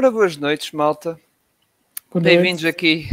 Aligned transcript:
Ora, 0.00 0.10
boas 0.10 0.34
noites, 0.34 0.72
malta. 0.72 1.20
Bem-vindos 2.14 2.64
aqui. 2.64 3.06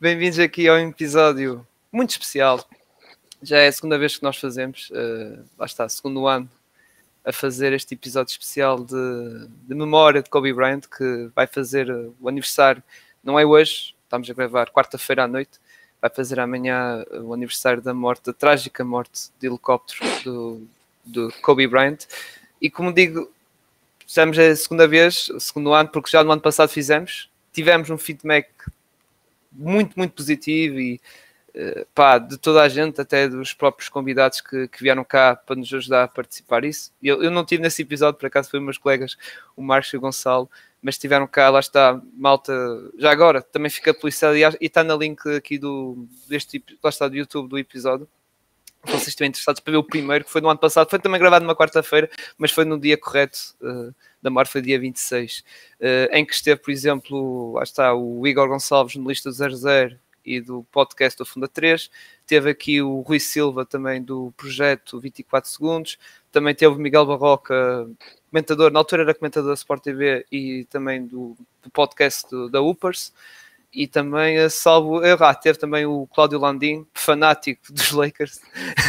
Bem-vindos 0.00 0.38
aqui 0.38 0.68
ao 0.68 0.78
episódio 0.78 1.66
muito 1.90 2.10
especial. 2.10 2.64
Já 3.42 3.58
é 3.58 3.66
a 3.66 3.72
segunda 3.72 3.98
vez 3.98 4.16
que 4.16 4.22
nós 4.22 4.36
fazemos, 4.36 4.88
uh, 4.90 5.44
lá 5.58 5.66
está, 5.66 5.88
segundo 5.88 6.28
ano, 6.28 6.48
a 7.24 7.32
fazer 7.32 7.72
este 7.72 7.94
episódio 7.94 8.30
especial 8.30 8.84
de, 8.84 9.48
de 9.66 9.74
memória 9.74 10.22
de 10.22 10.30
Kobe 10.30 10.52
Bryant, 10.52 10.82
que 10.82 11.28
vai 11.34 11.48
fazer 11.48 11.90
o 12.20 12.28
aniversário, 12.28 12.80
não 13.20 13.36
é 13.36 13.44
hoje, 13.44 13.96
estamos 14.04 14.30
a 14.30 14.34
gravar 14.34 14.70
quarta-feira 14.70 15.24
à 15.24 15.26
noite, 15.26 15.58
vai 16.00 16.08
fazer 16.08 16.38
amanhã 16.38 17.04
o 17.20 17.34
aniversário 17.34 17.82
da 17.82 17.92
morte, 17.92 18.26
da 18.26 18.32
trágica 18.32 18.84
morte 18.84 19.32
de 19.40 19.48
helicóptero 19.48 20.08
do, 20.22 20.68
do 21.04 21.34
Kobe 21.42 21.66
Bryant. 21.66 22.06
E 22.60 22.70
como 22.70 22.92
digo, 22.92 23.28
estamos 24.12 24.38
a 24.38 24.54
segunda 24.54 24.86
vez, 24.86 25.30
o 25.30 25.40
segundo 25.40 25.72
ano, 25.72 25.88
porque 25.88 26.10
já 26.10 26.22
no 26.22 26.32
ano 26.32 26.42
passado 26.42 26.68
fizemos, 26.68 27.30
tivemos 27.50 27.88
um 27.88 27.96
feedback 27.96 28.50
muito, 29.50 29.98
muito 29.98 30.12
positivo 30.12 30.78
e 30.78 31.00
uh, 31.54 31.86
pá, 31.94 32.18
de 32.18 32.36
toda 32.36 32.60
a 32.60 32.68
gente, 32.68 33.00
até 33.00 33.26
dos 33.26 33.54
próprios 33.54 33.88
convidados 33.88 34.42
que, 34.42 34.68
que 34.68 34.82
vieram 34.82 35.02
cá 35.02 35.34
para 35.34 35.56
nos 35.56 35.72
ajudar 35.72 36.04
a 36.04 36.08
participar 36.08 36.62
isso. 36.62 36.92
Eu, 37.02 37.22
eu 37.22 37.30
não 37.30 37.42
tive 37.42 37.62
nesse 37.62 37.80
episódio, 37.80 38.20
por 38.20 38.26
acaso 38.26 38.50
foi 38.50 38.60
meus 38.60 38.76
colegas, 38.76 39.16
o 39.56 39.62
Marcos 39.62 39.90
e 39.94 39.96
o 39.96 40.00
Gonçalo, 40.00 40.50
mas 40.82 40.96
estiveram 40.96 41.26
cá, 41.26 41.48
lá 41.48 41.60
está, 41.60 41.98
malta, 42.12 42.52
já 42.98 43.10
agora, 43.10 43.40
também 43.40 43.70
fica 43.70 43.94
policiado 43.94 44.36
e, 44.36 44.44
está 44.60 44.84
na 44.84 44.94
link 44.94 45.26
aqui 45.34 45.56
do, 45.56 46.06
deste, 46.28 46.62
lá 46.84 46.90
está, 46.90 47.08
do 47.08 47.16
YouTube 47.16 47.48
do 47.48 47.58
episódio, 47.58 48.06
vocês 48.84 49.08
estiverem 49.08 49.30
interessados 49.30 49.60
para 49.60 49.70
ver 49.70 49.76
o 49.76 49.84
primeiro, 49.84 50.24
que 50.24 50.30
foi 50.30 50.40
no 50.40 50.48
ano 50.48 50.58
passado, 50.58 50.88
foi 50.90 50.98
também 50.98 51.20
gravado 51.20 51.44
numa 51.44 51.54
quarta-feira, 51.54 52.10
mas 52.36 52.50
foi 52.50 52.64
no 52.64 52.78
dia 52.78 52.96
correto 52.96 53.38
uh, 53.60 53.94
da 54.20 54.30
morte, 54.30 54.50
foi 54.50 54.60
dia 54.60 54.78
26, 54.78 55.38
uh, 55.38 55.42
eh, 55.80 56.10
em 56.12 56.24
que 56.24 56.34
esteve, 56.34 56.60
por 56.60 56.70
exemplo, 56.70 57.52
lá 57.52 57.62
está, 57.62 57.94
o 57.94 58.26
Igor 58.26 58.48
Gonçalves 58.48 58.96
no 58.96 59.08
lista 59.08 59.30
do 59.30 59.34
00 59.34 59.96
e 60.24 60.40
do 60.40 60.64
podcast 60.70 61.18
do 61.18 61.24
Funda 61.24 61.48
3, 61.48 61.90
teve 62.26 62.50
aqui 62.50 62.80
o 62.80 63.00
Rui 63.00 63.18
Silva 63.18 63.64
também 63.64 64.02
do 64.02 64.32
projeto 64.36 65.00
24 65.00 65.50
Segundos, 65.50 65.98
também 66.30 66.54
teve 66.54 66.74
o 66.74 66.78
Miguel 66.78 67.06
Barroca 67.06 67.88
comentador, 68.30 68.72
na 68.72 68.80
altura 68.80 69.02
era 69.02 69.14
comentador 69.14 69.48
da 69.48 69.54
Sport 69.54 69.82
TV 69.82 70.24
e 70.32 70.64
também 70.70 71.06
do, 71.06 71.36
do 71.62 71.70
podcast 71.70 72.28
do, 72.30 72.48
da 72.48 72.62
Upers. 72.62 73.12
E 73.72 73.86
também, 73.86 74.38
a 74.38 74.50
salvo 74.50 75.00
ah, 75.02 75.34
teve 75.34 75.58
também 75.58 75.86
o 75.86 76.06
Cláudio 76.08 76.38
Landim, 76.38 76.86
fanático 76.92 77.72
dos 77.72 77.90
Lakers, 77.90 78.38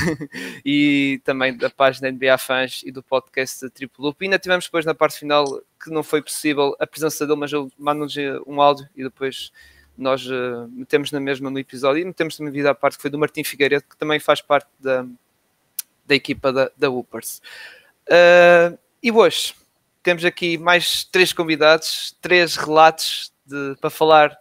e 0.65 1.21
também 1.23 1.55
da 1.55 1.69
página 1.69 2.11
NBA 2.11 2.37
Fans 2.37 2.81
e 2.85 2.91
do 2.91 3.01
podcast 3.01 3.69
Triple 3.69 4.03
Loop. 4.03 4.21
E 4.21 4.25
ainda 4.25 4.37
tivemos 4.37 4.65
depois 4.65 4.85
na 4.85 4.93
parte 4.93 5.17
final 5.17 5.45
que 5.81 5.89
não 5.89 6.03
foi 6.03 6.21
possível 6.21 6.75
a 6.79 6.85
presença 6.85 7.25
dele, 7.25 7.39
mas 7.39 7.53
eu 7.53 7.71
mando-lhes 7.77 8.41
um 8.45 8.61
áudio 8.61 8.89
e 8.93 9.03
depois 9.03 9.53
nós 9.97 10.25
uh, 10.25 10.67
metemos 10.71 11.11
na 11.11 11.19
mesma 11.19 11.49
no 11.49 11.59
episódio 11.59 12.01
e 12.01 12.05
metemos 12.05 12.35
também 12.35 12.51
vida 12.51 12.71
à 12.71 12.75
parte 12.75 12.97
que 12.97 13.01
foi 13.01 13.11
do 13.11 13.19
Martim 13.19 13.43
Figueiredo, 13.43 13.85
que 13.89 13.95
também 13.95 14.19
faz 14.19 14.41
parte 14.41 14.67
da, 14.79 15.05
da 16.05 16.15
equipa 16.15 16.51
da, 16.51 16.69
da 16.75 16.89
Upers. 16.89 17.41
Uh, 18.09 18.77
e 19.01 19.11
hoje 19.11 19.53
temos 20.01 20.25
aqui 20.25 20.57
mais 20.57 21.05
três 21.05 21.31
convidados, 21.31 22.17
três 22.21 22.55
relatos 22.55 23.31
de, 23.45 23.75
para 23.79 23.89
falar 23.89 24.37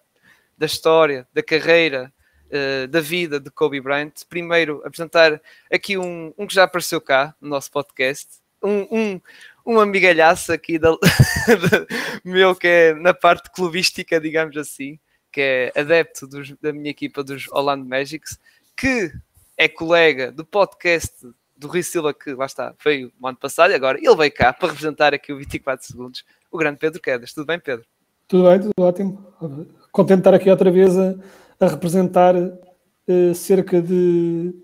da 0.63 0.67
história, 0.67 1.27
da 1.35 1.43
carreira, 1.43 2.13
uh, 2.47 2.87
da 2.87 3.01
vida 3.01 3.41
de 3.41 3.51
Kobe 3.51 3.81
Bryant. 3.81 4.13
Primeiro, 4.29 4.81
apresentar 4.85 5.43
aqui 5.69 5.99
um, 5.99 6.33
um 6.39 6.47
que 6.47 6.55
já 6.55 6.63
apareceu 6.63 7.01
cá 7.01 7.35
no 7.41 7.49
nosso 7.49 7.69
podcast, 7.73 8.29
um, 8.63 8.87
um, 8.97 9.21
um 9.67 9.81
amigalhaço 9.81 10.53
aqui 10.53 10.79
da, 10.79 10.91
meu 12.25 12.55
que 12.55 12.69
é 12.69 12.95
na 12.95 13.13
parte 13.13 13.51
clubística, 13.51 14.21
digamos 14.21 14.57
assim, 14.57 15.01
que 15.33 15.41
é 15.41 15.73
adepto 15.75 16.29
dos, 16.29 16.53
da 16.63 16.73
minha 16.73 16.91
equipa 16.91 17.25
dos 17.25 17.49
Orlando 17.49 17.85
Magics, 17.85 18.39
que 18.77 19.13
é 19.59 19.67
colega 19.67 20.31
do 20.31 20.45
podcast 20.45 21.27
do 21.57 21.67
Rui 21.67 21.83
Silva, 21.83 22.15
que 22.15 22.35
lá 22.35 22.47
está, 22.47 22.73
veio 22.85 23.13
no 23.21 23.27
ano 23.27 23.37
passado 23.37 23.73
e 23.73 23.75
agora 23.75 23.99
ele 23.99 24.15
veio 24.15 24.33
cá 24.33 24.53
para 24.53 24.69
representar 24.69 25.13
aqui 25.13 25.33
o 25.33 25.39
24 25.39 25.85
segundos, 25.85 26.25
o 26.53 26.57
grande 26.57 26.79
Pedro 26.79 27.03
Quedas. 27.03 27.33
Tudo 27.33 27.47
bem, 27.47 27.59
Pedro? 27.59 27.85
Tudo 28.29 28.49
bem, 28.49 28.61
tudo 28.61 28.73
ótimo. 28.79 29.75
Contente 29.93 30.17
de 30.17 30.21
estar 30.21 30.35
aqui 30.35 30.51
outra 30.51 30.71
vez 30.71 30.99
a, 30.99 31.15
a 31.61 31.67
representar 31.69 32.35
uh, 32.35 33.35
cerca 33.35 33.81
de. 33.81 34.55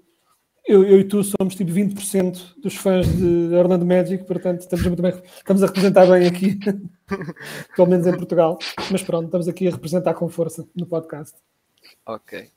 Eu, 0.66 0.84
eu, 0.84 1.00
e 1.00 1.04
tu 1.04 1.22
somos 1.22 1.54
tipo 1.54 1.70
20% 1.70 2.60
dos 2.62 2.74
fãs 2.74 3.06
de 3.06 3.54
Orlando 3.54 3.86
Magic, 3.86 4.24
portanto 4.24 4.60
estamos 4.60 4.86
muito 4.86 5.02
bem, 5.02 5.14
estamos 5.36 5.62
a 5.62 5.66
representar 5.66 6.06
bem 6.06 6.26
aqui, 6.26 6.58
pelo 7.76 7.88
menos 7.88 8.06
em 8.06 8.16
Portugal. 8.16 8.58
Mas 8.90 9.02
pronto, 9.02 9.26
estamos 9.26 9.48
aqui 9.48 9.68
a 9.68 9.70
representar 9.70 10.14
com 10.14 10.28
força 10.28 10.66
no 10.74 10.86
podcast. 10.86 11.36
Ok. 12.06 12.50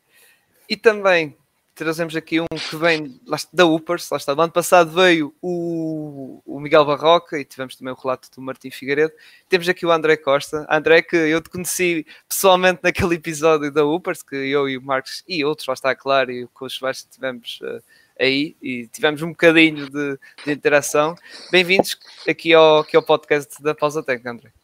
E 0.69 0.75
também 0.75 1.37
trazemos 1.75 2.15
aqui 2.15 2.39
um 2.39 2.45
que 2.47 2.75
vem 2.75 3.19
da 3.51 3.65
Upers, 3.65 4.09
lá 4.09 4.17
está, 4.17 4.33
do 4.33 4.41
ano 4.41 4.51
passado 4.51 4.91
veio 4.91 5.33
o, 5.41 6.41
o 6.45 6.59
Miguel 6.59 6.85
Barroca 6.85 7.39
e 7.39 7.45
tivemos 7.45 7.75
também 7.75 7.93
o 7.93 7.97
relato 7.97 8.29
do 8.35 8.41
Martim 8.41 8.69
Figueiredo. 8.69 9.13
Temos 9.49 9.67
aqui 9.67 9.85
o 9.85 9.91
André 9.91 10.17
Costa, 10.17 10.65
André 10.69 11.01
que 11.01 11.15
eu 11.15 11.41
te 11.41 11.49
conheci 11.49 12.05
pessoalmente 12.27 12.81
naquele 12.83 13.15
episódio 13.15 13.71
da 13.71 13.85
Upers, 13.85 14.21
que 14.21 14.35
eu 14.35 14.69
e 14.69 14.77
o 14.77 14.81
Marcos 14.81 15.23
e 15.27 15.43
outros, 15.43 15.67
lá 15.67 15.73
está 15.73 15.95
claro, 15.95 16.31
e 16.31 16.47
com 16.47 16.65
os 16.65 16.75
Sebastião 16.75 17.09
tivemos 17.11 17.59
uh, 17.61 17.81
aí 18.19 18.55
e 18.61 18.87
tivemos 18.87 19.21
um 19.21 19.29
bocadinho 19.29 19.89
de, 19.89 20.19
de 20.45 20.51
interação. 20.51 21.15
Bem-vindos 21.51 21.97
aqui 22.27 22.53
ao, 22.53 22.79
aqui 22.79 22.95
ao 22.95 23.03
podcast 23.03 23.61
da 23.61 23.73
Pausa 23.73 24.03
Técnica, 24.03 24.31
André. 24.31 24.60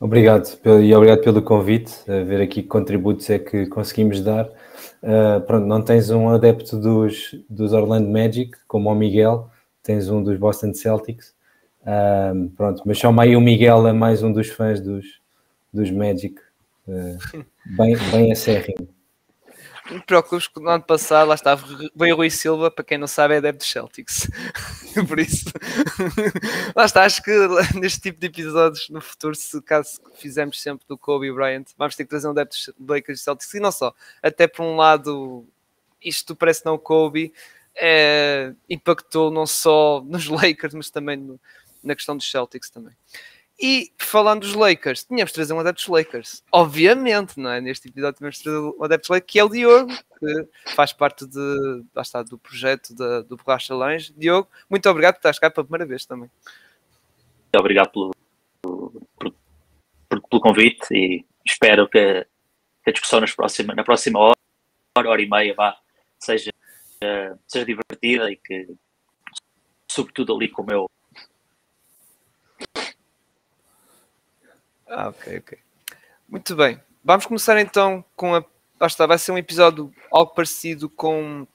Obrigado 0.00 0.48
e 0.82 0.94
obrigado 0.94 1.20
pelo 1.20 1.42
convite, 1.42 1.92
a 2.10 2.24
ver 2.24 2.40
aqui 2.40 2.62
que 2.62 2.68
contributos 2.68 3.28
é 3.28 3.38
que 3.38 3.66
conseguimos 3.66 4.22
dar. 4.22 4.46
Uh, 5.02 5.42
pronto, 5.46 5.66
não 5.66 5.82
tens 5.82 6.08
um 6.08 6.30
adepto 6.30 6.78
dos, 6.78 7.34
dos 7.50 7.74
Orlando 7.74 8.08
Magic, 8.08 8.52
como 8.66 8.90
o 8.90 8.94
Miguel, 8.94 9.50
tens 9.82 10.08
um 10.08 10.22
dos 10.22 10.38
Boston 10.38 10.72
Celtics. 10.72 11.34
Uh, 11.82 12.48
pronto, 12.56 12.82
mas 12.86 12.96
chama 12.96 13.24
aí 13.24 13.36
o 13.36 13.42
Miguel 13.42 13.86
é 13.86 13.92
mais 13.92 14.22
um 14.22 14.32
dos 14.32 14.48
fãs 14.48 14.80
dos, 14.80 15.20
dos 15.70 15.90
Magic, 15.90 16.34
uh, 16.88 17.44
bem, 17.76 17.94
bem 18.10 18.32
acérrimo. 18.32 18.88
Não 19.90 19.98
te 19.98 20.06
preocupes 20.06 20.46
que 20.46 20.60
no 20.60 20.68
ano 20.68 20.84
passado 20.84 21.28
lá 21.28 21.34
estava 21.34 21.66
veio 21.94 22.16
Rui 22.16 22.30
Silva, 22.30 22.70
para 22.70 22.84
quem 22.84 22.96
não 22.96 23.06
sabe, 23.06 23.34
é 23.34 23.52
dos 23.52 23.66
Celtics. 23.70 24.30
Por 25.08 25.18
isso, 25.18 25.46
lá 26.76 26.84
está. 26.84 27.04
Acho 27.04 27.22
que 27.22 27.30
neste 27.74 28.00
tipo 28.00 28.20
de 28.20 28.26
episódios 28.28 28.88
no 28.88 29.00
futuro, 29.00 29.34
se 29.34 29.60
caso 29.62 30.00
fizermos 30.14 30.60
sempre 30.62 30.86
do 30.86 30.96
Kobe 30.96 31.32
Bryant, 31.32 31.66
vamos 31.76 31.96
ter 31.96 32.04
que 32.04 32.10
trazer 32.10 32.28
um 32.28 32.34
dos 32.34 32.70
Lakers 32.88 33.20
e 33.20 33.22
Celtics. 33.24 33.54
E 33.54 33.60
não 33.60 33.72
só, 33.72 33.92
até 34.22 34.46
por 34.46 34.62
um 34.62 34.76
lado, 34.76 35.44
isto 36.00 36.36
parece 36.36 36.64
não 36.64 36.78
Kobe, 36.78 37.32
é, 37.74 38.52
impactou 38.68 39.30
não 39.30 39.46
só 39.46 40.02
nos 40.06 40.26
Lakers, 40.30 40.74
mas 40.74 40.90
também 40.90 41.16
no, 41.16 41.40
na 41.82 41.96
questão 41.96 42.16
dos 42.16 42.30
Celtics 42.30 42.70
também. 42.70 42.94
E 43.60 43.92
falando 43.98 44.40
dos 44.40 44.54
Lakers, 44.54 45.04
tínhamos 45.04 45.30
de 45.30 45.34
trazer 45.34 45.52
um 45.52 45.60
adepto 45.60 45.82
dos 45.82 45.88
Lakers. 45.88 46.42
Obviamente, 46.50 47.38
não 47.38 47.50
é? 47.50 47.60
Neste 47.60 47.88
episódio 47.88 48.16
tínhamos 48.16 48.38
de 48.38 48.44
trazer 48.44 48.58
um 48.58 48.82
adepto 48.82 49.02
dos 49.02 49.08
Lakers, 49.10 49.30
que 49.30 49.38
é 49.38 49.44
o 49.44 49.48
Diogo, 49.50 49.92
que 50.18 50.48
faz 50.74 50.94
parte 50.94 51.26
de, 51.26 51.84
está, 52.00 52.22
do 52.22 52.38
projeto 52.38 52.94
do 52.94 53.36
Borracha 53.36 53.74
Lange. 53.74 54.14
Diogo, 54.16 54.48
muito 54.68 54.88
obrigado 54.88 55.16
por 55.16 55.28
estar 55.28 55.38
cá 55.38 55.50
pela 55.50 55.66
primeira 55.66 55.84
vez 55.84 56.06
também. 56.06 56.30
Obrigado 57.54 57.90
pelo, 57.90 58.12
por, 58.62 59.34
pelo 60.08 60.40
convite 60.40 60.86
e 60.92 61.26
espero 61.44 61.86
que, 61.86 62.26
que 62.82 62.90
a 62.90 62.92
discussão 62.92 63.20
nas 63.20 63.34
próxima, 63.34 63.74
na 63.74 63.84
próxima 63.84 64.20
hora, 64.20 64.36
hora 64.96 65.20
e 65.20 65.28
meia, 65.28 65.54
vá, 65.54 65.76
seja, 66.18 66.50
seja 67.46 67.66
divertida 67.66 68.30
e 68.30 68.36
que, 68.36 68.68
sobretudo 69.90 70.34
ali 70.34 70.48
com 70.48 70.62
o 70.62 70.66
meu 70.66 70.90
Ah, 74.90 75.08
ok, 75.08 75.38
ok. 75.38 75.58
Muito 76.28 76.56
bem. 76.56 76.80
Vamos 77.04 77.24
começar 77.24 77.58
então 77.60 78.04
com 78.16 78.34
a. 78.34 78.44
Ah, 78.80 78.86
está, 78.86 79.06
vai 79.06 79.18
ser 79.18 79.30
um 79.30 79.38
episódio 79.38 79.92
algo 80.10 80.34
parecido 80.34 80.88
com 80.88 81.46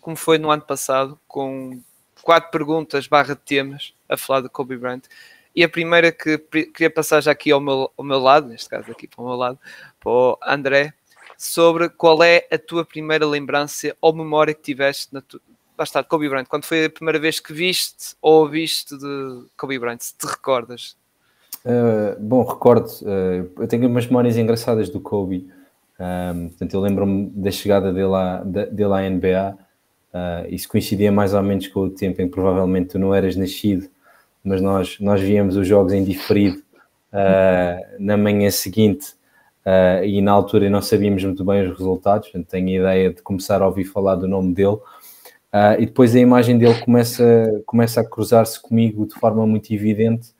como 0.00 0.14
foi 0.14 0.38
no 0.38 0.48
ano 0.48 0.62
passado, 0.62 1.18
com 1.26 1.82
quatro 2.22 2.50
perguntas 2.52 3.08
barra 3.08 3.34
temas 3.34 3.92
a 4.08 4.16
falar 4.16 4.42
de 4.42 4.48
Kobe 4.48 4.76
Bryant. 4.76 5.02
E 5.56 5.64
a 5.64 5.68
primeira 5.68 6.12
que 6.12 6.38
queria 6.38 6.90
passar 6.90 7.20
já 7.20 7.32
aqui 7.32 7.50
ao 7.50 7.60
meu, 7.60 7.90
ao 7.96 8.04
meu 8.04 8.20
lado, 8.20 8.48
neste 8.48 8.68
caso 8.68 8.92
aqui 8.92 9.08
para 9.08 9.22
o 9.22 9.26
meu 9.26 9.36
lado, 9.36 9.58
para 9.98 10.12
o 10.12 10.38
André, 10.46 10.94
sobre 11.36 11.88
qual 11.88 12.22
é 12.22 12.46
a 12.50 12.58
tua 12.58 12.84
primeira 12.84 13.26
lembrança 13.26 13.96
ou 14.00 14.14
memória 14.14 14.54
que 14.54 14.62
tiveste 14.62 15.12
na 15.12 15.20
tua. 15.20 15.40
Basta, 15.76 16.04
Kobe 16.04 16.28
Bryant, 16.28 16.46
quando 16.46 16.64
foi 16.64 16.84
a 16.84 16.90
primeira 16.90 17.18
vez 17.18 17.40
que 17.40 17.52
viste 17.52 18.14
ou 18.22 18.42
ouviste 18.42 18.96
de 18.96 19.46
Kobe 19.56 19.80
Bryant, 19.80 19.98
se 20.00 20.14
te 20.16 20.26
recordas? 20.26 20.96
Uh, 21.64 22.20
bom, 22.20 22.44
recordo, 22.44 22.88
uh, 23.02 23.50
eu 23.60 23.68
tenho 23.68 23.88
umas 23.88 24.06
memórias 24.06 24.36
engraçadas 24.36 24.88
do 24.88 25.00
Kobe. 25.00 25.48
Um, 25.98 26.48
portanto, 26.48 26.74
eu 26.74 26.80
lembro-me 26.80 27.30
da 27.30 27.50
chegada 27.50 27.92
dele 27.92 28.14
à, 28.14 28.42
dele 28.44 28.92
à 28.92 29.10
NBA. 29.10 29.54
Uh, 29.54 29.68
ah, 30.14 30.44
isso 30.48 30.68
coincidia 30.68 31.12
mais 31.12 31.34
ou 31.34 31.42
menos 31.42 31.68
com 31.68 31.80
o 31.80 31.90
tempo 31.90 32.22
em 32.22 32.26
que 32.26 32.32
provavelmente 32.32 32.90
tu 32.90 32.98
não 32.98 33.14
eras 33.14 33.36
nascido, 33.36 33.88
mas 34.42 34.62
nós, 34.62 34.98
nós 35.00 35.20
víamos 35.20 35.54
os 35.56 35.66
jogos 35.66 35.92
em 35.92 36.02
diferido 36.02 36.62
uh, 37.12 37.96
na 37.98 38.16
manhã 38.16 38.50
seguinte 38.50 39.12
uh, 39.66 40.02
e 40.02 40.22
na 40.22 40.32
altura 40.32 40.70
não 40.70 40.80
sabíamos 40.80 41.22
muito 41.24 41.44
bem 41.44 41.62
os 41.62 41.78
resultados, 41.78 42.28
portanto 42.28 42.48
tenho 42.48 42.68
a 42.68 42.82
ideia 42.90 43.12
de 43.12 43.20
começar 43.20 43.60
a 43.60 43.66
ouvir 43.66 43.84
falar 43.84 44.14
do 44.14 44.26
nome 44.26 44.54
dele. 44.54 44.78
Uh, 45.52 45.76
e 45.78 45.86
depois 45.86 46.14
a 46.14 46.18
imagem 46.18 46.58
dele 46.58 46.78
começa, 46.80 47.62
começa 47.66 48.00
a 48.00 48.04
cruzar-se 48.04 48.60
comigo 48.60 49.06
de 49.06 49.14
forma 49.14 49.46
muito 49.46 49.72
evidente 49.72 50.30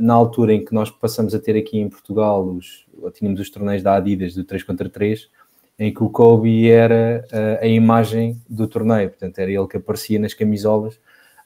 na 0.00 0.14
altura 0.14 0.54
em 0.54 0.64
que 0.64 0.72
nós 0.72 0.90
passamos 0.90 1.34
a 1.34 1.38
ter 1.38 1.56
aqui 1.56 1.78
em 1.78 1.88
Portugal 1.88 2.42
os, 2.42 2.86
tínhamos 3.12 3.38
os 3.38 3.50
torneios 3.50 3.82
da 3.82 3.94
Adidas 3.94 4.34
do 4.34 4.42
3 4.42 4.62
contra 4.62 4.88
3 4.88 5.28
em 5.78 5.94
que 5.94 6.02
o 6.02 6.10
Kobe 6.10 6.68
era 6.68 7.24
uh, 7.32 7.64
a 7.64 7.66
imagem 7.66 8.42
do 8.48 8.66
torneio, 8.66 9.10
portanto 9.10 9.38
era 9.38 9.50
ele 9.50 9.66
que 9.68 9.76
aparecia 9.76 10.18
nas 10.18 10.34
camisolas 10.34 10.96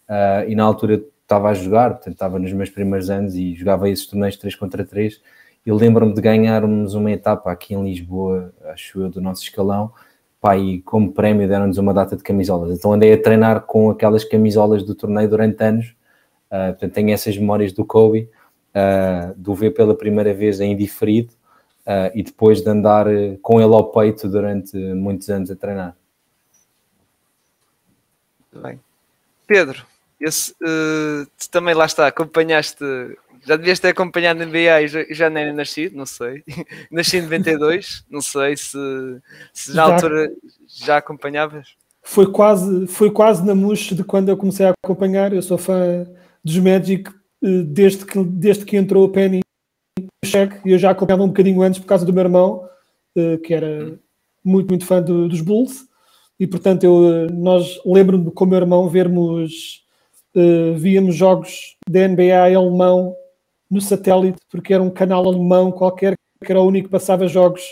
uh, 0.08 0.48
e 0.48 0.54
na 0.54 0.64
altura 0.64 1.04
estava 1.22 1.50
a 1.50 1.54
jogar, 1.54 1.90
portanto 1.90 2.14
estava 2.14 2.38
nos 2.38 2.52
meus 2.52 2.70
primeiros 2.70 3.10
anos 3.10 3.34
e 3.34 3.54
jogava 3.54 3.90
esses 3.90 4.06
torneios 4.06 4.36
3 4.36 4.54
contra 4.54 4.84
3 4.84 5.20
e 5.66 5.72
lembro-me 5.72 6.14
de 6.14 6.20
ganharmos 6.20 6.94
uma 6.94 7.10
etapa 7.10 7.52
aqui 7.52 7.74
em 7.74 7.84
Lisboa, 7.84 8.52
acho 8.64 9.02
eu, 9.02 9.10
do 9.10 9.20
nosso 9.20 9.42
escalão, 9.42 9.92
pá, 10.40 10.56
e 10.56 10.80
como 10.80 11.12
prémio 11.12 11.46
deram-nos 11.46 11.76
uma 11.76 11.92
data 11.92 12.16
de 12.16 12.22
camisolas, 12.22 12.76
então 12.76 12.92
andei 12.92 13.12
a 13.12 13.22
treinar 13.22 13.60
com 13.62 13.90
aquelas 13.90 14.24
camisolas 14.24 14.82
do 14.82 14.94
torneio 14.94 15.28
durante 15.28 15.62
anos, 15.62 15.94
uh, 16.52 16.72
portanto 16.72 16.92
tenho 16.92 17.10
essas 17.10 17.36
memórias 17.36 17.72
do 17.72 17.84
Kobe, 17.84 18.28
do 19.36 19.54
ver 19.54 19.72
pela 19.72 19.94
primeira 19.94 20.32
vez 20.32 20.58
em 20.58 20.74
diferido, 20.76 21.34
uh, 21.86 22.10
e 22.14 22.22
depois 22.22 22.62
de 22.62 22.70
andar 22.70 23.06
com 23.40 23.60
ele 23.60 23.74
ao 23.74 23.90
peito 23.90 24.28
durante 24.28 24.76
muitos 24.76 25.28
anos 25.28 25.50
a 25.50 25.56
treinar. 25.56 25.96
Bem. 28.54 28.80
Pedro, 29.46 29.84
esse, 30.20 30.52
uh, 30.52 31.26
também 31.50 31.74
lá 31.74 31.86
está, 31.86 32.06
acompanhaste, 32.06 32.84
já 33.44 33.56
devias 33.56 33.80
ter 33.80 33.88
acompanhado 33.88 34.38
na 34.38 34.46
NBA 34.46 34.82
e 34.82 34.88
já, 34.88 35.04
já 35.10 35.30
nem 35.30 35.44
era 35.44 35.52
nascido, 35.52 35.96
não 35.96 36.06
sei. 36.06 36.44
Nasci 36.90 37.18
em 37.18 37.22
92, 37.22 38.04
não 38.08 38.20
sei 38.20 38.56
se, 38.56 38.78
se 39.52 39.70
na 39.70 39.86
já, 39.86 39.94
altura 39.94 40.32
já 40.66 40.96
acompanhavas. 40.98 41.74
Foi 42.02 42.30
quase, 42.30 42.86
foi 42.86 43.10
quase 43.10 43.44
na 43.44 43.54
mousse 43.54 43.94
de 43.94 44.04
quando 44.04 44.28
eu 44.28 44.36
comecei 44.36 44.66
a 44.66 44.74
acompanhar. 44.84 45.32
Eu 45.32 45.42
sou 45.42 45.58
fã 45.58 46.06
dos 46.44 46.58
Magic 46.58 47.10
eh, 47.42 47.62
desde 47.64 48.04
que, 48.06 48.22
desde 48.24 48.64
que 48.64 48.76
entrou 48.76 49.04
o 49.04 49.08
Penny 49.08 49.40
cheque, 50.24 50.60
eu 50.64 50.78
já 50.78 50.90
acompanhava 50.90 51.24
um 51.24 51.28
bocadinho 51.28 51.62
antes 51.62 51.80
por 51.80 51.86
causa 51.86 52.06
do 52.06 52.12
meu 52.12 52.22
irmão, 52.22 52.64
eh, 53.16 53.36
que 53.38 53.52
era 53.52 53.98
muito, 54.44 54.68
muito 54.68 54.86
fã 54.86 55.02
do, 55.02 55.28
dos 55.28 55.40
Bulls, 55.40 55.86
e 56.38 56.46
portanto 56.46 56.84
eu, 56.84 57.12
eh, 57.12 57.26
nós 57.32 57.80
lembro-me 57.84 58.30
com 58.30 58.44
o 58.44 58.48
meu 58.48 58.58
irmão 58.58 58.88
vermos, 58.88 59.82
víamos 60.78 61.14
jogos 61.14 61.76
da 61.86 62.08
NBA 62.08 62.56
alemão 62.56 63.14
no 63.70 63.82
satélite, 63.82 64.38
porque 64.50 64.72
era 64.72 64.82
um 64.82 64.88
canal 64.88 65.26
alemão 65.26 65.70
qualquer, 65.70 66.14
que 66.42 66.50
era 66.50 66.60
o 66.60 66.66
único 66.66 66.88
que 66.88 66.92
passava 66.92 67.28
jogos 67.28 67.62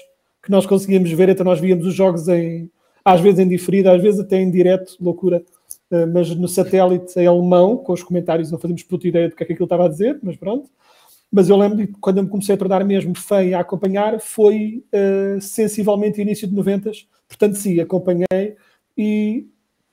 que 0.42 0.50
nós 0.50 0.66
conseguíamos 0.66 1.10
ver, 1.10 1.30
então 1.30 1.44
nós 1.44 1.58
víamos 1.58 1.86
os 1.86 1.94
jogos 1.94 2.28
em, 2.28 2.70
às 3.02 3.20
vezes 3.20 3.40
em 3.40 3.48
diferido, 3.48 3.90
às 3.90 4.02
vezes 4.02 4.20
até 4.20 4.38
em 4.38 4.50
direto, 4.50 4.94
loucura, 5.00 5.42
mas 6.12 6.34
no 6.34 6.48
satélite 6.48 7.18
em 7.18 7.26
alemão, 7.26 7.76
com 7.76 7.92
os 7.92 8.02
comentários, 8.02 8.50
não 8.50 8.58
fazíamos 8.58 8.82
puta 8.84 9.08
ideia 9.08 9.28
do 9.28 9.34
que 9.34 9.42
é 9.42 9.46
que 9.46 9.52
aquilo 9.52 9.66
estava 9.66 9.86
a 9.86 9.88
dizer, 9.88 10.18
mas 10.22 10.36
pronto. 10.36 10.70
Mas 11.30 11.48
eu 11.48 11.56
lembro 11.56 11.78
que 11.78 11.94
quando 12.00 12.18
eu 12.18 12.24
me 12.24 12.28
comecei 12.28 12.54
a 12.54 12.58
tornar 12.58 12.84
mesmo 12.84 13.16
feio 13.16 13.56
a 13.56 13.60
acompanhar 13.60 14.20
foi 14.20 14.84
uh, 14.92 15.40
sensivelmente 15.40 16.20
início 16.20 16.48
de 16.48 16.54
90, 16.54 16.90
portanto 17.28 17.54
sim, 17.54 17.78
acompanhei 17.80 18.56
e 18.98 19.46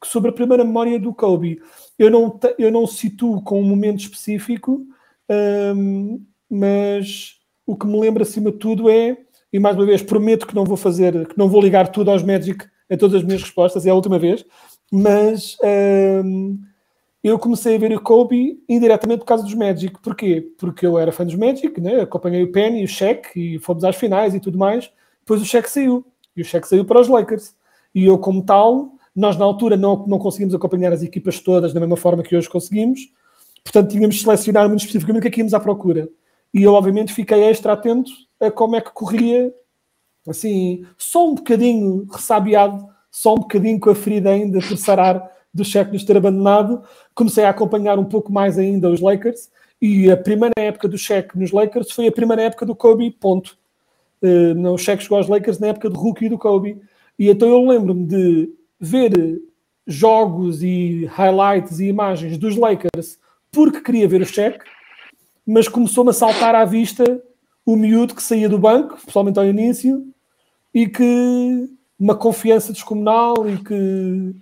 sobre 0.03 0.29
a 0.29 0.33
primeira 0.33 0.63
memória 0.63 0.99
do 0.99 1.13
Kobe, 1.13 1.61
eu 1.97 2.09
não, 2.09 2.39
eu 2.57 2.71
não 2.71 2.85
situo 2.85 3.41
com 3.41 3.59
um 3.59 3.63
momento 3.63 3.99
específico, 3.99 4.85
um, 5.29 5.33
ehm, 5.33 6.19
mas 6.49 7.37
o 7.65 7.75
que 7.75 7.87
me 7.87 7.99
lembra 7.99 8.23
acima 8.23 8.51
de 8.51 8.57
tudo 8.57 8.89
é, 8.89 9.17
e 9.51 9.59
mais 9.59 9.75
uma 9.75 9.85
vez 9.85 10.01
prometo 10.01 10.45
que 10.45 10.55
não 10.55 10.65
vou 10.65 10.77
fazer, 10.77 11.27
que 11.27 11.37
não 11.37 11.49
vou 11.49 11.61
ligar 11.61 11.91
tudo 11.91 12.11
aos 12.11 12.23
Magic 12.23 12.65
em 12.89 12.97
todas 12.97 13.17
as 13.17 13.23
minhas 13.23 13.41
respostas, 13.41 13.85
é 13.85 13.89
a 13.89 13.95
última 13.95 14.19
vez, 14.19 14.45
mas 14.91 15.57
um, 15.61 15.67
ehm, 15.67 16.57
eu 17.23 17.37
comecei 17.37 17.75
a 17.75 17.79
ver 17.79 17.91
o 17.91 18.01
Kobe 18.01 18.63
indiretamente 18.69 19.19
por 19.19 19.25
causa 19.25 19.43
dos 19.43 19.53
Magic. 19.53 19.99
Porquê? 20.01 20.49
Porque 20.57 20.85
eu 20.85 20.97
era 20.97 21.11
fã 21.11 21.25
dos 21.25 21.35
Magic, 21.35 21.79
né? 21.81 22.01
acompanhei 22.01 22.43
o 22.43 22.51
Penny 22.51 22.81
e 22.81 22.85
o 22.85 22.87
Shaq 22.87 23.31
e 23.35 23.59
fomos 23.59 23.83
às 23.83 23.95
finais 23.95 24.33
e 24.33 24.39
tudo 24.39 24.57
mais. 24.57 24.91
Depois 25.19 25.41
o 25.41 25.45
Shaq 25.45 25.69
saiu. 25.69 26.05
E 26.35 26.41
o 26.41 26.45
Shaq 26.45 26.67
saiu 26.67 26.85
para 26.85 27.01
os 27.01 27.07
Lakers. 27.07 27.55
E 27.93 28.05
eu, 28.05 28.17
como 28.17 28.43
tal, 28.43 28.91
nós 29.15 29.35
na 29.35 29.43
altura 29.43 29.75
não, 29.75 30.05
não 30.07 30.19
conseguimos 30.19 30.53
acompanhar 30.53 30.93
as 30.93 31.03
equipas 31.03 31.39
todas 31.39 31.73
da 31.73 31.79
mesma 31.79 31.97
forma 31.97 32.23
que 32.23 32.35
hoje 32.35 32.47
conseguimos. 32.47 33.11
Portanto, 33.63 33.91
tínhamos 33.91 34.15
de 34.15 34.21
selecionar 34.21 34.67
muito 34.67 34.81
especificamente 34.81 35.19
o 35.19 35.21
que 35.23 35.27
é 35.27 35.31
que 35.31 35.39
íamos 35.41 35.53
à 35.53 35.59
procura. 35.59 36.07
E 36.53 36.63
eu, 36.63 36.73
obviamente, 36.73 37.13
fiquei 37.13 37.43
extra 37.43 37.73
atento 37.73 38.11
a 38.39 38.49
como 38.49 38.75
é 38.75 38.81
que 38.81 38.91
corria, 38.91 39.53
assim, 40.27 40.85
só 40.97 41.27
um 41.27 41.35
bocadinho 41.35 42.05
ressabiado, 42.09 42.87
só 43.17 43.33
um 43.33 43.39
bocadinho 43.39 43.79
com 43.79 43.89
a 43.89 43.95
ferida 43.95 44.29
ainda 44.29 44.59
por 44.59 44.77
sarar 44.77 45.27
do 45.51 45.65
Shaq 45.65 45.91
nos 45.91 46.03
ter 46.03 46.15
abandonado, 46.15 46.83
comecei 47.15 47.43
a 47.43 47.49
acompanhar 47.49 47.97
um 47.97 48.05
pouco 48.05 48.31
mais 48.31 48.59
ainda 48.59 48.91
os 48.91 49.01
Lakers 49.01 49.49
e 49.81 50.11
a 50.11 50.15
primeira 50.15 50.53
época 50.55 50.87
do 50.87 50.99
Shaq 50.99 51.35
nos 51.35 51.51
Lakers 51.51 51.91
foi 51.91 52.05
a 52.07 52.11
primeira 52.11 52.43
época 52.43 52.63
do 52.63 52.75
Kobe, 52.75 53.09
ponto. 53.09 53.57
Uh, 54.21 54.71
o 54.71 54.77
Shaq 54.77 55.01
chegou 55.01 55.17
aos 55.17 55.27
Lakers 55.27 55.57
na 55.57 55.67
época 55.67 55.89
do 55.89 55.99
rookie 55.99 56.29
do 56.29 56.37
Kobe. 56.37 56.79
E 57.17 57.27
então 57.27 57.49
eu 57.49 57.65
lembro-me 57.65 58.05
de 58.05 58.53
ver 58.79 59.41
jogos 59.87 60.61
e 60.61 61.05
highlights 61.05 61.79
e 61.79 61.87
imagens 61.87 62.37
dos 62.37 62.55
Lakers 62.55 63.17
porque 63.51 63.81
queria 63.81 64.07
ver 64.07 64.21
o 64.21 64.25
Shaq, 64.25 64.59
mas 65.43 65.67
começou-me 65.67 66.11
a 66.11 66.13
saltar 66.13 66.53
à 66.53 66.65
vista 66.65 67.03
o 67.65 67.75
miúdo 67.75 68.13
que 68.13 68.21
saía 68.21 68.47
do 68.47 68.59
banco, 68.59 68.95
pessoalmente 69.03 69.39
ao 69.39 69.45
início, 69.45 70.05
e 70.71 70.87
que 70.87 71.67
uma 71.99 72.15
confiança 72.15 72.71
descomunal 72.71 73.47
e 73.49 73.57
que 73.57 74.35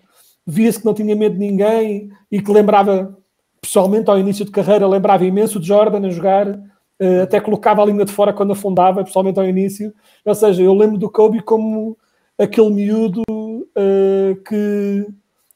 via-se 0.45 0.79
que 0.79 0.85
não 0.85 0.93
tinha 0.93 1.15
medo 1.15 1.33
de 1.33 1.39
ninguém 1.39 2.11
e 2.31 2.41
que 2.41 2.51
lembrava, 2.51 3.17
pessoalmente 3.61 4.09
ao 4.09 4.19
início 4.19 4.45
de 4.45 4.51
carreira, 4.51 4.87
lembrava 4.87 5.25
imenso 5.25 5.59
de 5.59 5.67
Jordan 5.67 6.05
a 6.05 6.09
jogar, 6.09 6.47
uh, 6.47 7.21
até 7.23 7.39
colocava 7.39 7.81
a 7.81 7.85
língua 7.85 8.05
de 8.05 8.11
fora 8.11 8.33
quando 8.33 8.53
afundava, 8.53 9.03
pessoalmente 9.03 9.39
ao 9.39 9.47
início. 9.47 9.93
Ou 10.23 10.35
seja, 10.35 10.61
eu 10.61 10.73
lembro 10.73 10.97
do 10.97 11.09
Kobe 11.09 11.41
como 11.41 11.97
aquele 12.37 12.69
miúdo 12.69 13.21
uh, 13.29 14.35
que 14.47 15.07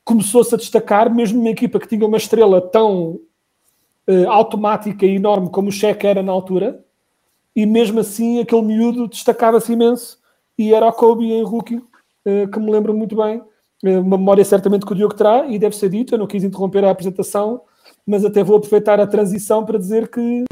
começou-se 0.03 0.55
a 0.55 0.57
destacar, 0.57 1.13
mesmo 1.13 1.37
numa 1.37 1.51
equipa 1.51 1.79
que 1.79 1.87
tinha 1.87 2.05
uma 2.05 2.17
estrela 2.17 2.59
tão 2.61 3.19
uh, 4.07 4.29
automática 4.29 5.05
e 5.05 5.15
enorme 5.15 5.49
como 5.49 5.69
o 5.69 5.71
Shaq 5.71 6.07
era 6.07 6.23
na 6.23 6.31
altura, 6.31 6.83
e 7.55 7.65
mesmo 7.65 7.99
assim 7.99 8.39
aquele 8.39 8.61
miúdo 8.61 9.07
destacava-se 9.07 9.73
imenso 9.73 10.17
e 10.57 10.73
era 10.73 10.87
o 10.87 10.93
Kobe 10.93 11.31
em 11.31 11.43
rookie, 11.43 11.81
que 12.51 12.59
me 12.59 12.71
lembro 12.71 12.93
muito 12.93 13.15
bem 13.15 13.41
eh, 13.83 13.97
uma 13.97 14.17
memória 14.17 14.43
certamente 14.43 14.85
que 14.85 14.91
o 14.91 14.95
Diogo 14.95 15.13
terá 15.13 15.45
e 15.47 15.57
deve 15.57 15.75
ser 15.75 15.89
dito, 15.89 16.13
eu 16.13 16.17
não 16.19 16.27
quis 16.27 16.43
interromper 16.43 16.83
a 16.83 16.91
apresentação, 16.91 17.61
mas 18.05 18.25
até 18.25 18.43
vou 18.43 18.57
aproveitar 18.57 18.99
a 18.99 19.07
transição 19.07 19.65
para 19.65 19.79
dizer 19.79 20.09
que 20.09 20.43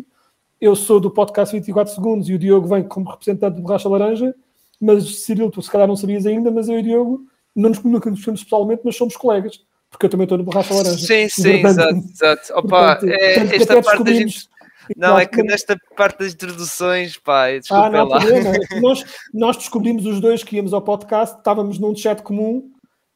eu 0.60 0.76
sou 0.76 1.00
do 1.00 1.12
podcast 1.12 1.56
24 1.56 1.94
segundos 1.94 2.30
e 2.30 2.34
o 2.34 2.40
Diogo 2.40 2.68
vem 2.68 2.84
como 2.84 3.10
representante 3.10 3.56
do 3.56 3.62
Borracha 3.62 3.90
Laranja, 3.90 4.34
mas 4.80 5.24
Cirilo, 5.24 5.52
tu 5.52 5.62
se 5.62 5.70
calhar 5.70 5.88
não 5.88 5.96
sabias 5.96 6.26
ainda, 6.26 6.50
mas 6.50 6.70
eu 6.70 6.78
e 6.78 6.80
o 6.80 6.84
Diogo 6.84 7.22
não 7.56 7.70
nos, 7.70 7.84
nunca 7.84 8.10
nos 8.10 8.20
conhecemos 8.20 8.44
pessoalmente, 8.44 8.82
mas 8.84 8.96
somos 8.96 9.16
colegas, 9.16 9.60
porque 9.90 10.06
eu 10.06 10.10
também 10.10 10.24
estou 10.26 10.38
no 10.38 10.44
Borracha 10.44 10.74
Laranja. 10.74 11.06
Sim, 11.06 11.30
sim, 11.30 11.62
portanto, 11.62 11.80
exato, 11.80 12.12
exato. 12.12 12.54
Opa, 12.60 12.96
portanto, 12.96 13.12
é, 13.12 13.34
portanto, 13.34 13.54
esta 13.54 13.82
parte 13.82 14.04
da 14.04 14.14
gente... 14.14 14.50
Não, 14.96 15.17
é 15.17 15.25
que 15.25 15.44
nesta 15.44 15.77
parte 15.96 16.20
das 16.20 16.34
introduções, 16.34 17.17
pá, 17.17 17.51
desculpa 17.51 17.86
ah, 17.86 17.89
não, 17.89 18.08
lá. 18.08 18.20
Problema. 18.20 18.53
nós, 18.82 19.06
nós 19.34 19.58
descobrimos 19.58 20.06
os 20.06 20.20
dois 20.20 20.44
que 20.44 20.56
íamos 20.56 20.74
ao 20.74 20.82
podcast, 20.82 21.38
estávamos 21.38 21.79
num 21.79 21.96
chat 21.96 22.22
comum 22.22 22.72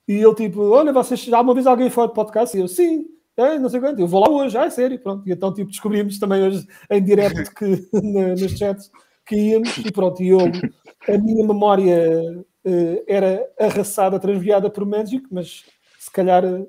e 0.08 0.14
ele 0.14 0.36
tipo, 0.36 0.62
olha, 0.70 0.92
vocês 0.92 1.22
já 1.22 1.40
uma 1.40 1.54
vez 1.54 1.68
alguém 1.68 1.90
foi 1.90 2.08
de 2.08 2.14
podcast? 2.14 2.58
E 2.58 2.62
eu, 2.62 2.68
sim, 2.68 3.06
é, 3.38 3.58
não 3.58 3.70
sei 3.70 3.80
quanto, 3.80 4.00
eu 4.00 4.08
vou 4.08 4.20
lá 4.20 4.30
hoje, 4.30 4.58
ah, 4.58 4.66
é 4.66 4.70
sério, 4.70 5.00
pronto. 5.00 5.28
E 5.28 5.32
então 5.32 5.54
tipo, 5.54 5.70
descobrimos 5.70 6.20
também 6.20 6.44
hoje 6.44 6.68
em 6.90 7.04
direto 7.04 7.54
que, 7.54 7.88
nos 7.94 8.58
chats 8.58 8.92
que 9.26 9.36
íamos 9.36 9.78
e 9.78 9.92
pronto, 9.92 10.22
e 10.22 10.30
eu, 10.30 10.40
a 10.40 11.18
minha 11.18 11.46
memória 11.46 12.44
uh, 12.66 13.04
era 13.08 13.48
arrasada, 13.60 14.20
transviada 14.20 14.70
por 14.70 14.86
Magic, 14.86 15.26
mas 15.32 15.64
se 16.00 16.12
calhar 16.12 16.44
uh, 16.44 16.68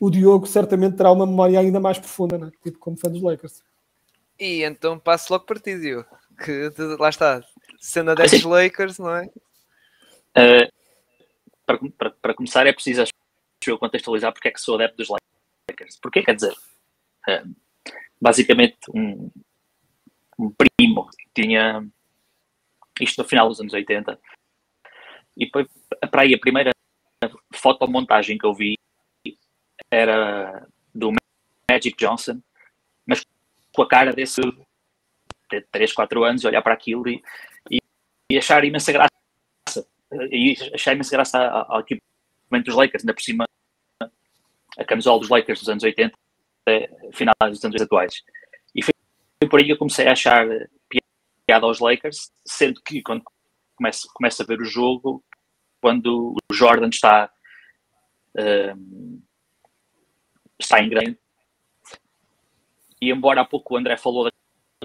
o 0.00 0.10
Diogo 0.10 0.46
certamente 0.46 0.96
terá 0.96 1.10
uma 1.12 1.26
memória 1.26 1.58
ainda 1.58 1.80
mais 1.80 1.98
profunda, 1.98 2.36
né? 2.36 2.50
tipo 2.62 2.78
como 2.78 2.98
fã 2.98 3.10
dos 3.10 3.22
Lakers. 3.22 3.62
E 4.38 4.62
então 4.62 4.98
passo 4.98 5.32
logo 5.32 5.44
para 5.44 5.60
ti, 5.60 5.78
Diogo, 5.78 6.08
que 6.44 6.70
lá 6.98 7.08
está, 7.08 7.42
sendo 7.80 8.10
a 8.10 8.14
desses 8.14 8.42
Lakers, 8.42 8.98
não 8.98 9.14
é? 9.14 9.26
Uh, 10.36 10.72
para, 11.66 11.78
para, 11.96 12.10
para 12.10 12.34
começar, 12.34 12.66
é 12.66 12.72
preciso 12.72 13.04
eu 13.66 13.78
contextualizar 13.78 14.32
porque 14.32 14.48
é 14.48 14.50
que 14.50 14.60
sou 14.60 14.74
adepto 14.74 14.96
dos 14.96 15.08
Lakers. 15.08 15.98
Porque 16.00 16.22
quer 16.22 16.34
dizer, 16.34 16.54
eh, 17.28 17.44
basicamente, 18.20 18.78
um, 18.94 19.30
um 20.38 20.50
primo 20.50 21.08
que 21.10 21.42
tinha 21.42 21.86
isto 23.00 23.22
no 23.22 23.28
final 23.28 23.48
dos 23.48 23.60
anos 23.60 23.72
80 23.72 24.18
e 25.36 25.48
foi 25.50 25.66
para 26.10 26.22
aí 26.22 26.34
a 26.34 26.38
primeira 26.38 26.70
fotomontagem 27.54 28.36
que 28.36 28.44
eu 28.44 28.54
vi 28.54 28.76
era 29.90 30.66
do 30.94 31.12
Magic 31.70 31.96
Johnson, 31.96 32.40
com 33.74 33.82
a 33.82 33.88
cara 33.88 34.12
desse 34.12 34.40
ter 35.48 35.66
3, 35.70 35.92
4 35.92 36.24
anos 36.24 36.44
olhar 36.44 36.62
para 36.62 36.74
aquilo 36.74 37.08
e, 37.08 37.22
e, 37.70 37.78
e 38.30 38.38
achar 38.38 38.64
imensa 38.64 38.92
graça. 38.92 39.10
E 40.30 40.56
achar 40.74 40.94
imensa 40.94 41.10
graça 41.10 41.38
ao, 41.38 41.76
ao 41.76 41.80
equipamento 41.80 42.66
dos 42.66 42.74
Lakers, 42.74 43.02
ainda 43.02 43.14
por 43.14 43.22
cima 43.22 43.44
a 44.78 44.84
camisola 44.84 45.20
dos 45.20 45.28
Lakers 45.28 45.60
dos 45.60 45.68
anos 45.68 45.84
80, 45.84 46.14
finais 47.12 47.36
dos 47.50 47.64
anos 47.64 47.82
atuais. 47.82 48.22
E 48.74 48.82
foi 48.82 48.92
por 49.48 49.60
aí 49.60 49.66
que 49.66 49.72
eu 49.72 49.78
comecei 49.78 50.06
a 50.06 50.12
achar 50.12 50.46
piada 51.46 51.66
aos 51.66 51.80
Lakers, 51.80 52.32
sendo 52.46 52.80
que 52.82 53.02
quando 53.02 53.22
começo, 53.76 54.08
começo 54.14 54.42
a 54.42 54.46
ver 54.46 54.60
o 54.60 54.64
jogo, 54.64 55.22
quando 55.80 56.34
o 56.50 56.54
Jordan 56.54 56.88
está 56.88 57.30
um, 58.38 59.20
está 60.58 60.80
em 60.80 60.88
grande 60.88 61.18
e 63.02 63.10
embora 63.10 63.40
há 63.40 63.44
pouco 63.44 63.74
o 63.74 63.76
André 63.76 63.96
falou 63.96 64.24
da 64.24 64.30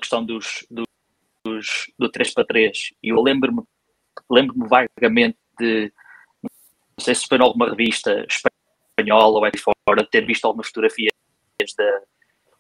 questão 0.01 0.25
dos, 0.25 0.65
dos 0.71 1.91
do 1.99 2.09
3 2.09 2.33
para 2.33 2.47
3 2.47 2.93
e 3.03 3.09
eu 3.09 3.21
lembro-me 3.21 3.61
lembro-me 4.27 4.67
vagamente 4.67 5.37
de 5.59 5.93
não 6.41 6.49
sei 6.99 7.13
se 7.13 7.27
foi 7.27 7.37
em 7.37 7.41
alguma 7.41 7.69
revista 7.69 8.25
espanhola 8.27 9.37
ou 9.37 9.45
é 9.45 9.51
de 9.51 9.59
fora 9.59 10.01
de 10.01 10.09
ter 10.09 10.25
visto 10.25 10.45
algumas 10.45 10.65
fotografias 10.67 11.13
da 11.77 12.01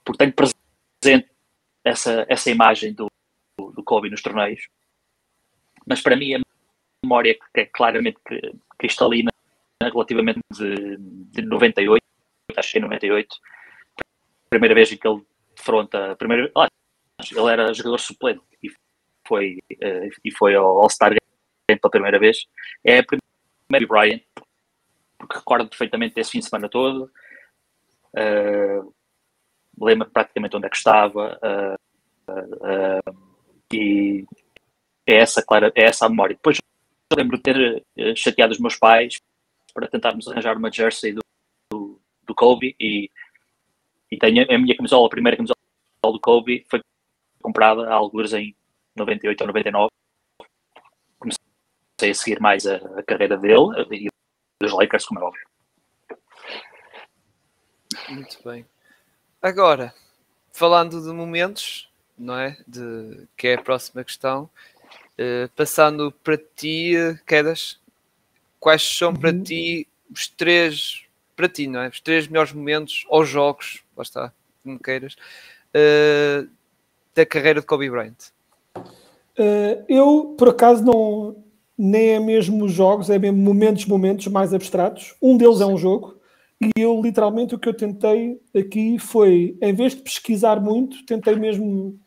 porque 0.05 0.19
tenho 0.19 0.33
presente 0.33 1.27
essa, 1.83 2.23
essa 2.29 2.51
imagem 2.51 2.93
do, 2.93 3.07
do 3.57 3.83
Kobe 3.83 4.09
nos 4.09 4.21
torneios. 4.21 4.69
Mas 5.85 6.01
para 6.01 6.15
mim 6.15 6.35
a 6.35 6.41
memória 7.03 7.33
que 7.53 7.61
é 7.61 7.65
claramente 7.65 8.19
cristalina 8.77 9.31
relativamente 9.81 10.39
de, 10.53 10.97
de 10.97 11.41
98 11.41 12.03
acho 12.55 12.71
que 12.71 12.77
em 12.77 12.81
98 12.81 13.35
primeira 14.49 14.75
vez 14.75 14.91
em 14.91 14.97
que 14.97 15.07
ele 15.07 15.25
defronta 15.57 16.15
primeira 16.15 16.51
ah, 16.55 16.69
ele 17.19 17.51
era 17.51 17.73
jogador 17.73 17.99
suplente 17.99 18.41
e 18.63 18.71
foi, 19.27 19.57
uh, 19.73 20.09
e 20.23 20.31
foi 20.31 20.55
ao 20.55 20.79
All-Star 20.79 21.09
Game 21.09 21.79
pela 21.81 21.91
primeira 21.91 22.19
vez. 22.19 22.45
É 22.83 22.99
a 22.99 23.03
primeira 23.03 23.87
Bryant 23.87 24.21
porque 25.17 25.37
recordo 25.37 25.67
perfeitamente 25.67 26.15
desse 26.15 26.31
fim 26.31 26.39
de 26.39 26.45
semana 26.45 26.69
todo. 26.69 27.11
Uh, 28.13 28.93
lembro 29.79 30.09
praticamente 30.09 30.55
onde 30.55 30.67
é 30.67 30.69
que 30.69 30.77
estava 30.77 31.39
uh, 31.43 32.31
uh, 32.31 33.17
e 33.73 34.25
é 35.05 35.15
essa, 35.15 35.43
clara, 35.43 35.71
é 35.75 35.83
essa 35.85 36.05
a 36.05 36.09
memória. 36.09 36.35
Depois 36.35 36.57
lembro 37.15 37.37
de 37.37 37.43
ter 37.43 37.83
chateado 38.15 38.53
os 38.53 38.59
meus 38.59 38.75
pais 38.75 39.15
para 39.73 39.87
tentarmos 39.87 40.27
arranjar 40.27 40.57
uma 40.57 40.71
jersey 40.71 41.13
do, 41.13 41.21
do, 41.71 41.99
do 42.23 42.35
Kobe 42.35 42.75
e, 42.79 43.09
e 44.11 44.17
tenho 44.17 44.45
a 44.49 44.57
minha 44.57 44.75
camisola, 44.75 45.07
a 45.07 45.09
primeira 45.09 45.37
camisola 45.37 45.57
do 46.03 46.19
Kobe 46.19 46.65
foi 46.69 46.81
comprada 47.41 47.87
há 47.89 47.93
alguns 47.93 48.33
em 48.33 48.55
98 48.95 49.41
ou 49.41 49.47
99. 49.47 49.89
Comecei 51.19 52.11
a 52.11 52.13
seguir 52.13 52.39
mais 52.39 52.65
a, 52.65 52.75
a 52.75 53.03
carreira 53.03 53.37
dele 53.37 53.69
e 53.91 54.07
dos 54.61 54.73
Lakers, 54.73 55.05
como 55.05 55.19
é 55.19 55.23
óbvio. 55.23 55.47
Muito 58.09 58.37
bem. 58.43 58.65
Agora, 59.41 59.93
falando 60.51 61.01
de 61.01 61.09
momentos, 61.13 61.89
não 62.17 62.37
é? 62.37 62.57
De, 62.67 63.27
que 63.35 63.47
é 63.47 63.53
a 63.55 63.61
próxima 63.61 64.03
questão, 64.03 64.49
uh, 65.19 65.49
passando 65.55 66.11
para 66.11 66.37
ti, 66.37 66.93
Quedas, 67.25 67.79
quais 68.59 68.81
são 68.81 69.13
para 69.13 69.31
uhum. 69.31 69.43
ti 69.43 69.87
os 70.09 70.27
três, 70.27 71.05
para 71.35 71.47
ti, 71.47 71.67
não 71.67 71.81
é? 71.81 71.89
Os 71.89 71.99
três 71.99 72.27
melhores 72.27 72.53
momentos 72.53 73.05
ou 73.09 73.23
jogos, 73.25 73.83
lá 73.97 74.03
está, 74.03 74.33
como 74.63 74.79
queiras, 74.79 75.15
uh, 75.73 76.47
da 77.15 77.25
carreira 77.25 77.59
de 77.59 77.65
Kobe 77.65 77.89
Bryant? 77.89 78.31
Uh, 78.77 79.83
eu, 79.87 80.35
por 80.37 80.49
acaso, 80.49 80.83
não 80.83 81.35
nem 81.77 82.09
é 82.09 82.19
mesmo 82.19 82.65
os 82.65 82.71
jogos, 82.71 83.09
é 83.09 83.19
mesmo 83.19 83.37
momentos, 83.37 83.85
momentos 83.85 84.27
mais 84.27 84.53
abstratos. 84.53 85.15
Um 85.21 85.37
deles 85.37 85.61
é 85.61 85.65
um 85.65 85.77
jogo, 85.77 86.17
e 86.59 86.71
eu 86.75 86.99
literalmente 87.01 87.53
o 87.53 87.59
que 87.59 87.69
eu 87.69 87.73
tentei 87.73 88.41
aqui 88.55 88.97
foi, 88.97 89.55
em 89.61 89.73
vez 89.73 89.95
de 89.95 90.01
pesquisar 90.01 90.59
muito, 90.59 91.05
tentei 91.05 91.35
mesmo 91.35 91.99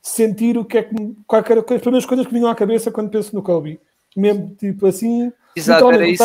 sentir 0.00 0.56
o 0.56 0.64
que 0.64 0.78
é 0.78 0.82
que 0.82 0.94
qualquer, 1.26 1.58
as 1.58 1.64
primeiras 1.64 2.06
coisas 2.06 2.26
que 2.26 2.32
vinham 2.32 2.48
à 2.48 2.54
cabeça 2.54 2.90
quando 2.90 3.10
penso 3.10 3.34
no 3.34 3.42
Kobe. 3.42 3.78
Mesmo 4.16 4.54
tipo 4.56 4.86
assim, 4.86 5.30
Exato, 5.56 5.90
era 5.90 6.06
isso, 6.06 6.22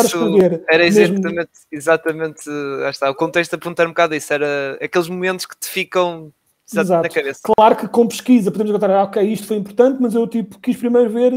era 0.68 0.86
exatamente, 0.86 1.50
exatamente 1.72 2.42
está, 2.88 3.10
o 3.10 3.14
contexto 3.14 3.54
a 3.54 3.56
apontar 3.56 3.86
um 3.86 3.90
bocado 3.90 4.14
isso, 4.14 4.32
era 4.32 4.78
aqueles 4.80 5.08
momentos 5.08 5.44
que 5.44 5.56
te 5.58 5.68
ficam 5.68 6.32
Exato. 6.72 7.02
na 7.02 7.08
cabeça. 7.08 7.40
Claro 7.56 7.76
que 7.76 7.88
com 7.88 8.06
pesquisa 8.06 8.50
podemos 8.50 8.72
contar, 8.72 8.90
ah, 8.90 9.04
ok, 9.04 9.22
isto 9.22 9.46
foi 9.46 9.56
importante, 9.56 9.98
mas 10.00 10.14
eu 10.14 10.26
tipo 10.26 10.58
quis 10.60 10.76
primeiro 10.76 11.10
ver 11.10 11.32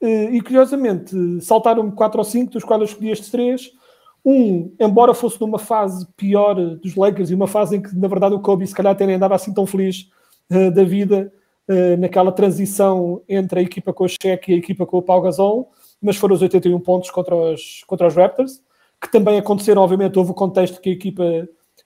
eh, 0.00 0.30
e 0.32 0.40
curiosamente 0.40 1.14
saltaram-me 1.40 1.92
quatro 1.92 2.18
ou 2.18 2.24
cinco, 2.24 2.52
dos 2.52 2.64
quais 2.64 2.80
eu 2.80 2.86
escolhi 2.86 3.10
estes 3.10 3.30
três. 3.30 3.70
Um, 4.24 4.74
embora 4.78 5.14
fosse 5.14 5.40
numa 5.40 5.58
fase 5.58 6.06
pior 6.14 6.54
dos 6.54 6.94
Lakers 6.94 7.30
e 7.30 7.34
uma 7.34 7.46
fase 7.46 7.76
em 7.76 7.80
que 7.80 7.96
na 7.96 8.06
verdade 8.06 8.34
o 8.34 8.40
Kobe 8.40 8.66
se 8.66 8.74
calhar 8.74 8.92
até 8.92 9.06
nem 9.06 9.16
andava 9.16 9.34
assim 9.34 9.52
tão 9.52 9.66
feliz 9.66 10.10
uh, 10.50 10.70
da 10.70 10.84
vida, 10.84 11.32
uh, 11.66 11.96
naquela 11.98 12.30
transição 12.30 13.22
entre 13.26 13.60
a 13.60 13.62
equipa 13.62 13.94
com 13.94 14.04
o 14.04 14.08
Shaq 14.08 14.50
e 14.50 14.54
a 14.54 14.58
equipa 14.58 14.84
com 14.84 14.98
o 14.98 15.02
Pau 15.02 15.22
Gasol, 15.22 15.70
mas 16.00 16.16
foram 16.16 16.34
os 16.34 16.42
81 16.42 16.80
pontos 16.80 17.10
contra 17.10 17.34
os, 17.34 17.84
contra 17.86 18.06
os 18.06 18.14
Raptors, 18.14 18.62
que 19.00 19.10
também 19.10 19.38
aconteceram, 19.38 19.82
obviamente, 19.82 20.18
houve 20.18 20.30
o 20.30 20.34
contexto 20.34 20.80
que 20.80 20.90
a 20.90 20.92
equipa 20.92 21.24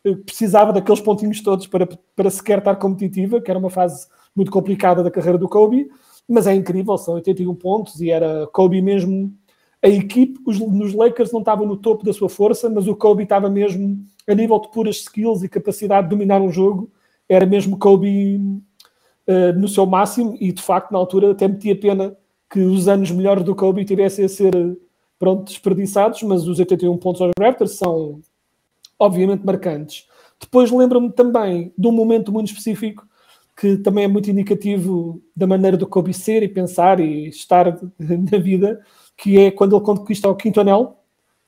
eh, 0.05 0.15
precisava 0.25 0.73
daqueles 0.73 1.01
pontinhos 1.01 1.41
todos 1.41 1.67
para, 1.67 1.89
para 2.15 2.31
sequer 2.31 2.59
estar 2.59 2.77
competitiva, 2.77 3.41
que 3.41 3.51
era 3.51 3.59
uma 3.59 3.71
fase 3.71 4.07
muito 4.35 4.51
complicada 4.51 5.03
da 5.03 5.11
carreira 5.11 5.39
do 5.39 5.49
Kobe, 5.49 5.89
mas 6.29 6.47
é 6.47 6.55
incrível, 6.55 6.97
são 6.99 7.15
81 7.15 7.55
pontos 7.55 8.01
e 8.01 8.11
era 8.11 8.47
Kobe 8.53 8.81
mesmo. 8.83 9.33
A 9.83 9.89
equipe, 9.89 10.41
os, 10.47 10.59
nos 10.59 10.95
Lakers 10.95 11.31
não 11.31 11.41
estavam 11.41 11.67
no 11.67 11.77
topo 11.77 12.05
da 12.05 12.13
sua 12.13 12.29
força, 12.29 12.71
mas 12.71 12.89
o 12.89 12.97
Kobe 12.97 13.25
estava 13.25 13.51
mesmo 13.51 14.03
a 14.27 14.35
nível 14.35 14.59
de 14.59 14.71
puras 14.71 14.97
skills 14.97 15.43
e 15.43 15.49
capacidade 15.49 16.09
de 16.09 16.11
dominar 16.11 16.41
um 16.41 16.51
jogo, 16.51 16.91
era 17.29 17.45
mesmo 17.45 17.79
Kobe 17.79 18.37
uh, 18.37 19.53
no 19.59 19.69
seu 19.69 19.87
máximo 19.87 20.37
e 20.41 20.53
de 20.53 20.63
facto 20.63 20.91
na 20.91 20.99
altura 20.99 21.33
até 21.33 21.47
metia 21.47 21.79
pena 21.79 22.17
que 22.55 22.61
os 22.61 22.87
anos 22.87 23.11
melhores 23.11 23.43
do 23.43 23.53
Kobe 23.53 23.85
tivessem 23.85 24.25
a 24.25 24.29
ser 24.29 24.55
pronto, 25.19 25.47
desperdiçados, 25.47 26.23
mas 26.23 26.47
os 26.47 26.61
81 26.61 26.97
pontos 26.99 27.21
aos 27.21 27.33
Raptors 27.37 27.73
são 27.73 28.21
obviamente 28.97 29.45
marcantes. 29.45 30.07
Depois 30.41 30.71
lembro-me 30.71 31.11
também 31.11 31.73
de 31.77 31.89
um 31.89 31.91
momento 31.91 32.31
muito 32.31 32.47
específico 32.47 33.05
que 33.57 33.77
também 33.79 34.05
é 34.05 34.09
muito 34.09 34.31
indicativo 34.31 35.21
da 35.35 35.49
maneira 35.49 35.77
do 35.77 35.85
Kobe 35.85 36.15
ser 36.15 36.45
e 36.45 36.49
pensar 36.49 37.01
e 37.01 37.27
estar 37.27 37.77
na 37.99 38.39
vida, 38.39 38.81
que 39.17 39.37
é 39.37 39.51
quando 39.51 39.75
ele 39.75 39.85
conquista 39.85 40.29
o 40.29 40.37
quinto 40.37 40.61
anel 40.61 41.01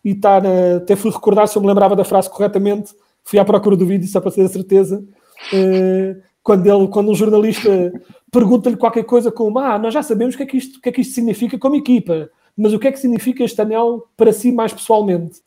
e 0.04 0.10
está 0.10 0.40
na... 0.40 0.78
até 0.78 0.96
fui 0.96 1.12
recordar 1.12 1.46
se 1.46 1.56
eu 1.56 1.62
me 1.62 1.68
lembrava 1.68 1.94
da 1.94 2.04
frase 2.04 2.28
corretamente, 2.28 2.92
fui 3.22 3.38
à 3.38 3.44
procura 3.44 3.76
do 3.76 3.86
vídeo 3.86 4.08
só 4.08 4.20
para 4.20 4.32
ter 4.32 4.42
a 4.42 4.48
certeza, 4.48 5.04
uh, 5.52 6.22
quando, 6.46 6.64
ele, 6.64 6.86
quando 6.86 7.10
um 7.10 7.14
jornalista 7.14 7.92
pergunta-lhe 8.30 8.76
qualquer 8.76 9.02
coisa 9.02 9.32
como 9.32 9.58
ah, 9.58 9.76
nós 9.80 9.92
já 9.92 10.00
sabemos 10.00 10.36
o 10.36 10.38
que, 10.38 10.44
é 10.44 10.46
que, 10.46 10.56
isto, 10.56 10.78
o 10.78 10.80
que 10.80 10.88
é 10.88 10.92
que 10.92 11.00
isto 11.00 11.12
significa 11.12 11.58
como 11.58 11.74
equipa, 11.74 12.30
mas 12.56 12.72
o 12.72 12.78
que 12.78 12.86
é 12.86 12.92
que 12.92 13.00
significa 13.00 13.42
este 13.42 13.60
anel 13.60 14.04
para 14.16 14.32
si 14.32 14.52
mais 14.52 14.72
pessoalmente? 14.72 15.40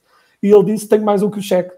E 0.44 0.52
ele 0.52 0.66
disse, 0.66 0.90
tenho 0.90 1.06
mais 1.06 1.24
um 1.24 1.30
que 1.30 1.40
o 1.40 1.42
cheque, 1.42 1.72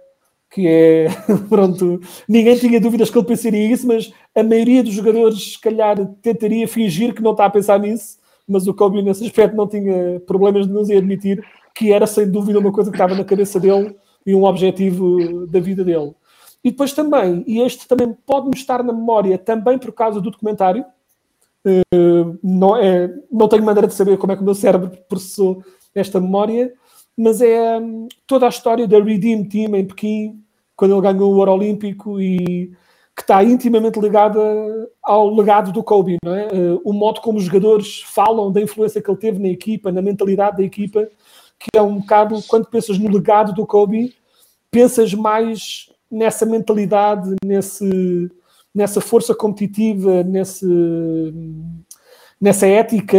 que 0.49 0.67
é, 0.67 1.05
pronto, 1.47 2.01
ninguém 2.27 2.57
tinha 2.57 2.81
dúvidas 2.81 3.11
que 3.11 3.17
ele 3.19 3.27
pensaria 3.27 3.71
isso, 3.71 3.85
mas 3.85 4.11
a 4.33 4.41
maioria 4.41 4.83
dos 4.83 4.93
jogadores, 4.93 5.53
se 5.53 5.61
calhar, 5.61 6.03
tentaria 6.23 6.67
fingir 6.67 7.13
que 7.13 7.21
não 7.21 7.33
está 7.33 7.45
a 7.45 7.49
pensar 7.51 7.79
nisso, 7.79 8.17
mas 8.47 8.67
o 8.67 8.73
Kobe 8.73 9.03
nesse 9.03 9.23
aspecto 9.23 9.55
não 9.55 9.67
tinha 9.67 10.19
problemas 10.25 10.65
de 10.65 10.73
nos 10.73 10.89
admitir 10.89 11.45
que 11.75 11.93
era 11.93 12.07
sem 12.07 12.27
dúvida 12.27 12.57
uma 12.57 12.71
coisa 12.71 12.89
que 12.89 12.97
estava 12.97 13.13
na 13.13 13.23
cabeça 13.23 13.59
dele 13.59 13.95
e 14.25 14.33
um 14.33 14.45
objetivo 14.45 15.45
da 15.45 15.59
vida 15.59 15.83
dele. 15.83 16.11
E 16.63 16.70
depois 16.72 16.94
também, 16.94 17.44
e 17.48 17.60
este 17.60 17.88
também 17.88 18.15
pode-me 18.25 18.56
estar 18.56 18.84
na 18.84 18.94
memória 18.94 19.38
também 19.38 19.80
por 19.80 19.91
causa 19.91 20.22
do 20.22 20.30
documentário, 20.30 20.86
uh, 21.65 22.39
não, 22.44 22.77
é, 22.77 23.13
não 23.32 23.48
tenho 23.48 23.63
maneira 23.63 23.88
de 23.88 23.94
saber 23.94 24.18
como 24.18 24.32
é 24.32 24.36
que 24.36 24.41
o 24.41 24.46
meu 24.46 24.53
cérebro 24.53 24.91
processou 25.10 25.63
esta 25.94 26.20
memória, 26.20 26.72
mas 27.18 27.41
é 27.41 27.77
um, 27.77 28.08
toda 28.27 28.46
a 28.46 28.50
história 28.50 28.88
da 28.88 29.01
Redeem 29.01 29.44
Team 29.44 29.75
em 29.75 29.86
Pequim, 29.86 30.44
quando 30.75 30.94
ele 30.94 31.01
ganhou 31.01 31.34
o 31.34 31.38
Ouro 31.38 31.51
Olímpico 31.51 32.20
e 32.20 32.72
que 33.15 33.22
está 33.22 33.44
intimamente 33.44 34.00
ligada 34.00 34.39
ao 35.03 35.34
legado 35.34 35.72
do 35.72 35.84
Kobe, 35.84 36.18
não 36.24 36.34
é? 36.34 36.48
Uh, 36.48 36.82
o 36.84 36.94
modo 36.94 37.22
como 37.22 37.38
os 37.38 37.44
jogadores 37.44 38.01
falam 38.03 38.51
da 38.51 38.62
influência 38.62 39.01
que 39.01 39.10
ele 39.10 39.20
teve 39.20 39.39
na 39.39 39.50
equipa, 39.50 39.91
na 39.91 40.01
mentalidade 40.01 40.58
da 40.58 40.63
equipa, 40.63 41.08
que 41.60 41.77
é 41.77 41.82
um 41.82 42.00
bocado, 42.00 42.41
quando 42.48 42.68
pensas 42.68 42.98
no 42.98 43.12
legado 43.12 43.53
do 43.53 43.68
Kobe, 43.68 44.15
pensas 44.72 45.13
mais 45.13 45.90
nessa 46.12 46.46
mentalidade, 46.46 47.36
nesse, 47.44 48.30
nessa 48.74 49.00
força 49.00 49.34
competitiva, 49.34 50.24
nesse, 50.24 50.65
nessa 52.39 52.68
ética 52.68 53.18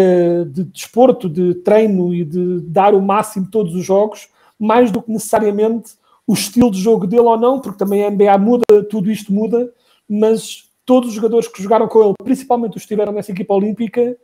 de 0.50 0.64
desporto, 0.64 1.28
de 1.28 1.54
treino 1.56 2.14
e 2.14 2.24
de 2.24 2.60
dar 2.60 2.94
o 2.94 3.00
máximo 3.00 3.48
todos 3.50 3.74
os 3.74 3.84
jogos, 3.84 4.28
mais 4.58 4.90
do 4.90 5.00
que 5.00 5.10
necessariamente 5.10 5.92
o 6.26 6.34
estilo 6.34 6.70
de 6.70 6.80
jogo 6.80 7.06
dele 7.06 7.22
ou 7.22 7.36
não, 7.36 7.60
porque 7.60 7.78
também 7.78 8.04
a 8.04 8.10
NBA 8.10 8.38
muda, 8.38 8.64
tudo 8.90 9.10
isto 9.10 9.32
muda, 9.32 9.72
mas 10.08 10.70
todos 10.84 11.10
os 11.10 11.14
jogadores 11.14 11.48
que 11.48 11.62
jogaram 11.62 11.88
com 11.88 12.02
ele, 12.02 12.14
principalmente 12.22 12.76
os 12.76 12.82
que 12.82 12.86
estiveram 12.86 13.12
nessa 13.12 13.32
equipa 13.32 13.54
olímpica, 13.54 14.16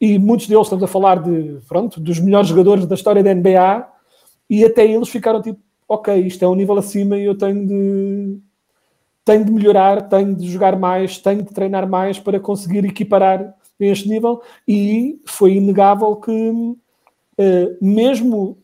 e 0.00 0.18
muitos 0.18 0.46
deles 0.46 0.66
estamos 0.66 0.84
a 0.84 0.88
falar 0.88 1.22
de, 1.22 1.58
pronto, 1.66 2.00
dos 2.00 2.18
melhores 2.18 2.48
jogadores 2.48 2.86
da 2.86 2.94
história 2.94 3.22
da 3.22 3.34
NBA, 3.34 3.86
e 4.48 4.64
até 4.64 4.84
eles 4.86 5.08
ficaram 5.08 5.40
tipo, 5.40 5.58
ok, 5.88 6.14
isto 6.20 6.44
é 6.44 6.48
um 6.48 6.54
nível 6.54 6.76
acima 6.76 7.16
e 7.16 7.24
eu 7.24 7.36
tenho 7.36 7.66
de 7.66 8.38
tenho 9.24 9.44
de 9.44 9.50
melhorar, 9.50 10.02
tenho 10.08 10.36
de 10.36 10.48
jogar 10.48 10.78
mais, 10.78 11.18
tenho 11.18 11.42
de 11.42 11.52
treinar 11.52 11.88
mais 11.88 12.16
para 12.16 12.38
conseguir 12.38 12.84
equiparar 12.84 13.56
este 13.78 14.08
nível. 14.08 14.40
E 14.68 15.20
foi 15.26 15.54
inegável 15.54 16.14
que 16.16 16.30
uh, 16.30 16.76
mesmo 17.80 18.56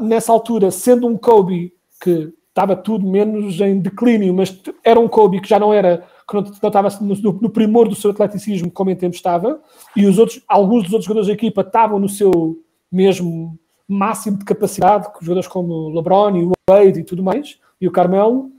nessa 0.00 0.32
altura, 0.32 0.70
sendo 0.70 1.08
um 1.08 1.16
Kobe 1.16 1.72
que 2.00 2.32
estava 2.48 2.76
tudo 2.76 3.06
menos 3.06 3.60
em 3.60 3.80
declínio, 3.80 4.32
mas 4.32 4.58
era 4.84 4.98
um 4.98 5.08
Kobe 5.08 5.40
que 5.40 5.48
já 5.48 5.58
não 5.58 5.74
era 5.74 6.06
que 6.26 6.34
não, 6.34 6.42
não 6.42 6.68
estava 6.68 6.88
no, 7.00 7.32
no, 7.32 7.50
primor 7.50 7.88
do 7.88 7.94
seu 7.94 8.10
atleticismo 8.10 8.70
como 8.70 8.90
em 8.90 8.96
tempo 8.96 9.14
estava, 9.14 9.60
e 9.94 10.06
os 10.06 10.18
outros, 10.18 10.42
alguns 10.48 10.84
dos 10.84 10.92
outros 10.92 11.04
jogadores 11.04 11.28
da 11.28 11.34
equipa 11.34 11.60
estavam 11.60 11.98
no 11.98 12.08
seu 12.08 12.58
mesmo 12.90 13.58
máximo 13.88 14.38
de 14.38 14.44
capacidade, 14.44 15.08
jogadores 15.20 15.48
como 15.48 15.90
LeBron 15.90 16.36
e 16.36 16.44
o 16.44 16.52
Wade 16.68 17.00
e 17.00 17.04
tudo 17.04 17.22
mais, 17.22 17.58
e 17.80 17.86
o 17.86 17.92
Carmelo, 17.92 18.50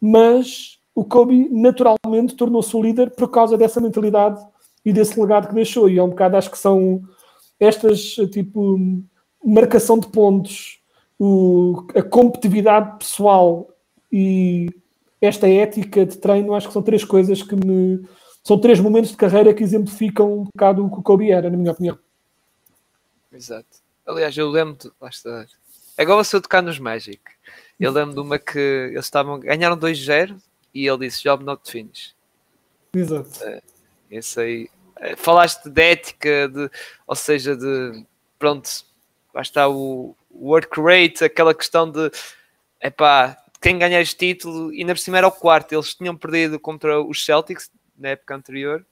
mas 0.00 0.78
o 0.94 1.04
Kobe 1.04 1.48
naturalmente 1.50 2.34
tornou-se 2.34 2.76
o 2.76 2.82
líder 2.82 3.10
por 3.10 3.30
causa 3.30 3.56
dessa 3.56 3.80
mentalidade 3.80 4.40
e 4.84 4.92
desse 4.92 5.18
legado 5.18 5.48
que 5.48 5.54
deixou, 5.54 5.88
e 5.88 5.98
é 5.98 6.02
um 6.02 6.10
bocado, 6.10 6.36
acho 6.36 6.50
que 6.50 6.58
são 6.58 7.02
estas, 7.58 8.14
tipo, 8.30 8.78
marcação 9.44 9.98
de 9.98 10.08
pontos, 10.08 10.80
o, 11.18 11.86
a 11.94 12.02
competitividade 12.02 12.98
pessoal 12.98 13.68
e 14.12 14.68
esta 15.20 15.48
ética 15.48 16.06
de 16.06 16.16
treino, 16.16 16.54
acho 16.54 16.68
que 16.68 16.72
são 16.72 16.82
três 16.82 17.04
coisas 17.04 17.42
que 17.42 17.56
me. 17.56 18.06
São 18.44 18.58
três 18.58 18.80
momentos 18.80 19.10
de 19.10 19.16
carreira 19.16 19.52
que 19.52 19.62
exemplificam 19.62 20.32
um 20.32 20.44
bocado 20.44 20.86
o 20.86 20.90
que 20.90 21.00
o 21.00 21.02
Kobe 21.02 21.30
era, 21.30 21.50
na 21.50 21.56
minha 21.56 21.72
opinião. 21.72 21.98
Exato. 23.30 23.87
Aliás, 24.08 24.36
eu 24.36 24.48
lembro. 24.48 24.74
De, 24.76 24.90
lá 24.98 25.08
está. 25.08 25.46
Agora 25.96 26.24
se 26.24 26.34
eu 26.34 26.40
tocar 26.40 26.62
nos 26.62 26.78
Magic. 26.78 27.20
Eu 27.78 27.92
lembro 27.92 28.14
de 28.14 28.20
uma 28.20 28.38
que 28.38 28.58
eles 28.58 29.04
estavam. 29.04 29.38
Ganharam 29.38 29.76
2-0 29.76 30.40
e 30.72 30.88
ele 30.88 30.98
disse 31.06 31.22
Job 31.22 31.44
not 31.44 31.70
finish. 31.70 32.14
Exato. 32.94 33.44
É, 33.44 33.62
esse 34.10 34.40
aí. 34.40 34.70
É, 34.96 35.14
falaste 35.14 35.68
de 35.68 35.82
ética, 35.82 36.48
de, 36.48 36.70
ou 37.06 37.14
seja, 37.14 37.54
de. 37.54 38.04
Pronto. 38.38 38.68
Lá 39.34 39.42
está 39.42 39.68
o 39.68 40.16
work 40.32 40.80
rate, 40.80 41.22
aquela 41.22 41.54
questão 41.54 41.90
de. 41.90 42.10
Epá, 42.80 43.36
quem 43.60 43.78
ganhar 43.78 44.00
este 44.00 44.16
título, 44.16 44.72
e 44.72 44.84
na 44.84 44.94
por 44.94 45.00
cima 45.00 45.18
era 45.18 45.26
o 45.26 45.32
quarto, 45.32 45.74
eles 45.74 45.94
tinham 45.94 46.16
perdido 46.16 46.58
contra 46.58 47.00
os 47.02 47.24
Celtics 47.24 47.70
na 47.96 48.10
época 48.10 48.34
anterior, 48.34 48.86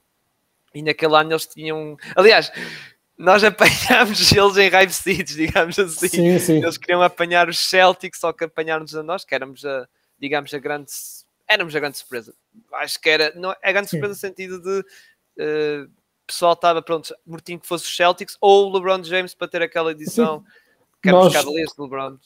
e 0.73 0.81
naquele 0.81 1.15
ano 1.15 1.31
eles 1.31 1.47
tinham. 1.47 1.97
Aliás, 2.15 2.51
nós 3.17 3.43
apanhámos 3.43 4.19
eles 4.31 4.57
em 4.57 4.69
Rive 4.69 4.93
Seeds, 4.93 5.35
digamos 5.35 5.79
assim. 5.79 6.07
Sim, 6.07 6.39
sim. 6.39 6.57
Eles 6.57 6.77
queriam 6.77 7.01
apanhar 7.01 7.49
os 7.49 7.57
Celtics, 7.57 8.19
só 8.19 8.31
que 8.31 8.43
apanharam-nos 8.43 8.95
a 8.95 9.01
nós, 9.01 9.25
que 9.25 9.33
éramos 9.33 9.65
a, 9.65 9.87
digamos, 10.19 10.53
a 10.53 10.59
grande. 10.59 10.91
Éramos 11.47 11.75
a 11.75 11.79
grande 11.79 11.97
surpresa. 11.97 12.33
Acho 12.73 12.99
que 13.01 13.09
era. 13.09 13.33
Não, 13.35 13.55
a 13.63 13.71
grande 13.71 13.89
surpresa 13.89 14.13
no 14.13 14.19
sentido 14.19 14.61
de. 14.61 14.79
Uh, 15.39 15.89
pessoal 16.27 16.53
estava 16.53 16.81
pronto, 16.81 17.15
mortinho 17.25 17.59
que 17.59 17.65
fosse 17.65 17.85
os 17.85 17.95
Celtics 17.95 18.37
ou 18.41 18.67
o 18.67 18.73
LeBron 18.73 19.01
James 19.03 19.33
para 19.33 19.47
ter 19.47 19.61
aquela 19.61 19.91
edição. 19.91 20.39
Sim. 20.39 20.45
Que 21.01 21.09
era 21.09 21.17
nós... 21.17 21.33
Cavaliers 21.33 21.71
de 21.73 21.81
LeBron 21.81 22.17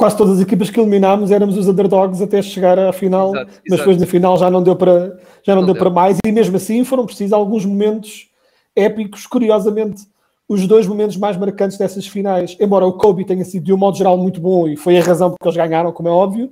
quase 0.00 0.16
todas 0.16 0.36
as 0.36 0.40
equipas 0.40 0.70
que 0.70 0.80
eliminámos 0.80 1.30
éramos 1.30 1.58
os 1.58 1.68
underdogs 1.68 2.22
até 2.22 2.40
chegar 2.40 2.78
à 2.78 2.90
final, 2.90 3.34
exato, 3.34 3.50
exato. 3.50 3.62
mas 3.68 3.78
depois 3.80 3.96
na 3.98 4.06
final 4.06 4.38
já 4.38 4.50
não 4.50 4.62
deu 4.62 4.74
para 4.74 5.18
já 5.42 5.54
não, 5.54 5.60
não 5.60 5.66
deu, 5.66 5.74
deu, 5.74 5.82
para 5.82 5.90
mais 5.90 6.16
e 6.24 6.32
mesmo 6.32 6.56
assim 6.56 6.82
foram 6.84 7.04
precisos 7.04 7.34
alguns 7.34 7.66
momentos 7.66 8.29
épicos, 8.74 9.26
curiosamente 9.26 10.06
os 10.48 10.66
dois 10.66 10.86
momentos 10.86 11.16
mais 11.16 11.36
marcantes 11.36 11.78
dessas 11.78 12.06
finais, 12.06 12.56
embora 12.58 12.84
o 12.84 12.94
Kobe 12.94 13.24
tenha 13.24 13.44
sido 13.44 13.64
de 13.64 13.72
um 13.72 13.76
modo 13.76 13.96
geral 13.96 14.18
muito 14.18 14.40
bom 14.40 14.66
e 14.66 14.76
foi 14.76 14.98
a 14.98 15.02
razão 15.02 15.30
porque 15.30 15.46
eles 15.46 15.56
ganharam, 15.56 15.92
como 15.92 16.08
é 16.08 16.12
óbvio, 16.12 16.50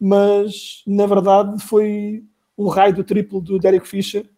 mas 0.00 0.82
na 0.86 1.06
verdade 1.06 1.62
foi 1.62 2.24
o 2.56 2.68
raio 2.68 2.94
do 2.94 3.04
triplo 3.04 3.40
do 3.40 3.58
Derek 3.58 3.86
Fisher 3.86 4.28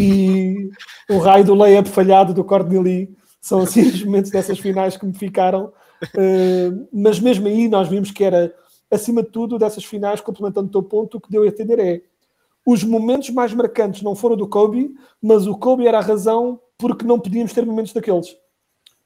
e 0.00 0.70
o 1.08 1.18
raio 1.18 1.44
do 1.44 1.54
layup 1.54 1.88
falhado 1.88 2.34
do 2.34 2.42
Courtney 2.42 3.14
são 3.40 3.60
assim 3.60 3.82
os 3.82 4.02
momentos 4.04 4.30
dessas 4.30 4.58
finais 4.58 4.96
que 4.96 5.06
me 5.06 5.14
ficaram. 5.14 5.72
Uh, 6.02 6.88
mas 6.92 7.20
mesmo 7.20 7.46
aí 7.46 7.68
nós 7.68 7.88
vimos 7.88 8.10
que 8.10 8.24
era, 8.24 8.52
acima 8.90 9.22
de 9.22 9.28
tudo, 9.28 9.58
dessas 9.58 9.84
finais, 9.84 10.20
complementando 10.20 10.68
o 10.68 10.72
teu 10.72 10.82
ponto, 10.82 11.18
o 11.18 11.20
que 11.20 11.30
deu 11.30 11.42
a 11.42 11.46
entender 11.46 11.78
é 11.78 12.02
os 12.66 12.84
momentos 12.84 13.30
mais 13.30 13.54
marcantes 13.54 14.02
não 14.02 14.14
foram 14.14 14.36
do 14.36 14.46
Kobe, 14.46 14.94
mas 15.22 15.46
o 15.46 15.56
Kobe 15.56 15.86
era 15.86 15.98
a 15.98 16.02
razão 16.02 16.60
porque 16.80 17.04
não 17.04 17.20
podíamos 17.20 17.52
ter 17.52 17.64
momentos 17.64 17.92
daqueles. 17.92 18.36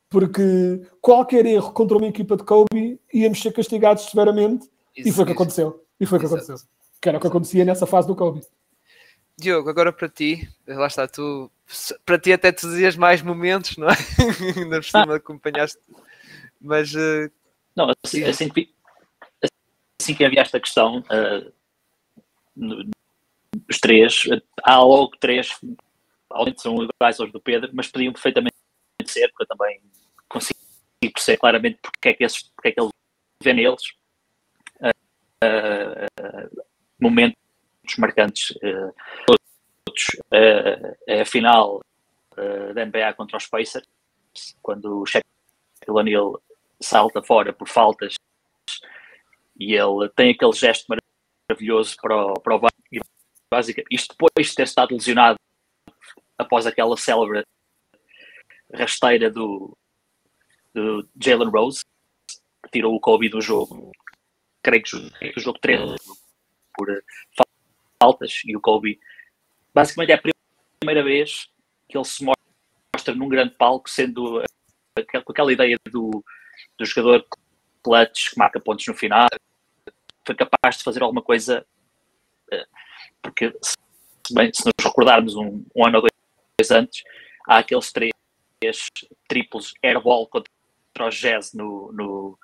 Porque 0.09 0.83
qualquer 1.01 1.45
erro 1.45 1.73
contra 1.73 1.97
uma 1.97 2.07
equipa 2.07 2.37
de 2.37 2.45
Kobe 2.45 3.01
íamos 3.13 3.41
ser 3.41 3.53
castigados 3.53 4.05
severamente 4.05 4.69
isso, 4.97 5.09
e 5.09 5.13
foi 5.13 5.25
o 5.25 5.27
que 5.27 5.33
aconteceu. 5.33 5.85
E 5.99 6.07
foi 6.07 6.19
o 6.19 6.21
que 6.21 6.27
aconteceu. 6.27 6.57
Que 7.01 7.09
era 7.09 7.19
o 7.19 7.21
que 7.21 7.27
acontecia 7.27 7.65
nessa 7.65 7.87
fase 7.87 8.07
do 8.07 8.15
Kobe. 8.15 8.41
Diogo, 9.37 9.69
agora 9.69 9.93
para 9.93 10.09
ti, 10.09 10.49
lá 10.67 10.87
está, 10.87 11.09
tu 11.09 11.51
para 12.07 12.19
ti 12.19 12.33
até 12.33 12.53
tu 12.53 12.69
dizias 12.69 12.97
mais 12.97 13.21
momentos, 13.21 13.77
não 13.77 13.89
é? 13.89 13.97
Ainda 14.57 14.77
por 14.77 14.85
cima 14.85 15.17
acompanhaste 15.17 15.81
mas. 16.65 16.95
Uh, 16.95 17.31
não, 17.77 17.93
assim, 18.03 18.25
assim, 18.25 18.49
que, 18.49 18.73
assim 20.01 20.15
que 20.15 20.25
havia 20.25 20.41
esta 20.41 20.59
questão, 20.59 21.01
uh, 21.01 21.53
no, 22.57 22.89
os 23.69 23.79
três, 23.79 24.23
há 24.63 24.81
logo 24.81 25.17
três, 25.21 25.51
de 26.53 26.61
são 26.61 26.75
iguais 26.83 27.21
aos 27.21 27.31
do 27.33 27.41
Pedro, 27.41 27.71
mas 27.73 27.89
podiam 27.89 28.13
perfeitamente 28.13 28.57
ser, 29.07 29.29
porque 29.29 29.45
eu 29.45 29.57
também 29.57 29.81
consigo 30.29 30.59
perceber 31.13 31.39
claramente 31.39 31.79
porque 31.83 32.09
é 32.09 32.15
que, 32.15 32.25
esses, 32.25 32.43
porque 32.43 32.69
é 32.69 32.73
que 32.73 32.81
ele 32.81 32.91
vê 33.43 33.53
neles 33.53 33.83
uh, 34.81 36.65
momentos 37.01 37.37
marcantes. 37.99 38.59
todos, 39.27 40.07
é 41.07 41.21
a 41.21 41.27
final 41.27 41.81
da 42.75 42.85
NBA 42.85 43.13
contra 43.15 43.37
os 43.37 43.47
Pacers, 43.47 43.87
quando 44.63 45.03
o 45.03 45.07
Shaquille 45.07 45.25
O'Neal 45.89 46.43
salta 46.81 47.23
fora 47.23 47.53
por 47.53 47.69
faltas 47.69 48.15
e 49.59 49.75
ele 49.75 50.09
tem 50.17 50.33
aquele 50.33 50.53
gesto 50.53 50.87
maravilhoso 51.49 51.97
para 52.01 52.17
o, 52.17 52.41
para 52.41 52.57
o 52.57 52.61
basicamente, 53.51 53.89
isto 53.91 54.15
depois 54.19 54.49
de 54.49 54.55
ter 54.55 54.65
estado 54.65 54.95
lesionado 54.95 55.39
após 56.39 56.67
aquela 56.67 56.97
célebre 56.97 57.45
rasteira 58.73 59.31
do, 59.31 59.77
do 60.73 61.09
Jalen 61.21 61.49
Rose, 61.49 61.83
que 62.65 62.71
tirou 62.73 62.95
o 62.95 63.01
Kobe 63.01 63.29
do 63.29 63.41
jogo, 63.41 63.93
creio 64.63 64.83
que 64.83 64.97
o 65.37 65.41
jogo 65.41 65.59
3 65.61 65.95
por 66.77 67.05
faltas, 68.03 68.43
e 68.45 68.57
o 68.57 68.61
Kobe 68.61 68.99
basicamente 69.73 70.11
é 70.11 70.15
a 70.15 70.35
primeira 70.81 71.05
vez 71.05 71.49
que 71.89 71.97
ele 71.97 72.05
se 72.05 72.25
mostra 72.25 73.15
num 73.15 73.29
grande 73.29 73.55
palco, 73.55 73.89
sendo 73.89 74.43
com 75.25 75.33
aquela 75.33 75.53
ideia 75.53 75.77
do 75.91 76.25
do 76.79 76.85
jogador 76.85 77.27
clutch 77.83 78.31
que 78.31 78.39
marca 78.39 78.61
pontos 78.61 78.87
no 78.87 78.95
final, 78.95 79.29
foi 80.27 80.35
capaz 80.35 80.79
de 80.79 80.85
fazer 80.85 81.03
alguma 81.03 81.23
coisa, 81.23 81.67
eh, 82.51 82.67
porque 83.23 83.55
se, 83.63 83.77
bem, 84.33 84.51
se 84.53 84.65
nos 84.65 84.85
recordarmos 84.85 85.35
um, 85.37 85.65
um, 85.75 85.87
ano 85.87 85.97
ou 85.97 86.03
dois 86.03 86.14
antes, 86.71 87.03
há 87.47 87.59
aqueles 87.59 87.93
três 87.93 88.13
triplos 89.29 89.75
airball 89.83 90.27
contra 90.27 90.51
o 91.01 91.09
Jazz 91.11 91.53
no, 91.53 91.93
no 91.93 92.39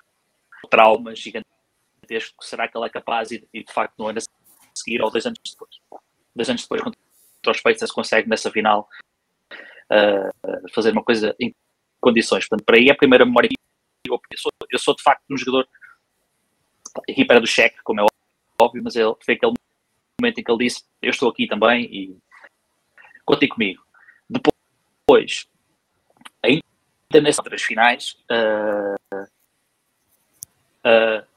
trauma 0.69 1.15
gigantesco, 1.15 2.43
será 2.43 2.67
que 2.67 2.77
ele 2.77 2.85
é 2.85 2.89
capaz 2.89 3.31
e, 3.31 3.47
e 3.53 3.63
de 3.63 3.73
facto 3.73 3.95
no 3.97 4.07
ano 4.07 4.19
a 4.19 4.77
seguir 4.77 5.01
ou 5.01 5.09
dois 5.09 5.25
anos 5.25 5.39
depois, 5.43 5.71
dois 6.35 6.49
anos 6.49 6.61
depois 6.61 6.81
contra 6.81 6.99
os 7.47 7.61
Pacers 7.61 7.91
consegue 7.91 8.29
nessa 8.29 8.51
final 8.51 8.87
uh, 9.51 10.71
fazer 10.73 10.91
uma 10.91 11.03
coisa 11.03 11.35
em 11.39 11.55
condições, 11.99 12.47
portanto 12.47 12.65
para 12.65 12.77
aí 12.77 12.89
é 12.89 12.91
a 12.91 12.95
primeira 12.95 13.25
memória 13.25 13.49
eu, 14.07 14.19
sou, 14.37 14.51
eu 14.69 14.79
sou 14.79 14.95
de 14.95 15.03
facto 15.03 15.23
um 15.29 15.37
jogador. 15.37 15.67
A 16.97 17.11
equipa 17.11 17.33
era 17.33 17.41
do 17.41 17.47
cheque, 17.47 17.77
como 17.83 18.01
é 18.01 18.05
óbvio, 18.59 18.83
mas 18.83 18.95
ele, 18.95 19.13
foi 19.23 19.35
aquele 19.35 19.53
momento 20.19 20.39
em 20.39 20.43
que 20.43 20.51
ele 20.51 20.65
disse: 20.65 20.83
Eu 21.01 21.11
estou 21.11 21.29
aqui 21.29 21.47
também 21.47 21.85
e 21.85 22.17
contem 23.25 23.49
comigo. 23.49 23.83
Depois, 24.31 25.47
ainda 26.43 27.21
nessas 27.21 27.39
outras 27.39 27.61
finais, 27.61 28.17
uh, 28.31 29.23
uh, 30.87 31.27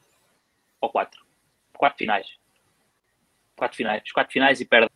ou 0.81 0.91
quatro, 0.91 1.25
quatro 1.77 1.99
finais, 1.99 2.29
quatro 3.57 3.77
finais, 3.77 4.13
quatro 4.13 4.33
finais 4.33 4.61
e 4.61 4.65
perdem, 4.65 4.91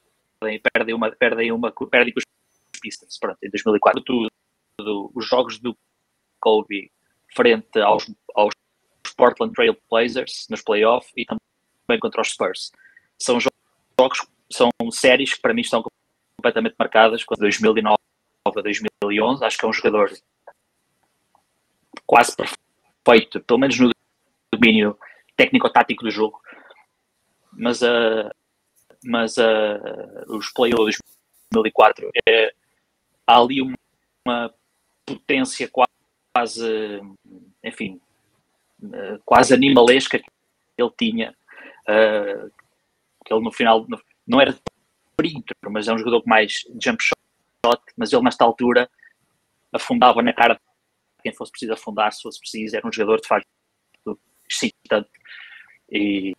perdem 0.73 0.95
uma, 0.95 1.11
perdem 1.11 1.53
uma, 1.53 1.73
perdem 1.73 2.13
com 2.13 2.21
os 2.21 2.25
Pistons, 2.81 3.19
pronto, 3.19 3.39
em 3.43 3.51
2004. 3.51 4.03
Tudo, 4.03 4.29
tudo, 4.77 5.11
os 5.15 5.27
jogos 5.27 5.59
do 5.59 5.77
Kobe 6.41 6.93
frente 7.35 7.81
aos, 7.81 8.09
aos 8.35 8.55
Portland 9.17 9.53
Trail 9.53 9.77
Blazers 9.91 10.47
nos 10.49 10.63
playoffs 10.63 11.13
e 11.17 11.25
também 11.27 12.01
contra 12.01 12.21
os 12.21 12.31
Spurs. 12.31 12.71
São 13.19 13.41
jogos 13.41 14.29
são 14.51 14.71
séries 14.91 15.35
que 15.35 15.41
para 15.41 15.53
mim 15.53 15.61
estão 15.61 15.83
completamente 16.39 16.77
marcadas 16.79 17.25
com 17.25 17.35
2009 17.35 17.99
a 18.47 18.51
2011. 18.51 19.45
Acho 19.45 19.59
que 19.59 19.67
é 19.67 19.69
um 19.69 19.73
jogador 19.73 20.13
quase 22.07 22.35
perfeito, 22.35 23.41
pelo 23.41 23.59
menos 23.59 23.79
no 23.79 23.91
domínio 24.53 24.99
técnico-tático 25.37 26.05
do 26.05 26.11
jogo. 26.11 26.41
Mas, 27.53 27.83
uh, 27.83 28.31
mas 29.05 29.37
uh, 29.37 30.25
os 30.29 30.51
playoffs 30.53 30.99
2004 31.53 32.11
é, 32.29 32.53
há 33.27 33.39
ali 33.39 33.61
uma, 33.61 33.75
uma 34.27 34.55
potência 35.05 35.69
quase, 35.69 37.01
enfim, 37.65 38.01
uh, 38.83 39.21
quase 39.25 39.53
animalesca 39.53 40.19
que 40.19 40.27
ele 40.79 40.93
tinha. 40.97 41.35
Uh, 41.83 42.51
que 43.25 43.35
ele 43.35 43.43
no 43.43 43.53
final 43.53 43.87
não 44.27 44.41
era 44.41 44.57
perímetro, 45.19 45.57
mas 45.71 45.89
é 45.89 45.93
um 45.93 45.99
jogador 45.99 46.23
com 46.23 46.31
mais 46.31 46.65
jump 46.81 47.03
shot, 47.03 47.83
mas 47.97 48.13
ele 48.13 48.23
nesta 48.23 48.45
altura 48.45 48.89
afundava 49.73 50.23
na 50.23 50.33
cara 50.33 50.59
quem 51.23 51.35
fosse 51.35 51.51
preciso 51.51 51.73
afundar, 51.73 52.13
se 52.13 52.23
fosse 52.23 52.39
preciso, 52.39 52.77
era 52.77 52.87
um 52.87 52.93
jogador 52.93 53.21
de 53.21 53.27
facto 53.27 53.47
excitante 54.49 55.11
e, 55.91 56.33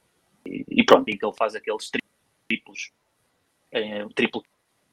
e, 0.46 0.84
pronto, 0.86 1.06
que 1.06 1.12
ele 1.12 1.36
faz 1.38 1.56
aqueles 1.56 1.92
triplos, 2.48 2.92
um 4.06 4.10
triplo 4.10 4.42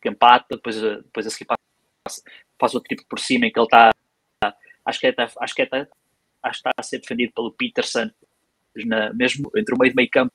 que 0.03 0.09
empata, 0.09 0.57
depois, 0.57 0.81
depois 0.81 1.27
a 1.27 1.31
seguir 1.31 1.47
faz 2.59 2.75
o 2.75 2.81
triplo 2.81 3.07
por 3.09 3.19
cima 3.19 3.47
em 3.47 3.53
que 3.53 3.59
ele 3.59 3.67
está, 3.67 3.91
acho 4.85 5.01
que 5.01 5.07
é, 5.07 5.15
acho 5.19 5.55
que 5.55 5.63
é, 5.63 5.69
acho 6.43 6.63
que 6.63 6.69
está 6.69 6.71
a 6.77 6.83
ser 6.83 7.01
defendido 7.01 7.33
pelo 7.33 7.53
Peterson, 7.53 8.11
na, 8.85 9.13
mesmo 9.15 9.51
entre 9.57 9.75
o 9.75 9.79
meio 9.79 9.93
de 9.93 9.97
meio 9.97 10.11
campo 10.11 10.33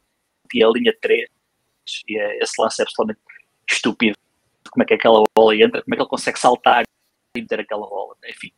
e 0.54 0.64
a 0.64 0.70
linha 0.70 0.96
3, 1.00 1.30
e 2.08 2.18
é, 2.18 2.40
esse 2.40 2.62
lance 2.62 2.82
é 2.82 2.84
absolutamente 2.84 3.22
estúpido. 3.69 4.17
Como 4.69 4.84
é 4.84 4.86
que 4.86 4.93
aquela 4.93 5.24
bola 5.36 5.56
entra, 5.56 5.82
como 5.82 5.93
é 5.93 5.97
que 5.97 6.02
ele 6.02 6.10
consegue 6.10 6.39
saltar 6.39 6.84
e 7.36 7.41
meter 7.41 7.60
aquela 7.60 7.88
bola, 7.88 8.15
enfim. 8.28 8.52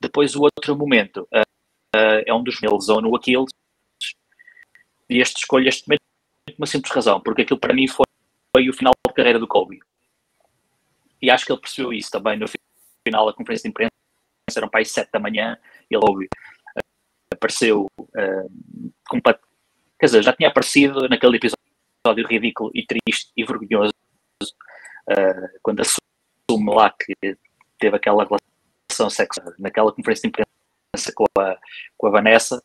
Depois 0.00 0.34
o 0.34 0.42
outro 0.42 0.76
momento 0.76 1.28
uh, 1.32 1.40
uh, 1.96 2.22
é 2.26 2.34
um 2.34 2.42
dos 2.42 2.60
meus 2.60 2.88
ou 2.88 3.00
no 3.00 3.14
Aquiles, 3.14 3.50
e 5.08 5.20
este 5.20 5.38
escolho 5.38 5.68
este 5.68 5.86
momento 5.86 6.00
por 6.46 6.54
uma 6.58 6.66
simples 6.66 6.92
razão, 6.92 7.20
porque 7.20 7.42
aquilo 7.42 7.60
para 7.60 7.74
mim 7.74 7.86
foi, 7.86 8.06
foi 8.54 8.68
o 8.68 8.72
final 8.72 8.92
de 9.06 9.14
carreira 9.14 9.38
do 9.38 9.46
Kobe. 9.46 9.80
E 11.20 11.30
acho 11.30 11.46
que 11.46 11.52
ele 11.52 11.60
percebeu 11.60 11.92
isso 11.92 12.10
também 12.10 12.38
no 12.38 12.46
final 13.06 13.26
da 13.26 13.32
conferência 13.32 13.62
de 13.62 13.70
imprensa, 13.70 13.92
eram 14.56 14.68
para 14.68 14.80
aí 14.80 14.84
sete 14.84 15.10
da 15.12 15.20
manhã, 15.20 15.56
e 15.90 15.94
ele 15.94 16.04
ouve, 16.06 16.24
uh, 16.24 16.80
apareceu 17.32 17.86
uh, 17.98 18.50
quer 19.98 20.06
dizer, 20.06 20.22
já 20.22 20.32
tinha 20.32 20.48
aparecido 20.48 21.08
naquele 21.08 21.36
episódio 21.36 21.71
ridículo 22.10 22.70
e 22.74 22.84
triste 22.84 23.30
e 23.36 23.44
vergonhoso, 23.44 23.92
uh, 24.42 25.58
quando 25.62 25.80
assume 25.80 26.74
lá 26.74 26.90
que 26.90 27.14
teve 27.78 27.96
aquela 27.96 28.24
relação 28.24 29.08
sexual 29.08 29.52
naquela 29.58 29.92
conferência 29.92 30.22
de 30.22 30.28
imprensa 30.28 31.12
com 31.14 31.24
a, 31.38 31.56
com 31.96 32.06
a 32.08 32.10
Vanessa, 32.10 32.62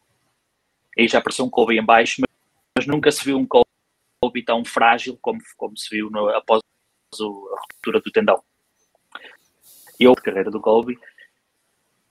aí 0.98 1.08
já 1.08 1.20
apareceu 1.20 1.46
um 1.46 1.50
Kobe 1.50 1.78
em 1.78 1.86
baixo, 1.86 2.22
mas, 2.22 2.30
mas 2.78 2.88
nunca 2.88 3.12
se 3.12 3.24
viu 3.24 3.38
um 3.38 3.46
Kobe 3.46 4.44
tão 4.44 4.66
frágil 4.66 5.18
como, 5.22 5.40
como 5.56 5.78
se 5.78 5.90
viu 5.96 6.10
no, 6.10 6.30
após 6.30 6.62
o, 7.20 7.56
a 7.56 7.62
ruptura 7.62 8.02
do 8.02 8.12
tendão. 8.12 8.44
E 10.00 10.08
a 10.08 10.16
carreira 10.16 10.52
do 10.52 10.62
Kobe, 10.62 11.00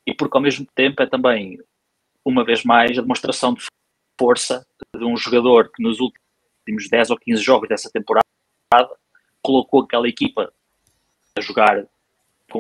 e 0.07 0.15
porque 0.15 0.37
ao 0.37 0.43
mesmo 0.43 0.67
tempo 0.75 1.03
é 1.03 1.07
também, 1.07 1.61
uma 2.25 2.45
vez 2.45 2.65
mais, 2.65 2.99
a 2.99 3.03
demonstração 3.03 3.55
de 3.55 3.67
força 4.19 4.67
de 4.97 5.05
um 5.05 5.17
jogador 5.17 5.71
que 5.73 5.83
nos 5.83 6.01
últimos 6.01 6.26
10 6.67 7.11
ou 7.11 7.19
15 7.19 7.43
jogos 7.43 7.69
dessa 7.69 7.91
temporada 7.91 8.27
colocou 9.43 9.83
aquela 9.83 10.09
equipa 10.09 10.53
a 11.37 11.41
jogar 11.41 11.87
com 12.51 12.59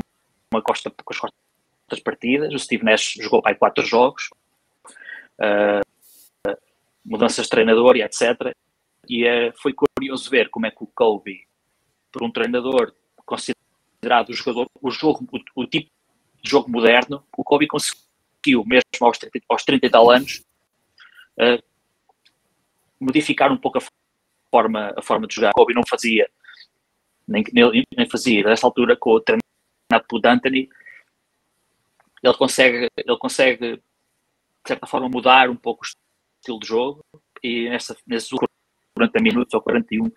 uma 0.52 0.62
costa, 0.62 0.90
com 0.90 1.12
as 1.12 1.18
costas 1.18 2.00
partidas. 2.02 2.54
O 2.54 2.58
Steve 2.58 2.84
Nash 2.84 3.14
jogou 3.20 3.42
aí 3.44 3.54
4 3.54 3.84
jogos, 3.84 4.30
uh, 5.40 6.56
mudanças 7.04 7.44
de 7.44 7.50
treinador 7.50 7.96
e 7.96 8.02
etc. 8.02 8.54
E 9.08 9.24
uh, 9.24 9.52
foi 9.60 9.72
curioso 9.72 10.30
ver 10.30 10.48
como 10.50 10.66
é 10.66 10.70
que 10.70 10.82
o 10.82 10.86
Kobe, 10.86 11.46
por 12.12 12.22
um 12.22 12.30
treinador 12.30 12.94
considerado 13.24 14.30
o 14.30 14.34
jogador, 14.34 14.68
o 14.80 14.90
jogo, 14.90 15.26
o, 15.32 15.62
o 15.62 15.66
tipo 15.66 15.90
de 16.42 16.50
jogo 16.50 16.70
moderno, 16.70 17.24
o 17.36 17.42
Kobe 17.42 17.66
conseguiu, 17.66 18.64
mesmo 18.64 18.84
aos 19.00 19.18
30, 19.18 19.40
aos 19.48 19.64
30 19.64 19.86
e 19.86 19.90
tal 19.90 20.10
anos, 20.10 20.44
uh, 21.40 21.62
modificar 23.00 23.50
um 23.50 23.56
pouco 23.56 23.78
a 23.78 23.80
forma, 24.50 24.94
a 24.96 25.02
forma 25.02 25.26
de 25.26 25.34
jogar. 25.34 25.52
Kobe 25.52 25.74
não 25.74 25.82
fazia, 25.88 26.28
nem, 27.26 27.44
nem, 27.52 27.84
nem 27.96 28.08
fazia, 28.08 28.44
nessa 28.44 28.66
altura, 28.66 28.96
com 28.96 29.10
o 29.10 29.20
treinado 29.20 30.06
por 30.08 30.20
D'Antoni, 30.20 30.68
ele 32.22 32.34
consegue, 32.34 32.88
ele 32.96 33.18
consegue, 33.18 33.76
de 33.76 33.82
certa 34.66 34.86
forma, 34.86 35.08
mudar 35.08 35.48
um 35.48 35.56
pouco 35.56 35.84
o 35.84 35.86
estilo 35.86 36.58
de 36.58 36.66
jogo 36.66 37.04
e 37.42 37.68
nessa, 37.68 37.96
nesses 38.06 38.30
40 38.94 39.22
minutos 39.22 39.54
ou 39.54 39.60
41, 39.60 40.10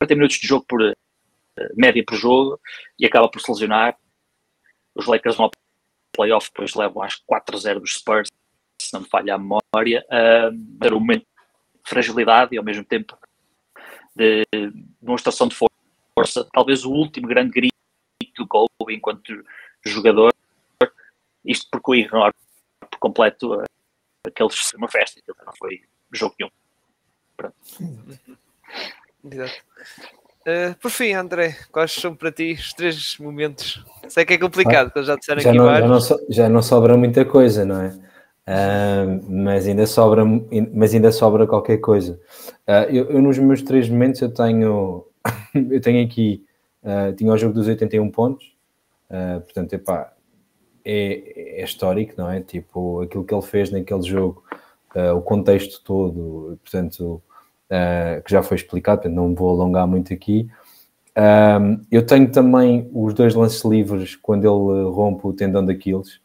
40 0.00 0.14
minutos 0.14 0.36
de 0.36 0.46
jogo 0.46 0.64
por 0.66 0.80
uh, 0.82 0.94
média 1.76 2.02
por 2.06 2.16
jogo 2.16 2.60
e 2.98 3.04
acaba 3.04 3.28
por 3.28 3.40
se 3.40 3.50
lesionar. 3.50 3.98
Os 4.94 5.06
Lakers 5.06 5.36
vão 5.36 5.46
ao 5.46 5.50
playoff, 6.12 6.48
depois 6.48 6.74
levam 6.74 7.02
acho 7.02 7.22
4-0 7.26 7.80
dos 7.80 7.94
Spurs 7.94 8.28
se 8.80 8.92
não 8.92 9.00
me 9.00 9.08
falha 9.08 9.34
a 9.34 9.38
memória, 9.38 10.06
uh, 10.10 10.94
um 10.94 11.00
momento 11.00 11.22
de 11.22 11.90
fragilidade 11.90 12.54
e 12.54 12.58
ao 12.58 12.64
mesmo 12.64 12.84
tempo 12.84 13.16
de 14.18 14.44
demonstração 15.00 15.46
de 15.46 15.54
força. 15.54 16.46
Talvez 16.52 16.84
o 16.84 16.90
último 16.90 17.28
grande 17.28 17.52
grito 17.52 17.74
do 18.36 18.46
Kobe 18.46 18.94
enquanto 18.94 19.44
jogador, 19.84 20.34
isto 21.44 21.68
porque 21.70 21.90
o 21.90 21.94
ignoro 21.94 22.34
por 22.80 22.98
completo 22.98 23.54
uh, 23.54 23.64
aqueles 24.26 24.72
uma 24.74 24.88
festa, 24.88 25.20
não 25.46 25.52
foi 25.56 25.80
jogo 26.12 26.34
nenhum. 26.38 26.50
Pronto. 27.36 27.56
Exato. 29.24 29.62
Uh, 30.40 30.74
por 30.80 30.90
fim, 30.90 31.12
André, 31.12 31.56
quais 31.70 31.92
são 31.92 32.14
para 32.14 32.32
ti 32.32 32.52
os 32.52 32.72
três 32.72 33.18
momentos? 33.18 33.84
Sei 34.08 34.24
que 34.24 34.34
é 34.34 34.38
complicado, 34.38 34.92
ah, 34.94 35.02
já 35.02 35.16
disseram 35.16 35.40
já 35.40 35.50
aqui 35.50 35.58
não, 35.58 35.66
vários. 35.66 35.82
Já 35.82 35.88
não, 35.88 36.00
so, 36.00 36.26
já 36.28 36.48
não 36.48 36.62
sobra 36.62 36.96
muita 36.96 37.24
coisa, 37.24 37.64
não 37.64 37.82
é? 37.82 37.98
Uh, 38.48 39.22
mas 39.28 39.66
ainda 39.66 39.86
sobra 39.86 40.24
mas 40.72 40.94
ainda 40.94 41.12
sobra 41.12 41.46
qualquer 41.46 41.76
coisa. 41.78 42.18
Uh, 42.66 42.88
eu, 42.90 43.04
eu, 43.10 43.20
nos 43.20 43.38
meus 43.38 43.60
três 43.60 43.90
momentos 43.90 44.22
eu 44.22 44.32
tenho 44.32 45.04
eu 45.54 45.80
tenho 45.82 46.02
aqui 46.02 46.46
uh, 46.82 47.12
tinha 47.14 47.30
o 47.30 47.36
jogo 47.36 47.52
dos 47.52 47.66
81 47.66 48.10
pontos. 48.10 48.56
Portanto 49.44 49.72
epá, 49.72 50.12
é, 50.84 51.60
é 51.60 51.64
histórico 51.64 52.14
não 52.16 52.30
é? 52.30 52.40
Tipo 52.40 53.02
aquilo 53.02 53.24
que 53.24 53.34
ele 53.34 53.42
fez 53.42 53.70
naquele 53.70 54.02
jogo 54.02 54.42
o 55.14 55.20
contexto 55.22 55.82
todo 55.82 56.58
portanto 56.62 57.22
que 58.24 58.30
já 58.30 58.42
foi 58.42 58.56
explicado 58.58 59.02
portanto 59.02 59.16
não 59.16 59.34
vou 59.34 59.50
alongar 59.50 59.86
muito 59.86 60.12
aqui. 60.12 60.46
Eu 61.90 62.04
tenho 62.04 62.30
também 62.30 62.90
os 62.92 63.14
dois 63.14 63.34
lances 63.34 63.64
livres 63.64 64.14
quando 64.14 64.44
ele 64.44 64.90
rompe 64.90 65.26
o 65.26 65.32
tendão 65.32 65.64
daqueles 65.64 66.20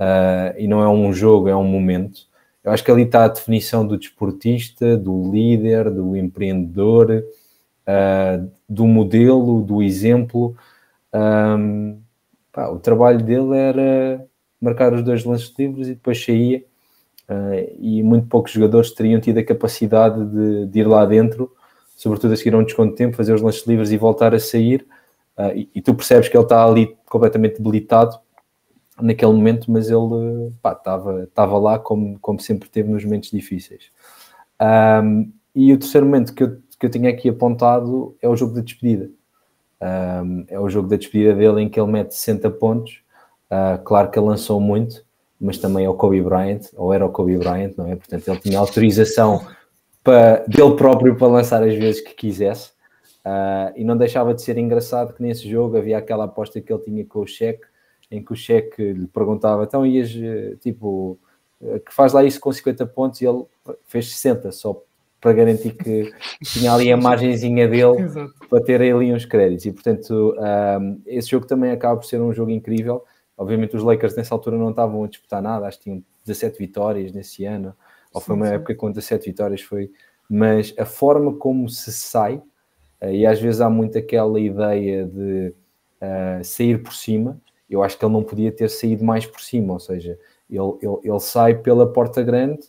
uh, 0.00 0.58
e 0.58 0.66
não 0.66 0.82
é 0.82 0.88
um 0.88 1.12
jogo, 1.12 1.48
é 1.48 1.54
um 1.54 1.64
momento. 1.64 2.22
Eu 2.64 2.72
acho 2.72 2.82
que 2.82 2.90
ali 2.90 3.02
está 3.02 3.24
a 3.24 3.28
definição 3.28 3.86
do 3.86 3.98
desportista, 3.98 4.96
do 4.96 5.30
líder, 5.30 5.90
do 5.90 6.16
empreendedor, 6.16 7.22
uh, 7.86 8.50
do 8.68 8.86
modelo, 8.86 9.62
do 9.62 9.82
exemplo. 9.82 10.56
Um, 11.12 12.00
pá, 12.52 12.68
o 12.68 12.78
trabalho 12.78 13.22
dele 13.22 13.56
era 13.56 14.26
marcar 14.60 14.92
os 14.92 15.02
dois 15.02 15.24
lances 15.24 15.52
livres 15.58 15.88
e 15.88 15.94
depois 15.94 16.22
saía. 16.22 16.64
Uh, 17.28 17.76
e 17.78 18.02
muito 18.02 18.26
poucos 18.26 18.52
jogadores 18.52 18.90
teriam 18.90 19.20
tido 19.20 19.38
a 19.38 19.44
capacidade 19.44 20.24
de, 20.24 20.66
de, 20.66 20.80
ir 20.80 20.86
lá 20.86 21.06
dentro, 21.06 21.52
sobretudo 21.96 22.34
a 22.34 22.36
seguir 22.36 22.54
a 22.54 22.58
um 22.58 22.64
desconto 22.64 22.90
de 22.90 22.96
tempo, 22.96 23.16
fazer 23.16 23.32
os 23.32 23.40
lances 23.40 23.64
livres 23.66 23.92
e 23.92 23.96
voltar 23.96 24.34
a 24.34 24.40
sair. 24.40 24.86
Uh, 25.38 25.56
e, 25.56 25.70
e, 25.76 25.80
tu 25.80 25.94
percebes 25.94 26.28
que 26.28 26.36
ele 26.36 26.44
está 26.44 26.62
ali 26.64 26.94
completamente 27.06 27.56
debilitado 27.56 28.18
naquele 29.02 29.32
momento, 29.32 29.70
mas 29.70 29.90
ele 29.90 30.52
estava 30.56 31.58
lá 31.58 31.78
como, 31.78 32.18
como 32.20 32.40
sempre 32.40 32.68
teve 32.68 32.90
nos 32.90 33.04
momentos 33.04 33.30
difíceis. 33.30 33.90
Um, 34.60 35.32
e 35.54 35.72
o 35.72 35.78
terceiro 35.78 36.06
momento 36.06 36.34
que 36.34 36.42
eu, 36.42 36.58
que 36.78 36.86
eu 36.86 36.90
tinha 36.90 37.10
aqui 37.10 37.28
apontado 37.28 38.16
é 38.20 38.28
o 38.28 38.36
jogo 38.36 38.54
da 38.54 38.60
despedida. 38.60 39.10
Um, 39.80 40.44
é 40.48 40.60
o 40.60 40.68
jogo 40.68 40.88
da 40.88 40.96
despedida 40.96 41.34
dele 41.34 41.62
em 41.62 41.68
que 41.68 41.80
ele 41.80 41.90
mete 41.90 42.14
60 42.14 42.50
pontos. 42.50 43.02
Uh, 43.50 43.82
claro 43.82 44.10
que 44.10 44.18
ele 44.18 44.26
lançou 44.26 44.60
muito, 44.60 45.04
mas 45.40 45.58
também 45.58 45.86
é 45.86 45.88
o 45.88 45.94
Kobe 45.94 46.22
Bryant, 46.22 46.66
ou 46.76 46.92
era 46.92 47.04
o 47.04 47.10
Kobe 47.10 47.38
Bryant, 47.38 47.72
não 47.76 47.86
é? 47.86 47.96
Portanto, 47.96 48.28
ele 48.28 48.38
tinha 48.38 48.58
autorização 48.58 49.44
para, 50.04 50.44
dele 50.46 50.76
próprio 50.76 51.16
para 51.16 51.26
lançar 51.26 51.62
as 51.62 51.74
vezes 51.74 52.00
que 52.00 52.14
quisesse. 52.14 52.70
Uh, 53.24 53.72
e 53.76 53.84
não 53.84 53.96
deixava 53.96 54.32
de 54.32 54.40
ser 54.40 54.56
engraçado 54.56 55.12
que 55.12 55.22
nesse 55.22 55.48
jogo 55.48 55.76
havia 55.76 55.98
aquela 55.98 56.24
aposta 56.24 56.60
que 56.60 56.72
ele 56.72 56.82
tinha 56.82 57.04
com 57.04 57.20
o 57.20 57.26
cheque 57.26 57.66
em 58.10 58.22
que 58.24 58.32
o 58.32 58.36
cheque 58.36 58.92
lhe 58.92 59.06
perguntava, 59.06 59.64
então 59.64 59.86
ias, 59.86 60.10
eh, 60.14 60.56
tipo, 60.60 61.18
eh, 61.62 61.78
que 61.78 61.94
faz 61.94 62.12
lá 62.12 62.24
isso 62.24 62.40
com 62.40 62.52
50 62.52 62.86
pontos 62.86 63.20
e 63.20 63.26
ele 63.26 63.44
fez 63.84 64.10
60 64.12 64.50
só 64.50 64.82
para 65.20 65.32
garantir 65.32 65.72
que 65.72 66.12
tinha 66.42 66.72
ali 66.72 66.90
a 66.90 66.96
margenzinha 66.96 67.68
dele 67.68 68.00
Exato. 68.02 68.32
para 68.48 68.64
ter 68.64 68.80
ali 68.80 69.12
uns 69.12 69.24
créditos. 69.24 69.66
E 69.66 69.72
portanto, 69.72 70.34
um, 70.80 71.00
esse 71.06 71.28
jogo 71.28 71.46
também 71.46 71.70
acaba 71.70 72.00
por 72.00 72.06
ser 72.06 72.20
um 72.20 72.32
jogo 72.32 72.50
incrível. 72.50 73.04
Obviamente, 73.36 73.76
os 73.76 73.82
Lakers 73.82 74.16
nessa 74.16 74.34
altura 74.34 74.56
não 74.56 74.70
estavam 74.70 75.04
a 75.04 75.08
disputar 75.08 75.42
nada, 75.42 75.66
acho 75.66 75.78
que 75.78 75.84
tinham 75.84 76.02
17 76.24 76.58
vitórias 76.58 77.12
nesse 77.12 77.44
ano, 77.44 77.74
ou 78.12 78.20
foi 78.20 78.34
uma 78.34 78.46
sim. 78.46 78.54
época 78.54 78.74
com 78.74 78.90
17 78.90 79.26
vitórias, 79.26 79.60
foi. 79.60 79.90
Mas 80.28 80.74
a 80.78 80.84
forma 80.84 81.34
como 81.34 81.68
se 81.68 81.92
sai, 81.92 82.36
uh, 83.02 83.10
e 83.10 83.26
às 83.26 83.40
vezes 83.40 83.60
há 83.60 83.68
muito 83.70 83.96
aquela 83.98 84.40
ideia 84.40 85.04
de 85.06 85.54
uh, 86.00 86.44
sair 86.44 86.82
por 86.82 86.94
cima, 86.94 87.40
eu 87.70 87.82
acho 87.82 87.96
que 87.96 88.04
ele 88.04 88.12
não 88.12 88.24
podia 88.24 88.50
ter 88.50 88.68
saído 88.68 89.04
mais 89.04 89.24
por 89.24 89.40
cima, 89.40 89.74
ou 89.74 89.78
seja, 89.78 90.18
ele, 90.50 90.72
ele, 90.82 90.98
ele 91.04 91.20
sai 91.20 91.54
pela 91.54 91.90
porta 91.90 92.22
grande 92.22 92.62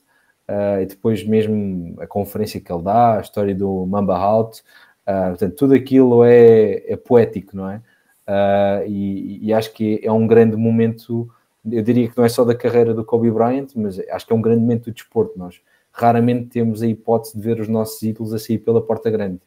uh, 0.48 0.82
e 0.82 0.86
depois 0.86 1.26
mesmo 1.26 2.00
a 2.00 2.06
conferência 2.06 2.62
que 2.62 2.72
ele 2.72 2.84
dá, 2.84 3.18
a 3.18 3.22
história 3.22 3.56
do 3.56 3.86
Mamba 3.88 4.16
Out, 4.18 4.62
uh, 5.08 5.30
portanto, 5.30 5.56
tudo 5.56 5.74
aquilo 5.74 6.24
é, 6.24 6.92
é 6.92 6.96
poético, 6.96 7.58
não 7.58 7.70
é? 7.70 7.82
Uh, 8.28 8.88
e, 8.88 9.48
e, 9.48 9.54
acho 9.54 9.74
que 9.74 10.00
é 10.04 10.12
um 10.12 10.28
grande 10.28 10.56
momento, 10.56 11.28
eu 11.70 11.82
diria 11.82 12.08
que 12.08 12.18
não 12.18 12.24
é 12.24 12.30
só 12.30 12.46
da 12.46 12.56
carreira 12.56 12.94
do 12.94 13.04
Kobe 13.04 13.32
Bryant, 13.32 13.70
mas 13.76 14.00
acho 14.00 14.28
que 14.28 14.32
é 14.32 14.36
um 14.36 14.42
grande 14.42 14.62
momento 14.62 14.86
do 14.86 14.94
desporto. 14.94 15.38
Nós 15.38 15.60
raramente 15.92 16.48
temos 16.48 16.82
a 16.82 16.88
hipótese 16.88 17.36
de 17.36 17.44
ver 17.44 17.60
os 17.60 17.68
nossos 17.68 18.02
ídolos 18.04 18.34
a 18.34 18.40
sair 18.40 18.60
pela 18.60 18.82
porta 18.82 19.10
grande. 19.10 19.42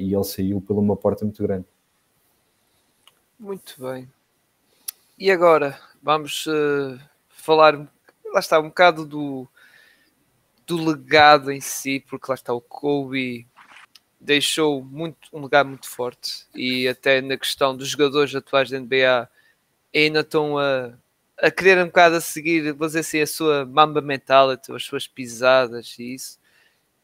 E 0.00 0.14
ele 0.14 0.24
saiu 0.24 0.62
pela 0.62 0.80
uma 0.80 0.96
porta 0.96 1.26
muito 1.26 1.42
grande. 1.42 1.66
Muito 3.38 3.74
bem. 3.78 4.08
E 5.18 5.32
agora 5.32 5.76
vamos 6.00 6.46
uh, 6.46 6.96
falar, 7.28 7.76
lá 8.32 8.38
está, 8.38 8.60
um 8.60 8.68
bocado 8.68 9.04
do, 9.04 9.48
do 10.64 10.76
legado 10.76 11.50
em 11.50 11.60
si, 11.60 12.04
porque 12.08 12.26
lá 12.28 12.36
está 12.36 12.54
o 12.54 12.60
Kobe 12.60 13.44
deixou 14.20 14.80
muito, 14.80 15.28
um 15.32 15.42
legado 15.42 15.70
muito 15.70 15.88
forte 15.88 16.46
e 16.54 16.86
até 16.86 17.20
na 17.20 17.36
questão 17.36 17.76
dos 17.76 17.88
jogadores 17.88 18.32
atuais 18.32 18.70
da 18.70 18.78
NBA 18.78 19.28
ainda 19.92 20.20
estão 20.20 20.56
a, 20.56 20.92
a 21.36 21.50
querer 21.50 21.82
um 21.82 21.86
bocado 21.86 22.14
a 22.14 22.20
seguir, 22.20 22.72
vou 22.72 22.86
dizer 22.86 23.00
assim, 23.00 23.20
a 23.20 23.26
sua 23.26 23.66
mamba 23.66 24.00
mentality, 24.00 24.72
as 24.72 24.84
suas 24.84 25.08
pisadas 25.08 25.96
e 25.98 26.14
isso. 26.14 26.38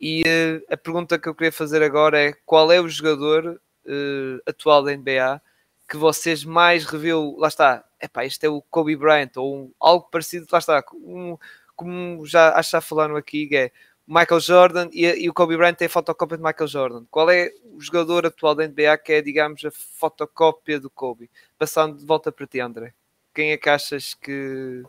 E 0.01 0.23
uh, 0.23 0.73
a 0.73 0.77
pergunta 0.77 1.19
que 1.19 1.29
eu 1.29 1.35
queria 1.35 1.51
fazer 1.51 1.83
agora 1.83 2.23
é 2.23 2.33
qual 2.47 2.71
é 2.71 2.81
o 2.81 2.89
jogador 2.89 3.61
uh, 3.87 4.41
atual 4.47 4.85
da 4.85 4.97
NBA 4.97 5.43
que 5.89 5.97
vocês 5.97 6.45
mais 6.45 6.85
reveu, 6.85 7.35
lá 7.39 7.49
está, 7.49 7.85
epá, 8.01 8.25
este 8.25 8.47
é 8.47 8.49
o 8.49 8.63
Kobe 8.63 8.97
Bryant, 8.97 9.31
ou 9.37 9.57
um, 9.57 9.73
algo 9.79 10.09
parecido, 10.11 10.47
lá 10.51 10.59
está, 10.59 10.83
um, 10.95 11.37
como 11.77 12.25
já 12.27 12.55
acho 12.55 12.71
que 12.71 12.77
já 12.77 12.81
falaram 12.81 13.17
aqui, 13.17 13.49
é 13.53 13.71
Michael 14.07 14.41
Jordan 14.41 14.89
e, 14.93 15.07
e, 15.07 15.29
o 15.31 15.35
Kobe 15.35 15.57
Bryant 15.57 15.75
tem 15.75 15.87
a 15.87 15.91
fotocópia 15.91 16.37
de 16.37 16.43
Michael 16.43 16.69
Jordan. 16.69 17.05
Qual 17.11 17.31
é 17.31 17.51
o 17.75 17.81
jogador 17.81 18.27
atual 18.27 18.55
da 18.55 18.67
NBA 18.67 18.99
que 18.99 19.13
é, 19.13 19.23
digamos, 19.23 19.65
a 19.65 19.71
fotocópia 19.71 20.79
do 20.79 20.91
Kobe? 20.91 21.31
Passando 21.59 21.97
de 21.97 22.05
volta 22.05 22.31
para 22.31 22.47
ti, 22.47 22.61
André. 22.61 22.93
Quem 23.35 23.53
é 23.53 23.57
que 23.57 23.69
achas 23.69 24.15
que, 24.15 24.83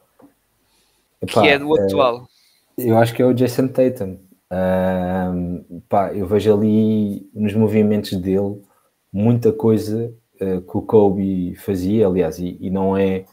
Epá, 1.21 1.41
que 1.41 1.47
é 1.47 1.57
do 1.57 1.73
atual? 1.73 2.27
É, 2.77 2.89
eu 2.89 2.97
acho 2.97 3.13
que 3.13 3.21
é 3.21 3.25
o 3.25 3.33
Jason 3.33 3.69
Tatum. 3.69 4.19
Pá, 5.87 6.13
eu 6.13 6.27
vejo 6.27 6.53
ali 6.53 7.29
nos 7.33 7.53
movimentos 7.53 8.13
dele 8.17 8.61
muita 9.11 9.51
coisa 9.53 10.13
uh, 10.41 10.61
que 10.61 10.77
o 10.77 10.81
Kobe 10.81 11.55
fazia, 11.55 12.07
aliás, 12.07 12.39
e, 12.39 12.57
e 12.59 12.69
não 12.69 12.97
é 12.97 13.25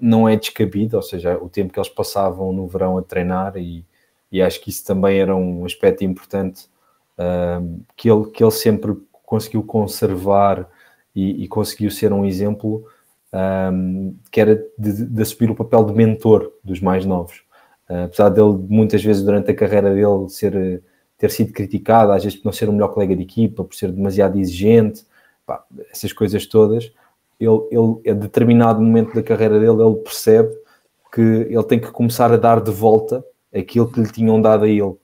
não 0.00 0.28
é 0.28 0.36
descabido, 0.36 0.96
ou 0.96 1.02
seja, 1.02 1.36
o 1.36 1.48
tempo 1.48 1.72
que 1.72 1.78
eles 1.78 1.90
passavam 1.90 2.52
no 2.52 2.66
verão 2.66 2.96
a 2.96 3.02
treinar 3.02 3.56
e, 3.56 3.84
e 4.32 4.40
acho 4.40 4.60
que 4.60 4.70
isso 4.70 4.84
também 4.84 5.18
era 5.18 5.34
um 5.36 5.64
aspecto 5.64 6.04
importante 6.04 6.66
uh, 7.18 7.80
que, 7.96 8.10
ele, 8.10 8.30
que 8.30 8.42
ele 8.42 8.50
sempre 8.50 8.96
conseguiu 9.26 9.62
conservar 9.62 10.68
e, 11.14 11.44
e 11.44 11.48
conseguiu 11.48 11.90
ser 11.90 12.12
um 12.12 12.24
exemplo 12.24 12.86
um, 13.72 14.16
que 14.30 14.40
era 14.40 14.56
de, 14.78 15.04
de, 15.04 15.22
assumir 15.22 15.50
o 15.50 15.54
papel 15.54 15.84
de 15.84 15.92
mentor 15.92 16.50
dos 16.64 16.80
mais 16.80 17.04
novos. 17.04 17.42
Uh, 17.88 18.04
apesar 18.04 18.30
dele 18.30 18.56
muitas 18.68 19.02
vezes 19.02 19.22
durante 19.22 19.50
a 19.50 19.54
carreira 19.54 19.92
dele 19.92 20.28
ser, 20.28 20.82
ter 21.18 21.30
sido 21.30 21.52
criticado, 21.52 22.12
às 22.12 22.24
vezes 22.24 22.38
por 22.38 22.46
não 22.46 22.52
ser 22.52 22.68
o 22.68 22.72
melhor 22.72 22.88
colega 22.88 23.14
de 23.14 23.22
equipa, 23.22 23.64
por 23.64 23.74
ser 23.74 23.92
demasiado 23.92 24.38
exigente, 24.38 25.04
pá, 25.48 25.64
essas 25.90 26.12
coisas 26.12 26.44
todas, 26.44 26.92
ele, 27.40 27.58
ele, 27.70 28.10
a 28.10 28.12
determinado 28.12 28.82
momento 28.82 29.14
da 29.14 29.22
carreira 29.22 29.58
dele, 29.58 29.82
ele 29.82 29.96
percebe 29.96 30.54
que 31.10 31.22
ele 31.22 31.64
tem 31.64 31.80
que 31.80 31.90
começar 31.90 32.30
a 32.30 32.36
dar 32.36 32.60
de 32.60 32.70
volta 32.70 33.24
aquilo 33.52 33.90
que 33.90 33.98
lhe 33.98 34.12
tinham 34.12 34.42
dado 34.42 34.64
a 34.64 34.68
ele. 34.68 34.94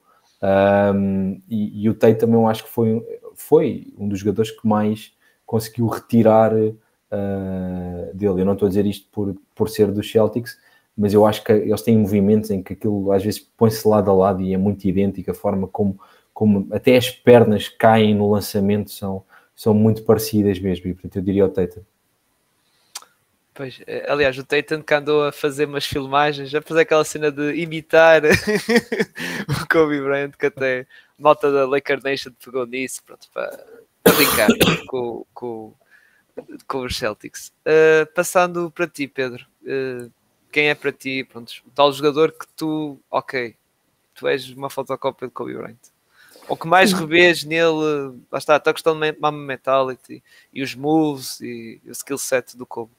Um, 0.42 1.40
e, 1.48 1.84
e, 1.84 1.88
o 1.88 1.94
também 1.94 2.34
eu 2.34 2.46
acho 2.46 2.64
que 2.64 2.70
foi, 2.70 3.02
foi 3.34 3.94
um 3.96 4.06
dos 4.06 4.18
jogadores 4.18 4.50
que 4.50 4.68
mais 4.68 5.14
conseguiu 5.46 5.86
retirar 5.86 6.52
uh, 6.52 8.14
dele. 8.14 8.42
Eu 8.42 8.44
não 8.44 8.52
estou 8.52 8.66
a 8.66 8.68
dizer 8.68 8.84
isto 8.84 9.08
por, 9.10 9.34
por 9.54 9.70
ser 9.70 9.90
dos 9.90 10.10
Celtics, 10.10 10.58
mas 10.94 11.14
eu 11.14 11.24
acho 11.24 11.42
que 11.42 11.52
eles 11.52 11.80
têm 11.80 11.96
movimentos 11.96 12.50
em 12.50 12.62
que 12.62 12.74
aquilo 12.74 13.10
às 13.10 13.24
vezes 13.24 13.40
põe-se 13.40 13.88
lado 13.88 14.10
a 14.10 14.14
lado 14.14 14.42
e 14.42 14.52
é 14.52 14.58
muito 14.58 14.84
idêntico, 14.84 15.30
a 15.30 15.34
forma 15.34 15.66
como, 15.66 15.98
como 16.34 16.68
até 16.70 16.96
as 16.96 17.08
pernas 17.08 17.68
caem 17.68 18.14
no 18.14 18.30
lançamento 18.30 18.90
são, 18.90 19.24
são 19.54 19.74
muito 19.74 20.02
parecidas 20.02 20.58
mesmo, 20.58 20.88
e 20.88 20.94
portanto 20.94 21.16
eu 21.16 21.22
diria 21.22 21.46
o 21.46 21.48
Tate. 21.48 21.80
Pois, 23.54 23.80
eh, 23.86 24.04
aliás, 24.08 24.36
o 24.36 24.44
Tatum 24.44 24.82
que 24.82 24.92
andou 24.92 25.24
a 25.24 25.30
fazer 25.30 25.66
umas 25.66 25.86
filmagens, 25.86 26.52
a 26.52 26.60
fazer 26.60 26.80
aquela 26.80 27.04
cena 27.04 27.30
de 27.30 27.54
imitar 27.54 28.22
o 29.48 29.68
Kobe 29.70 30.00
Bryant, 30.00 30.32
que 30.32 30.46
até 30.46 30.86
nota 31.16 31.52
da 31.52 31.64
Laker 31.64 32.02
Nation 32.02 32.32
pegou 32.44 32.66
nisso, 32.66 33.00
pronto, 33.04 33.28
para, 33.32 33.64
brincar 34.12 34.48
com, 34.88 35.24
com, 35.32 35.72
com 36.66 36.78
os 36.80 36.96
Celtics. 36.96 37.52
Uh, 37.64 38.12
passando 38.12 38.72
para 38.72 38.88
ti, 38.88 39.06
Pedro, 39.06 39.46
uh, 39.62 40.10
quem 40.50 40.68
é 40.68 40.74
para 40.74 40.90
ti, 40.90 41.22
pronto, 41.22 41.52
o 41.64 41.70
tal 41.70 41.92
jogador 41.92 42.32
que 42.32 42.48
tu, 42.56 42.98
ok, 43.08 43.54
tu 44.16 44.26
és 44.26 44.50
uma 44.50 44.68
fotocópia 44.68 45.28
de 45.28 45.34
Kobe 45.34 45.54
Bryant? 45.54 45.93
Ou 46.48 46.56
que 46.56 46.66
mais 46.66 46.92
revês 46.92 47.44
nele, 47.44 48.18
lá 48.30 48.38
está, 48.38 48.56
a 48.56 48.72
questão 48.72 48.98
de 48.98 49.16
Mama 49.18 49.38
Mentality 49.38 50.22
e 50.52 50.62
os 50.62 50.74
moves 50.74 51.40
e 51.40 51.80
o 51.86 51.92
skill 51.92 52.18
set 52.18 52.56
do 52.56 52.66
Kobe. 52.66 52.92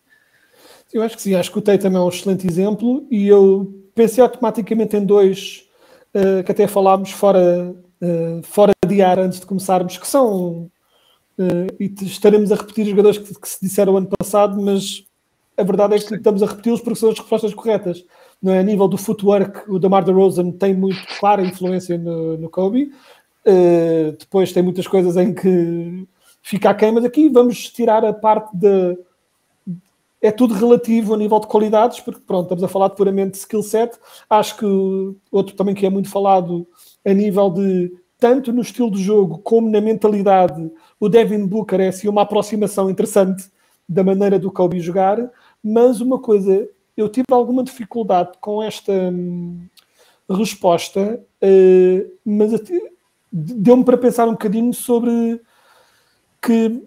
Eu 0.91 1.01
acho 1.01 1.15
que 1.15 1.21
sim, 1.21 1.36
acho 1.36 1.51
que 1.51 1.60
o 1.60 1.62
Tatum 1.62 1.95
é 1.95 2.01
um 2.01 2.10
excelente 2.10 2.47
exemplo 2.47 3.05
e 3.12 3.27
eu 3.27 3.73
pensei 3.93 4.23
automaticamente 4.23 4.95
em 4.95 5.05
dois 5.05 5.67
uh, 6.13 6.43
que 6.43 6.51
até 6.51 6.67
falámos 6.67 7.12
fora, 7.12 7.75
uh, 8.01 8.43
fora 8.43 8.73
de 8.88 9.01
ar 9.01 9.19
antes 9.19 9.39
de 9.39 9.45
começarmos, 9.45 9.97
que 9.97 10.08
são, 10.08 10.69
uh, 11.38 11.67
e 11.79 11.93
estaremos 12.01 12.51
a 12.51 12.55
repetir 12.55 12.84
os 12.84 12.89
jogadores 12.89 13.17
que, 13.17 13.39
que, 13.39 13.49
se 13.49 13.60
disseram 13.62 13.97
ano 13.97 14.10
passado, 14.17 14.62
mas 14.62 15.05
a 15.58 15.63
verdade 15.63 15.95
é 15.95 15.99
que 15.99 16.15
estamos 16.15 16.43
a 16.43 16.47
repeti-los 16.47 16.81
porque 16.81 16.99
são 16.99 17.10
as 17.10 17.19
respostas 17.19 17.53
corretas. 17.53 18.03
Não 18.41 18.53
é? 18.53 18.60
A 18.60 18.63
nível 18.63 18.88
do 18.88 18.97
footwork, 18.97 19.69
o 19.69 19.79
DeMar 19.79 20.03
DeRozan 20.03 20.51
tem 20.51 20.73
muito 20.73 20.99
clara 21.19 21.41
influência 21.41 21.97
no, 21.97 22.38
no 22.38 22.49
Kobe. 22.49 22.91
Depois 24.17 24.51
tem 24.51 24.63
muitas 24.63 24.88
coisas 24.88 25.15
em 25.17 25.34
que 25.34 26.08
fica 26.41 26.69
a 26.69 26.91
mas 26.91 27.05
aqui 27.05 27.29
vamos 27.29 27.69
tirar 27.69 28.03
a 28.05 28.13
parte 28.13 28.55
de 28.55 28.97
é 30.21 30.31
tudo 30.31 30.55
relativo 30.55 31.13
a 31.13 31.17
nível 31.17 31.39
de 31.39 31.47
qualidades, 31.47 31.99
porque 31.99 32.21
pronto, 32.25 32.45
estamos 32.45 32.63
a 32.63 32.67
falar 32.67 32.88
de 32.88 32.95
puramente 32.95 33.38
skill 33.38 33.62
set. 33.62 33.95
Acho 34.27 34.58
que 34.58 34.65
outro 35.31 35.55
também 35.55 35.75
que 35.75 35.86
é 35.86 35.89
muito 35.89 36.10
falado 36.10 36.67
a 37.05 37.13
nível 37.13 37.49
de 37.51 37.91
tanto 38.17 38.51
no 38.51 38.62
estilo 38.62 38.89
de 38.89 39.01
jogo 39.01 39.39
como 39.39 39.69
na 39.69 39.81
mentalidade, 39.81 40.71
o 40.99 41.10
Devin 41.10 41.45
Booker 41.45 41.79
é 41.79 41.89
assim 41.89 42.08
uma 42.08 42.21
aproximação 42.23 42.89
interessante 42.89 43.45
da 43.88 44.03
maneira 44.03 44.39
do 44.39 44.51
Kobe 44.51 44.79
jogar, 44.79 45.29
mas 45.63 46.01
uma 46.01 46.17
coisa, 46.17 46.67
eu 46.97 47.08
tive 47.08 47.27
alguma 47.29 47.63
dificuldade 47.63 48.31
com 48.41 48.63
esta 48.63 48.91
hum, 48.91 49.67
resposta, 50.29 51.23
uh, 51.43 52.12
mas 52.25 52.53
deu-me 53.38 53.84
para 53.84 53.98
pensar 53.98 54.26
um 54.28 54.32
bocadinho 54.32 54.74
sobre 54.74 55.41
que 56.41 56.84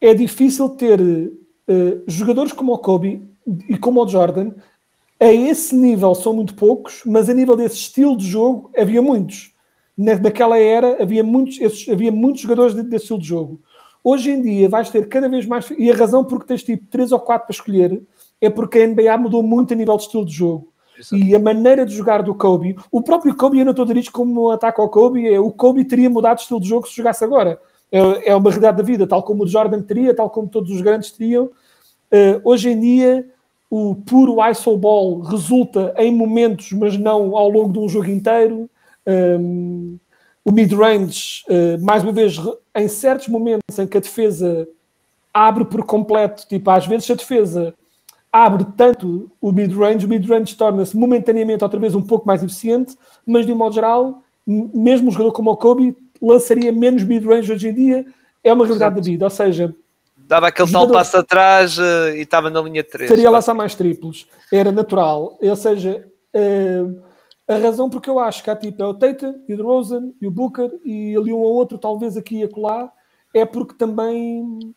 é 0.00 0.14
difícil 0.14 0.68
ter 0.68 1.00
uh, 1.00 2.02
jogadores 2.06 2.52
como 2.52 2.72
o 2.72 2.78
Kobe 2.78 3.20
e 3.68 3.76
como 3.76 4.00
o 4.00 4.08
Jordan, 4.08 4.52
a 5.18 5.32
esse 5.32 5.74
nível 5.74 6.14
são 6.14 6.34
muito 6.34 6.54
poucos, 6.54 7.02
mas 7.04 7.28
a 7.28 7.34
nível 7.34 7.56
desse 7.56 7.76
estilo 7.76 8.16
de 8.16 8.26
jogo 8.26 8.70
havia 8.76 9.02
muitos. 9.02 9.52
naquela 9.96 10.56
era 10.56 11.02
havia 11.02 11.24
muitos, 11.24 11.60
esses, 11.60 11.88
havia 11.88 12.12
muitos 12.12 12.42
jogadores 12.42 12.74
desse 12.74 13.04
estilo 13.04 13.18
de 13.18 13.26
jogo. 13.26 13.60
Hoje 14.04 14.30
em 14.30 14.40
dia 14.40 14.68
vais 14.68 14.88
ter 14.90 15.08
cada 15.08 15.28
vez 15.28 15.46
mais, 15.46 15.68
e 15.76 15.90
a 15.90 15.96
razão 15.96 16.24
porque 16.24 16.46
tens 16.46 16.62
tipo 16.62 16.86
3 16.90 17.10
ou 17.10 17.18
4 17.18 17.46
para 17.46 17.54
escolher 17.54 18.02
é 18.40 18.48
porque 18.48 18.78
a 18.78 18.86
NBA 18.86 19.18
mudou 19.18 19.42
muito 19.42 19.72
a 19.72 19.76
nível 19.76 19.96
de 19.96 20.02
estilo 20.02 20.24
de 20.24 20.32
jogo. 20.32 20.73
Exato. 20.98 21.16
E 21.16 21.34
a 21.34 21.38
maneira 21.38 21.84
de 21.84 21.94
jogar 21.94 22.22
do 22.22 22.34
Kobe, 22.34 22.76
o 22.90 23.02
próprio 23.02 23.34
Kobe, 23.36 23.58
eu 23.58 23.64
não 23.64 23.72
estou 23.72 23.84
a 23.84 23.92
dizer 23.92 24.10
como 24.10 24.46
um 24.46 24.50
ataque 24.50 24.80
ao 24.80 24.88
Kobe, 24.88 25.26
é, 25.26 25.38
o 25.40 25.50
Kobe 25.50 25.84
teria 25.84 26.08
mudado 26.08 26.36
de 26.36 26.42
estilo 26.42 26.60
de 26.60 26.68
jogo 26.68 26.86
se 26.86 26.96
jogasse 26.96 27.24
agora. 27.24 27.58
É, 27.90 28.30
é 28.30 28.36
uma 28.36 28.50
realidade 28.50 28.76
da 28.76 28.82
vida, 28.82 29.06
tal 29.06 29.22
como 29.22 29.44
o 29.44 29.46
Jordan 29.46 29.82
teria, 29.82 30.14
tal 30.14 30.30
como 30.30 30.48
todos 30.48 30.70
os 30.70 30.80
grandes 30.80 31.10
teriam. 31.10 31.44
Uh, 31.44 32.40
hoje 32.44 32.70
em 32.70 32.78
dia, 32.78 33.26
o 33.70 33.94
puro 33.94 34.36
ISO 34.48 34.76
ball 34.76 35.20
resulta 35.20 35.94
em 35.98 36.14
momentos, 36.14 36.72
mas 36.72 36.96
não 36.96 37.36
ao 37.36 37.48
longo 37.48 37.72
de 37.72 37.78
um 37.78 37.88
jogo 37.88 38.08
inteiro. 38.08 38.70
Um, 39.06 39.98
o 40.44 40.52
mid-range, 40.52 41.42
uh, 41.48 41.84
mais 41.84 42.02
uma 42.02 42.12
vez, 42.12 42.36
em 42.74 42.86
certos 42.86 43.28
momentos 43.28 43.78
em 43.78 43.86
que 43.86 43.96
a 43.96 44.00
defesa 44.00 44.68
abre 45.32 45.64
por 45.64 45.84
completo, 45.84 46.46
tipo, 46.46 46.70
às 46.70 46.86
vezes 46.86 47.10
a 47.10 47.14
defesa 47.14 47.74
abre 48.34 48.66
tanto 48.76 49.30
o 49.40 49.52
mid-range, 49.52 50.04
o 50.04 50.08
mid-range 50.08 50.56
torna-se 50.56 50.96
momentaneamente 50.96 51.62
outra 51.62 51.78
vez 51.78 51.94
um 51.94 52.02
pouco 52.02 52.26
mais 52.26 52.42
eficiente, 52.42 52.96
mas 53.24 53.46
de 53.46 53.52
um 53.52 53.56
modo 53.56 53.76
geral, 53.76 54.24
mesmo 54.44 55.06
um 55.06 55.12
jogador 55.12 55.30
como 55.30 55.52
o 55.52 55.56
Kobe 55.56 55.96
lançaria 56.20 56.72
menos 56.72 57.04
mid-range 57.04 57.52
hoje 57.52 57.68
em 57.68 57.72
dia, 57.72 58.04
é 58.42 58.52
uma 58.52 58.66
realidade 58.66 58.96
da 58.96 59.00
vida, 59.00 59.24
ou 59.26 59.30
seja... 59.30 59.72
Dava 60.16 60.48
aquele 60.48 60.72
tal 60.72 60.90
passo 60.90 61.18
atrás 61.18 61.78
uh, 61.78 62.08
e 62.16 62.22
estava 62.22 62.50
na 62.50 62.60
linha 62.60 62.82
3. 62.82 63.08
Estaria 63.08 63.30
lá 63.30 63.40
só 63.40 63.54
mais 63.54 63.76
triplos, 63.76 64.26
era 64.52 64.72
natural, 64.72 65.38
ou 65.40 65.56
seja... 65.56 66.04
Uh, 66.34 67.00
a 67.46 67.56
razão 67.58 67.88
porque 67.90 68.08
eu 68.08 68.18
acho 68.18 68.42
que 68.42 68.48
há 68.50 68.56
tipo 68.56 68.82
é 68.82 68.86
o 68.86 68.94
Tatum 68.94 69.34
e 69.46 69.54
o 69.54 69.62
Rosen 69.62 70.14
e 70.20 70.26
o 70.26 70.30
Booker 70.30 70.70
e 70.82 71.14
ali 71.14 71.32
um 71.32 71.36
ou 71.36 71.52
outro, 71.52 71.76
talvez 71.76 72.16
aqui 72.16 72.38
e 72.38 72.42
acolá, 72.42 72.90
é 73.34 73.44
porque 73.44 73.74
também 73.74 74.74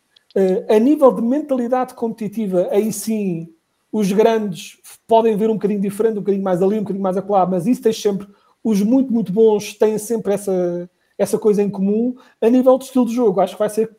a 0.68 0.78
nível 0.78 1.12
de 1.12 1.22
mentalidade 1.22 1.94
competitiva, 1.94 2.68
aí 2.70 2.92
sim 2.92 3.48
os 3.90 4.12
grandes 4.12 4.78
podem 5.06 5.36
ver 5.36 5.48
um 5.48 5.54
bocadinho 5.54 5.80
diferente, 5.80 6.12
um 6.12 6.20
bocadinho 6.20 6.44
mais 6.44 6.62
ali, 6.62 6.76
um 6.76 6.82
bocadinho 6.82 7.02
mais 7.02 7.16
acolá, 7.16 7.46
mas 7.46 7.66
isso 7.66 7.82
tem 7.82 7.92
sempre, 7.92 8.28
os 8.62 8.82
muito, 8.82 9.12
muito 9.12 9.32
bons 9.32 9.72
têm 9.74 9.96
sempre 9.96 10.34
essa, 10.34 10.88
essa 11.16 11.38
coisa 11.38 11.62
em 11.62 11.70
comum. 11.70 12.14
A 12.40 12.50
nível 12.50 12.76
de 12.76 12.84
estilo 12.84 13.06
de 13.06 13.14
jogo, 13.14 13.40
acho 13.40 13.54
que 13.54 13.58
vai 13.58 13.70
ser 13.70 13.90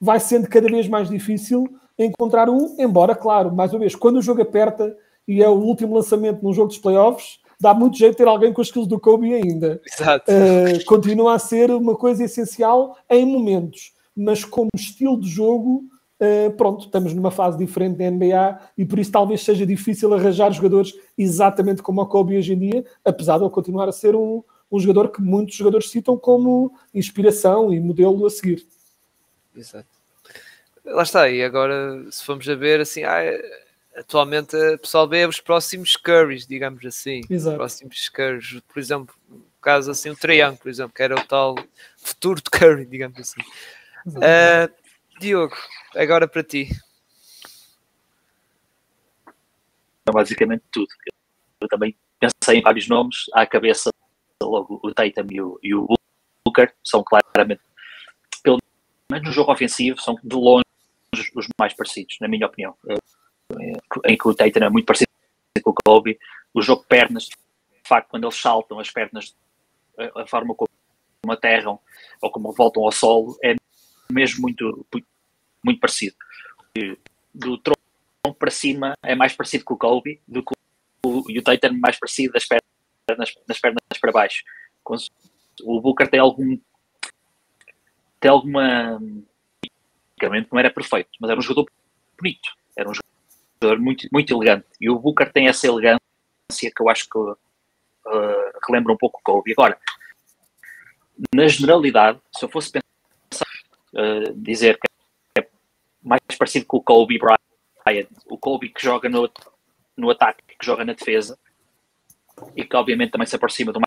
vai 0.00 0.18
sendo 0.18 0.48
cada 0.48 0.66
vez 0.66 0.88
mais 0.88 1.10
difícil 1.10 1.68
encontrar 1.98 2.48
um, 2.48 2.76
embora, 2.78 3.14
claro, 3.14 3.54
mais 3.54 3.72
uma 3.72 3.80
vez, 3.80 3.94
quando 3.94 4.16
o 4.16 4.22
jogo 4.22 4.40
aperta 4.40 4.96
e 5.28 5.42
é 5.42 5.48
o 5.48 5.52
último 5.52 5.94
lançamento 5.94 6.42
num 6.42 6.54
jogo 6.54 6.68
dos 6.68 6.78
playoffs, 6.78 7.38
dá 7.60 7.74
muito 7.74 7.98
jeito 7.98 8.16
ter 8.16 8.26
alguém 8.26 8.52
com 8.52 8.62
os 8.62 8.68
skills 8.68 8.88
do 8.88 8.98
Kobe 8.98 9.34
ainda. 9.34 9.80
Exato. 9.86 10.32
Uh, 10.32 10.84
continua 10.86 11.34
a 11.34 11.38
ser 11.38 11.70
uma 11.70 11.94
coisa 11.94 12.24
essencial 12.24 12.96
em 13.10 13.26
momentos, 13.26 13.92
mas 14.20 14.44
como 14.44 14.68
estilo 14.74 15.18
de 15.18 15.28
jogo, 15.28 15.84
uh, 16.20 16.50
pronto, 16.52 16.84
estamos 16.84 17.14
numa 17.14 17.30
fase 17.30 17.56
diferente 17.56 17.96
da 17.96 18.10
NBA 18.10 18.60
e 18.76 18.84
por 18.84 18.98
isso 18.98 19.10
talvez 19.10 19.42
seja 19.42 19.66
difícil 19.66 20.12
arranjar 20.12 20.52
jogadores 20.52 20.92
exatamente 21.16 21.82
como 21.82 22.02
o 22.02 22.06
Kobe 22.06 22.36
hoje 22.36 22.52
em 22.52 22.58
dia, 22.58 22.84
apesar 23.02 23.38
de 23.38 23.44
ele 23.44 23.50
continuar 23.50 23.88
a 23.88 23.92
ser 23.92 24.14
um, 24.14 24.42
um 24.70 24.78
jogador 24.78 25.10
que 25.10 25.22
muitos 25.22 25.54
jogadores 25.56 25.88
citam 25.88 26.18
como 26.18 26.72
inspiração 26.94 27.72
e 27.72 27.80
modelo 27.80 28.26
a 28.26 28.30
seguir. 28.30 28.66
Exato. 29.56 29.88
Lá 30.84 31.02
está, 31.02 31.28
e 31.28 31.42
agora 31.42 32.04
se 32.10 32.24
formos 32.24 32.48
a 32.48 32.54
ver 32.54 32.80
assim, 32.80 33.02
ah, 33.04 33.20
atualmente 33.96 34.54
o 34.56 34.78
pessoal 34.78 35.08
vê 35.08 35.26
os 35.26 35.40
próximos 35.40 35.96
Currys, 35.96 36.46
digamos 36.46 36.84
assim. 36.84 37.22
Exato. 37.28 37.56
Próximos 37.56 38.08
Currys. 38.10 38.60
Por 38.72 38.78
exemplo, 38.78 39.14
no 39.28 39.42
caso 39.62 39.90
assim, 39.90 40.10
o 40.10 40.16
Triângulo, 40.16 40.58
por 40.58 40.68
exemplo, 40.68 40.92
que 40.94 41.02
era 41.02 41.18
o 41.18 41.26
tal 41.26 41.54
futuro 41.96 42.42
de 42.42 42.50
Curry, 42.50 42.84
digamos 42.86 43.18
assim. 43.18 43.40
Uh, 44.16 44.72
Diogo, 45.20 45.56
agora 45.94 46.26
para 46.26 46.42
ti. 46.42 46.68
Basicamente 50.12 50.64
tudo. 50.72 50.88
Eu 51.60 51.68
também 51.68 51.96
pensei 52.18 52.58
em 52.58 52.62
vários 52.62 52.88
nomes, 52.88 53.26
à 53.32 53.46
cabeça 53.46 53.90
logo 54.42 54.80
o 54.82 54.92
Tatum 54.92 55.26
e 55.30 55.40
o, 55.40 55.58
e 55.62 55.74
o 55.74 55.86
Booker, 56.44 56.74
são 56.82 57.04
claramente, 57.04 57.60
pelo 58.42 58.58
menos 59.10 59.28
no 59.28 59.32
jogo 59.32 59.52
ofensivo, 59.52 60.00
são 60.00 60.16
de 60.22 60.34
longe 60.34 60.64
os 61.34 61.46
mais 61.58 61.74
parecidos, 61.74 62.16
na 62.20 62.28
minha 62.28 62.46
opinião 62.46 62.76
em 64.06 64.16
que 64.16 64.28
o 64.28 64.34
Tatum 64.34 64.64
é 64.64 64.70
muito 64.70 64.86
parecido 64.86 65.10
com 65.62 65.70
o 65.70 65.74
Kobe. 65.74 66.18
O 66.52 66.62
jogo 66.62 66.82
de 66.82 66.88
pernas, 66.88 67.24
de 67.24 67.88
facto, 67.88 68.08
quando 68.08 68.24
eles 68.24 68.36
saltam 68.36 68.78
as 68.78 68.90
pernas, 68.90 69.34
a, 69.98 70.22
a 70.22 70.26
forma 70.26 70.54
como 70.54 70.68
aterram 71.32 71.78
ou 72.20 72.30
como 72.30 72.52
voltam 72.52 72.84
ao 72.84 72.92
solo, 72.92 73.36
é 73.42 73.54
mesmo 74.12 74.42
muito, 74.42 74.86
muito 75.64 75.80
parecido. 75.80 76.16
Do 77.34 77.58
tronco 77.58 78.38
para 78.38 78.50
cima 78.50 78.94
é 79.02 79.14
mais 79.14 79.32
parecido 79.34 79.64
com 79.64 79.74
o 79.74 79.78
Kobe 79.78 80.20
do 80.26 80.44
que 80.44 80.52
o, 81.04 81.30
e 81.30 81.38
o 81.38 81.42
é 81.46 81.70
mais 81.70 81.98
parecido 81.98 82.32
das 82.32 82.46
pernas, 82.46 83.30
pernas 83.60 83.98
para 84.00 84.12
baixo. 84.12 84.44
O 85.62 85.80
Booker 85.80 86.08
tem 86.08 86.20
algum 86.20 86.58
tem 88.20 88.30
alguma 88.30 89.00
não 90.52 90.58
era 90.58 90.70
perfeito, 90.70 91.08
mas 91.18 91.30
era 91.30 91.38
um 91.38 91.42
jogador 91.42 91.70
bonito. 92.18 92.50
Era 92.76 92.90
um 92.90 92.92
jogador 92.94 93.80
muito, 93.80 94.06
muito 94.12 94.34
elegante. 94.34 94.66
E 94.80 94.90
o 94.90 94.98
Booker 94.98 95.32
tem 95.32 95.48
essa 95.48 95.66
elegância 95.66 96.00
que 96.50 96.80
eu 96.82 96.88
acho 96.88 97.08
que 97.08 97.18
uh, 97.18 97.36
relembra 98.68 98.92
um 98.92 98.96
pouco 98.96 99.18
o 99.18 99.22
Kobe. 99.22 99.52
Agora, 99.52 99.78
na 101.34 101.46
generalidade, 101.48 102.20
se 102.36 102.44
eu 102.44 102.48
fosse 102.50 102.70
pensar, 102.70 102.86
uh, 103.94 104.32
dizer 104.34 104.78
que 104.78 105.40
é 105.40 105.48
mais 106.02 106.20
parecido 106.38 106.66
com 106.66 106.78
o 106.78 106.82
Kobe 106.82 107.18
Bryant, 107.18 108.08
o 108.26 108.38
Kobe 108.38 108.70
que 108.70 108.82
joga 108.82 109.08
no, 109.08 109.30
no 109.96 110.10
ataque, 110.10 110.42
que 110.58 110.64
joga 110.64 110.84
na 110.84 110.92
defesa, 110.92 111.38
e 112.56 112.64
que 112.64 112.76
obviamente 112.76 113.12
também 113.12 113.26
se 113.26 113.36
aproxima 113.36 113.72
do 113.72 113.80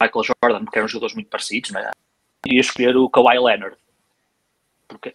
Michael 0.00 0.24
Jordan, 0.24 0.64
porque 0.64 0.78
eram 0.78 0.88
jogadores 0.88 1.14
muito 1.14 1.28
parecidos, 1.28 1.70
não 1.70 1.80
é? 1.80 1.90
ia 2.46 2.60
escolher 2.60 2.96
o 2.96 3.10
Kawhi 3.10 3.38
Leonard. 3.38 3.76
Porque 4.86 5.14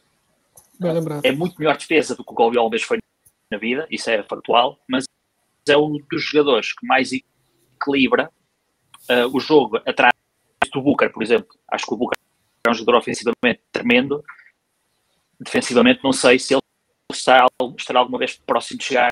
é 1.24 1.32
muito 1.32 1.58
melhor 1.58 1.78
defesa 1.78 2.16
do 2.16 2.24
que 2.24 2.32
o 2.32 2.36
Kobe 2.36 2.58
Alves 2.58 2.84
foi 2.84 3.00
na 3.50 3.58
vida, 3.58 3.88
isso 3.90 4.10
é 4.10 4.24
factual, 4.24 4.80
mas 4.88 5.06
é 5.68 5.78
um 5.78 5.98
dos 6.10 6.24
jogadores 6.24 6.74
que 6.74 6.86
mais 6.86 7.12
equilibra 7.12 8.32
uh, 9.10 9.36
o 9.36 9.40
jogo 9.40 9.78
atrás 9.86 10.14
do 10.72 10.82
Booker, 10.82 11.12
por 11.12 11.22
exemplo. 11.22 11.56
Acho 11.68 11.86
que 11.86 11.94
o 11.94 11.98
Booker 11.98 12.18
é 12.66 12.70
um 12.70 12.74
jogador 12.74 13.00
ofensivamente 13.00 13.62
tremendo. 13.72 14.24
Defensivamente, 15.40 16.04
não 16.04 16.14
sei 16.14 16.38
se 16.38 16.54
ele 16.54 16.62
estará, 17.12 17.48
estará 17.78 18.00
alguma 18.00 18.20
vez 18.20 18.38
próximo 18.38 18.80
de 18.80 18.86
chegar 18.86 19.10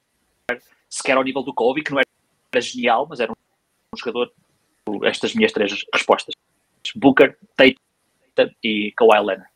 sequer 0.90 1.18
ao 1.18 1.24
nível 1.24 1.44
do 1.44 1.54
Kobe, 1.54 1.84
que 1.84 1.92
não 1.92 2.00
era 2.00 2.62
genial, 2.62 3.06
mas 3.08 3.20
era 3.20 3.32
um 3.32 3.98
jogador. 3.98 4.32
Estas 5.04 5.34
minhas 5.34 5.52
três 5.52 5.86
respostas: 5.94 6.34
Booker, 6.96 7.38
Tate 7.56 7.78
e 8.64 8.92
Kawhi 8.96 9.20
Leonard 9.20 9.50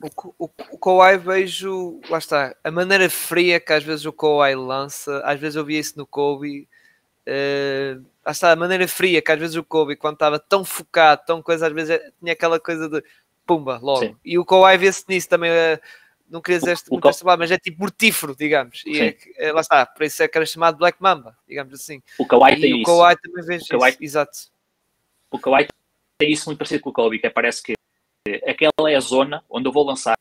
o, 0.00 0.44
o, 0.44 0.50
o 0.72 0.78
Kawhi 0.78 1.18
vejo, 1.18 2.00
lá 2.08 2.18
está, 2.18 2.54
a 2.62 2.70
maneira 2.70 3.10
fria 3.10 3.58
que 3.58 3.72
às 3.72 3.82
vezes 3.82 4.04
o 4.06 4.12
Kawhi 4.12 4.54
lança, 4.54 5.20
às 5.24 5.38
vezes 5.40 5.56
eu 5.56 5.64
via 5.64 5.80
isso 5.80 5.98
no 5.98 6.06
Kobe, 6.06 6.68
uh, 7.28 8.04
lá 8.24 8.32
está, 8.32 8.52
a 8.52 8.56
maneira 8.56 8.88
fria 8.88 9.20
que 9.20 9.30
às 9.30 9.38
vezes 9.38 9.56
o 9.56 9.62
Kobe, 9.62 9.96
quando 9.96 10.14
estava 10.14 10.38
tão 10.38 10.64
focado, 10.64 11.22
tão 11.26 11.42
coisa, 11.42 11.66
às 11.66 11.72
vezes 11.72 11.90
é, 11.90 12.10
tinha 12.18 12.32
aquela 12.32 12.58
coisa 12.58 12.88
de 12.88 13.02
pumba, 13.46 13.78
logo. 13.82 14.00
Sim. 14.00 14.16
E 14.24 14.38
o 14.38 14.44
Kawhi 14.44 14.78
vê-se 14.78 15.04
nisso 15.08 15.28
também, 15.28 15.50
uh, 15.50 15.80
não 16.28 16.40
queria 16.40 16.58
dizer 16.58 16.72
este, 16.72 16.90
muito 16.90 17.08
mas 17.38 17.50
é 17.50 17.58
tipo 17.58 17.80
mortífero, 17.80 18.34
digamos. 18.36 18.82
E 18.86 19.00
é, 19.00 19.16
é, 19.36 19.52
lá 19.52 19.60
está, 19.60 19.86
por 19.86 20.04
isso 20.04 20.22
é 20.22 20.28
que 20.28 20.36
era 20.36 20.46
chamado 20.46 20.78
Black 20.78 20.98
Mamba, 21.00 21.36
digamos 21.46 21.74
assim. 21.74 22.02
O 22.18 22.26
Kawhi 22.26 22.60
tem 22.60 22.74
o 22.74 22.76
isso. 22.78 22.86
Kawhi 22.86 23.16
também 23.22 23.44
vejo 23.44 23.64
o 23.64 23.78
Kawhi, 23.78 23.90
isso, 23.90 23.98
exato. 24.02 24.38
O 25.30 25.38
Kawhi 25.38 25.68
tem 26.18 26.32
isso 26.32 26.46
muito 26.46 26.58
parecido 26.58 26.82
com 26.82 26.90
o 26.90 26.92
Kobe, 26.92 27.18
que 27.18 27.30
parece 27.30 27.62
que 27.62 27.74
aquela 28.46 28.90
é 28.90 28.96
a 28.96 29.00
zona 29.00 29.44
onde 29.48 29.68
eu 29.68 29.72
vou 29.72 29.84
lançar. 29.84 30.16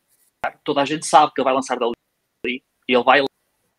Toda 0.64 0.82
a 0.82 0.86
gente 0.86 1.06
sabe 1.06 1.34
que 1.34 1.42
ele 1.42 1.46
vai 1.46 1.54
lançar 1.54 1.78
dali 1.78 1.94
e 2.46 2.62
ele 2.88 3.04
vai 3.04 3.22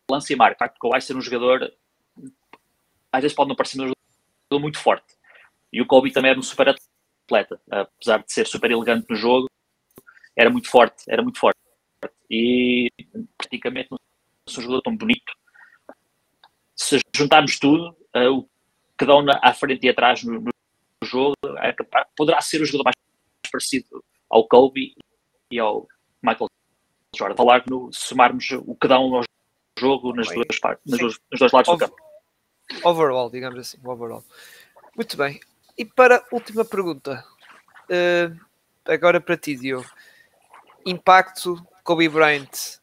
lançar 0.09 0.33
e 0.33 0.35
marca. 0.35 0.65
Ele 0.65 0.91
vai 0.91 1.01
ser 1.01 1.15
um 1.15 1.21
jogador, 1.21 1.71
às 3.11 3.21
vezes 3.21 3.35
pode 3.35 3.49
não 3.49 3.55
parecer 3.55 3.81
um 3.81 3.87
jogador 3.87 4.61
muito 4.61 4.79
forte. 4.79 5.15
E 5.71 5.81
o 5.81 5.85
Kobe 5.85 6.11
também 6.11 6.31
era 6.31 6.39
um 6.39 6.43
super 6.43 6.69
atleta, 6.69 7.59
apesar 7.69 8.23
de 8.23 8.31
ser 8.31 8.47
super 8.47 8.71
elegante 8.71 9.07
no 9.09 9.15
jogo, 9.15 9.47
era 10.35 10.49
muito 10.49 10.69
forte, 10.69 11.03
era 11.07 11.21
muito 11.21 11.39
forte. 11.39 11.59
E 12.29 12.89
praticamente 13.37 13.89
não 13.91 13.97
é 13.97 14.49
um 14.49 14.61
jogador 14.61 14.81
tão 14.81 14.95
bonito. 14.95 15.33
Se 16.75 16.99
juntarmos 17.15 17.59
tudo, 17.59 17.89
uh, 18.15 18.49
cada 18.97 19.17
um 19.17 19.25
à 19.29 19.53
frente 19.53 19.85
e 19.85 19.89
atrás 19.89 20.23
no, 20.23 20.39
no 20.39 20.51
jogo, 21.03 21.35
é 21.57 21.73
capaz, 21.73 22.07
poderá 22.15 22.41
ser 22.41 22.61
o 22.61 22.65
jogador 22.65 22.85
mais 22.85 22.95
parecido 23.51 24.03
ao 24.29 24.47
Kobe 24.47 24.95
e 25.51 25.59
ao 25.59 25.87
Michael 26.21 26.47
Jordan. 27.15 27.35
Falar 27.35 27.63
no 27.69 27.89
somarmos 27.91 28.49
o 28.51 28.75
cada 28.75 28.99
um 28.99 29.15
ao 29.15 29.23
jogo 29.77 30.13
nas 30.13 30.27
duas 30.29 30.59
partes, 30.59 30.83
nos 30.85 31.19
dois 31.37 31.51
lados 31.51 31.71
do 31.71 31.77
campo. 31.77 32.08
Overall, 32.83 33.29
digamos 33.29 33.59
assim, 33.59 33.77
overall. 33.83 34.23
Muito 34.95 35.17
bem. 35.17 35.39
E 35.77 35.85
para 35.85 36.17
a 36.17 36.23
última 36.31 36.65
pergunta, 36.65 37.23
uh, 37.89 38.39
agora 38.85 39.19
para 39.21 39.37
ti, 39.37 39.55
Diogo. 39.55 39.89
Impacto 40.85 41.65
Kobe 41.83 42.07
Bryant 42.09 42.79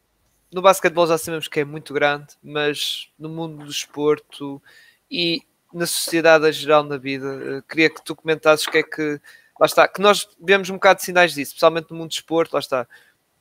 no 0.52 0.62
basquetebol 0.62 1.06
já 1.06 1.18
sabemos 1.18 1.48
que 1.48 1.60
é 1.60 1.64
muito 1.64 1.92
grande, 1.92 2.28
mas 2.42 3.10
no 3.18 3.28
mundo 3.28 3.64
do 3.64 3.70
esporto 3.70 4.62
e 5.10 5.42
na 5.72 5.86
sociedade 5.86 6.46
a 6.46 6.50
geral 6.50 6.84
na 6.84 6.96
vida, 6.96 7.26
uh, 7.26 7.62
queria 7.62 7.90
que 7.90 8.02
tu 8.02 8.14
comentasses 8.14 8.66
o 8.66 8.70
que 8.70 8.78
é 8.78 8.82
que 8.82 9.20
lá 9.58 9.66
está, 9.66 9.88
que 9.88 10.00
nós 10.00 10.28
vemos 10.40 10.70
um 10.70 10.74
bocado 10.74 11.00
de 11.00 11.04
sinais 11.04 11.34
disso, 11.34 11.50
especialmente 11.50 11.90
no 11.90 11.96
mundo 11.96 12.08
do 12.08 12.14
esporte, 12.14 12.52
lá 12.52 12.60
está, 12.60 12.86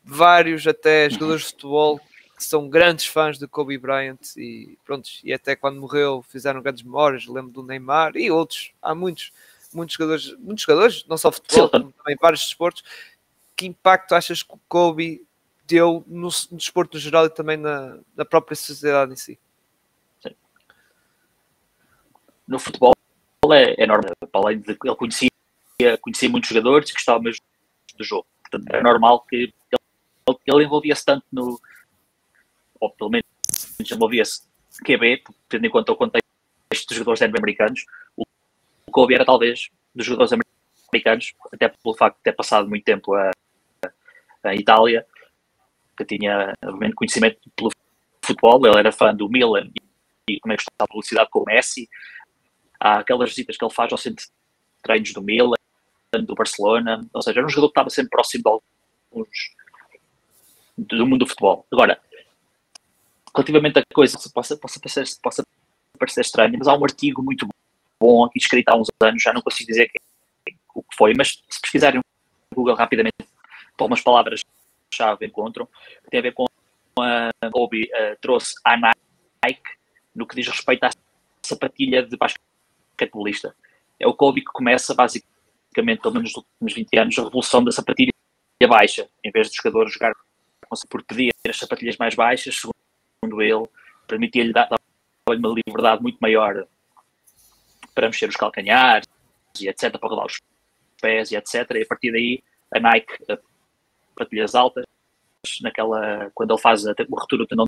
vários 0.04 0.66
até 0.68 1.10
jogadores 1.10 1.44
de 1.44 1.50
futebol 1.52 2.02
são 2.38 2.70
grandes 2.70 3.06
fãs 3.06 3.38
de 3.38 3.48
Kobe 3.48 3.78
Bryant 3.78 4.20
e 4.38 4.78
pronto, 4.84 5.10
e 5.24 5.34
até 5.34 5.56
quando 5.56 5.80
morreu 5.80 6.22
fizeram 6.22 6.62
grandes 6.62 6.84
memórias, 6.84 7.26
lembro 7.28 7.52
do 7.52 7.64
Neymar 7.64 8.16
e 8.16 8.30
outros, 8.30 8.74
há 8.82 8.94
muitos, 8.94 9.32
muitos 9.74 9.96
jogadores, 9.96 10.36
muitos 10.40 10.64
jogadores, 10.64 11.06
não 11.08 11.18
só 11.18 11.32
futebol, 11.32 11.70
como 11.70 11.92
também 11.92 12.18
vários 12.20 12.42
desportos. 12.42 12.84
Que 13.56 13.66
impacto 13.66 14.14
achas 14.14 14.44
que 14.44 14.54
o 14.54 14.60
Kobe 14.68 15.26
deu 15.66 16.04
no, 16.08 16.30
no 16.52 16.58
desporto 16.58 16.96
no 16.96 17.00
geral 17.00 17.26
e 17.26 17.30
também 17.30 17.58
na, 17.58 17.98
na 18.16 18.26
própria 18.26 18.56
sociedade 18.56 19.14
em 19.14 19.16
si? 19.16 19.40
Sim. 20.22 20.36
No 22.48 22.60
futebol 22.60 22.94
é, 23.54 23.86
normal, 23.86 24.12
além 24.34 24.60
de 24.60 24.72
ele 24.72 24.96
conhecia, 24.96 25.30
conhecia 26.02 26.30
muitos 26.30 26.50
jogadores 26.50 26.90
e 26.90 26.94
gostava 26.94 27.22
mesmo 27.22 27.42
do 27.98 28.04
jogo. 28.04 28.28
Portanto, 28.42 28.76
é 28.76 28.84
normal 28.84 29.22
que 29.22 29.36
ele, 29.36 29.54
ele 30.46 30.64
envolvia-se 30.66 31.06
tanto 31.06 31.26
no, 31.32 31.60
ou 32.86 32.92
pelo 32.92 33.10
menos 33.10 33.26
envolvia-se 33.92 34.44
QB, 34.84 35.24
tendo 35.50 35.66
em 35.66 35.70
conta 35.70 35.92
o 35.92 35.96
contexto 35.96 36.26
dos 36.88 36.98
jogadores 36.98 37.22
americanos, 37.22 37.86
o 38.16 38.24
Kobe 38.92 39.16
era 39.16 39.26
talvez 39.26 39.70
dos 39.94 40.06
jogadores 40.06 40.34
americanos, 40.92 41.34
até 41.52 41.70
pelo 41.70 41.96
facto 41.96 42.18
de 42.18 42.24
ter 42.24 42.34
passado 42.34 42.68
muito 42.68 42.84
tempo 42.84 43.14
a, 43.14 43.32
a 44.44 44.56
Itália, 44.56 45.06
que 45.98 46.06
tinha 46.06 46.54
obviamente 46.64 46.96
conhecimento 46.96 47.40
pelo 47.56 47.72
futebol, 48.24 48.66
ele 48.68 48.80
era 48.80 48.92
fã 48.92 49.14
do 49.16 49.30
Milan 49.30 49.70
e 50.30 50.40
como 50.40 50.54
é 50.54 50.58
que 50.58 50.64
está 50.64 50.72
a 50.80 50.92
velocidade 50.92 51.30
com 51.30 51.40
o 51.40 51.46
Messi. 51.46 51.88
Há 52.80 53.00
aquelas 53.00 53.30
visitas 53.30 53.58
que 53.58 53.64
ele 53.64 53.74
faz 53.74 53.92
ao 53.92 53.98
centro 53.98 54.26
de 54.26 54.32
treinos 54.84 55.14
do 55.14 55.22
Milan, 55.22 55.56
do 56.26 56.36
Barcelona, 56.36 57.06
ou 57.14 57.22
seja, 57.22 57.40
era 57.40 57.46
um 57.46 57.50
jogador 57.50 57.68
que 57.68 57.72
estava 57.72 57.90
sempre 57.90 58.10
próximo 58.10 58.44
de 58.44 58.50
alguns 58.50 59.56
do 60.78 61.06
mundo 61.06 61.20
do 61.20 61.28
futebol. 61.28 61.66
Agora, 61.72 62.00
relativamente 63.36 63.80
a 63.80 63.84
coisa 63.94 64.18
que 64.18 64.30
possa, 64.32 64.58
possa, 64.58 64.80
parecer, 64.80 65.04
possa 65.22 65.44
parecer 66.00 66.22
estranha, 66.22 66.56
mas 66.58 66.68
há 66.68 66.76
um 66.76 66.84
artigo 66.84 67.22
muito 67.22 67.48
bom 68.00 68.26
aqui 68.26 68.40
escrito 68.40 68.70
há 68.70 68.78
uns 68.78 68.88
anos, 69.02 69.22
já 69.22 69.34
não 69.34 69.42
consigo 69.42 69.68
dizer 69.68 69.90
que, 69.90 70.56
o 70.74 70.82
que 70.82 70.96
foi, 70.96 71.14
mas 71.16 71.44
se 71.50 71.62
pesquisarem 71.62 72.00
no 72.00 72.04
Google 72.56 72.76
rapidamente, 72.76 73.16
por 73.78 73.86
umas 73.86 74.02
palavras-chave 74.02 75.26
encontram, 75.26 75.68
que 76.04 76.10
tem 76.10 76.20
a 76.20 76.24
ver 76.24 76.34
com 76.34 76.46
a 77.00 77.32
Kobe 77.52 77.84
uh, 77.84 78.18
trouxe 78.22 78.56
a 78.64 78.78
Nike 78.78 79.62
no 80.16 80.26
que 80.26 80.36
diz 80.36 80.48
respeito 80.48 80.86
à 80.86 80.90
sapatilha 81.44 82.02
de 82.04 82.16
basquetebolista. 82.16 83.54
É 84.00 84.08
o 84.08 84.14
Kobe 84.14 84.42
que 84.42 84.52
começa, 84.54 84.94
basicamente, 84.94 86.02
pelo 86.02 86.14
menos 86.14 86.34
nos 86.34 86.38
últimos 86.38 86.74
20 86.74 86.98
anos, 86.98 87.20
a 87.20 87.24
revolução 87.24 87.64
da 87.64 87.72
sapatilha 87.72 88.12
baixa, 88.68 89.10
em 89.24 89.32
vez 89.32 89.50
de 89.50 89.58
jogadores 89.58 89.94
jogar 89.94 90.14
por 90.90 91.04
pedir 91.04 91.32
as 91.48 91.58
sapatilhas 91.58 91.98
mais 91.98 92.16
baixas, 92.16 92.56
segundo 92.56 92.76
ele, 93.42 93.64
permitia-lhe 94.08 94.54
dar 94.54 94.70
uma 95.28 95.54
liberdade 95.54 96.02
muito 96.02 96.18
maior 96.20 96.68
para 97.94 98.08
mexer 98.08 98.30
os 98.30 98.36
calcanhares 98.36 99.08
e 99.60 99.68
etc, 99.68 99.98
para 99.98 100.10
rodar 100.10 100.26
os 100.26 100.42
pés 101.02 101.32
e 101.32 101.36
etc. 101.36 101.70
E 101.72 101.82
a 101.82 101.86
partir 101.88 102.12
daí 102.12 102.44
a 102.74 102.80
Nike 102.80 103.14
patilhas 104.16 104.56
altas, 104.56 104.86
naquela, 105.62 106.32
quando 106.34 106.54
ele 106.54 106.62
faz 106.62 106.86
a, 106.86 106.92
o 106.92 107.20
retorno 107.20 107.46
do 107.46 107.48
tendão 107.48 107.66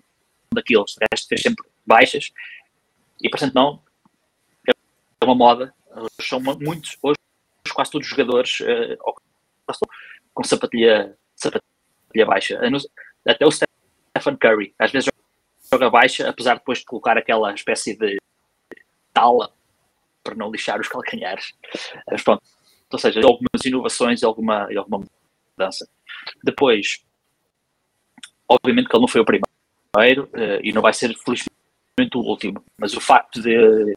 daqueles, 0.52 0.96
o 0.96 1.00
resto 1.12 1.28
fez 1.28 1.42
sempre 1.42 1.64
baixas. 1.86 2.32
E 3.20 3.28
portanto 3.28 3.54
não 3.54 3.82
é 4.66 5.24
uma 5.24 5.34
moda, 5.34 5.74
são 6.20 6.40
muitos, 6.40 6.96
hoje 7.02 7.18
quase 7.72 7.90
todos 7.90 8.06
os 8.06 8.10
jogadores 8.10 8.60
uh, 8.60 9.14
com 10.32 10.44
sapatilha, 10.44 11.16
sapatilha 11.34 12.26
baixa, 12.26 12.60
até 13.26 13.44
o 13.44 13.50
Stephen 13.50 14.36
Curry, 14.40 14.74
às 14.78 14.90
vezes 14.92 15.10
joga 15.70 15.90
baixa, 15.90 16.28
apesar 16.28 16.54
de 16.54 16.60
depois 16.60 16.78
de 16.78 16.84
colocar 16.84 17.16
aquela 17.16 17.52
espécie 17.52 17.96
de 17.96 18.16
tala 19.12 19.52
para 20.22 20.34
não 20.34 20.50
lixar 20.50 20.80
os 20.80 20.88
calcanhares. 20.88 21.54
Mas 22.10 22.22
pronto, 22.22 22.42
ou 22.90 22.98
seja, 22.98 23.20
algumas 23.20 23.64
inovações 23.64 24.22
e 24.22 24.24
alguma, 24.24 24.66
e 24.70 24.76
alguma 24.76 25.04
mudança. 25.56 25.88
Depois, 26.42 27.04
obviamente 28.48 28.88
que 28.88 28.96
ele 28.96 29.02
não 29.02 29.08
foi 29.08 29.20
o 29.20 29.24
primeiro 29.24 30.24
uh, 30.26 30.60
e 30.62 30.72
não 30.72 30.82
vai 30.82 30.92
ser, 30.92 31.14
felizmente, 31.18 32.16
o 32.16 32.20
último, 32.20 32.64
mas 32.78 32.94
o 32.94 33.00
facto 33.00 33.42
de 33.42 33.96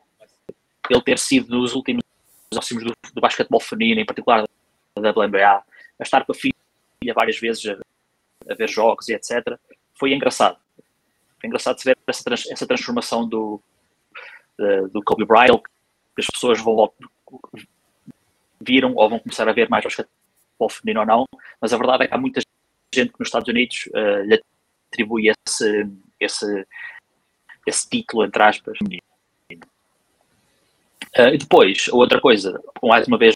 ele 0.89 1.01
ter 1.05 1.17
sido 1.17 1.55
nos 1.55 1.73
últimos 1.73 2.03
próximos 2.49 2.83
do, 2.83 2.93
do 3.13 3.21
basquetebol 3.21 3.59
feminino, 3.59 4.01
em 4.01 4.05
particular 4.05 4.45
da 4.97 5.11
WNBA, 5.11 5.63
a 5.99 6.03
estar 6.03 6.25
com 6.25 6.31
a 6.31 6.35
filha 6.35 6.53
várias 7.15 7.39
vezes 7.39 7.65
a, 7.67 8.51
a 8.51 8.55
ver 8.55 8.67
jogos 8.67 9.07
e 9.07 9.13
etc., 9.13 9.57
foi 9.93 10.13
engraçado. 10.13 10.57
Foi 11.41 11.47
engraçado 11.47 11.81
ver 11.83 11.97
essa, 12.05 12.23
trans, 12.23 12.49
essa 12.51 12.67
transformação 12.67 13.27
do, 13.27 13.59
do 14.91 15.01
Kobe 15.03 15.25
Bryant, 15.25 15.59
que 16.15 16.21
as 16.21 16.27
pessoas 16.27 16.61
vão 16.61 16.93
viram 18.61 18.93
ou 18.95 19.09
vão 19.09 19.19
começar 19.19 19.49
a 19.49 19.53
ver 19.53 19.67
mais 19.69 19.83
basquetebol 19.83 20.69
feminino 20.69 20.99
ou 21.01 21.05
não, 21.05 21.25
mas 21.59 21.73
a 21.73 21.77
verdade 21.77 22.03
é 22.03 22.07
que 22.07 22.13
há 22.13 22.17
muita 22.17 22.41
gente 22.93 23.11
que 23.11 23.19
nos 23.19 23.27
Estados 23.27 23.47
Unidos 23.47 23.87
uh, 23.87 24.21
lhe 24.23 24.39
atribui 24.91 25.29
esse, 25.29 25.89
esse, 26.19 26.67
esse 27.65 27.89
título, 27.89 28.23
entre 28.23 28.43
aspas. 28.43 28.77
Uh, 31.17 31.37
depois, 31.37 31.87
outra 31.87 32.21
coisa, 32.21 32.61
mais 32.83 33.07
uma 33.07 33.17
vez, 33.17 33.35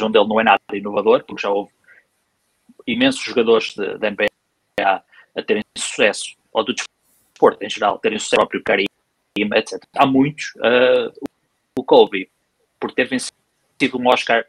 onde 0.00 0.18
ele 0.18 0.28
não 0.28 0.40
é 0.40 0.44
nada 0.44 0.62
inovador, 0.72 1.22
porque 1.24 1.42
já 1.42 1.50
houve 1.50 1.70
imensos 2.86 3.22
jogadores 3.22 3.74
da 3.76 4.10
NBA 4.10 4.26
a 4.78 5.42
terem 5.42 5.62
sucesso, 5.76 6.34
ou 6.52 6.64
do 6.64 6.74
desporto 7.42 7.64
em 7.64 7.70
geral, 7.70 7.98
terem 7.98 8.16
o 8.16 8.20
seu 8.20 8.36
próprio 8.36 8.62
carisma, 8.62 9.58
etc. 9.58 9.82
Há 9.96 10.06
muitos. 10.06 10.54
Uh, 10.56 11.12
o 11.76 11.82
Kobe, 11.82 12.30
por 12.78 12.92
ter 12.92 13.08
vencido 13.08 13.32
um 13.98 14.08
Oscar, 14.08 14.46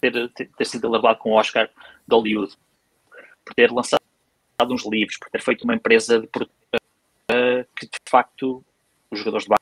ter, 0.00 0.28
ter, 0.30 0.50
ter 0.50 0.64
sido 0.64 0.88
elevado 0.88 1.18
com 1.18 1.32
um 1.32 1.34
Oscar 1.34 1.68
de 1.68 2.14
Hollywood, 2.14 2.56
por 3.44 3.54
ter 3.54 3.70
lançado 3.70 4.00
uns 4.70 4.86
livros, 4.86 5.18
por 5.18 5.30
ter 5.30 5.42
feito 5.42 5.62
uma 5.64 5.74
empresa 5.74 6.20
de, 6.20 6.26
uh, 6.26 7.64
que 7.76 7.86
de 7.86 7.98
facto 8.08 8.64
os 9.10 9.18
jogadores 9.18 9.46
de 9.46 9.54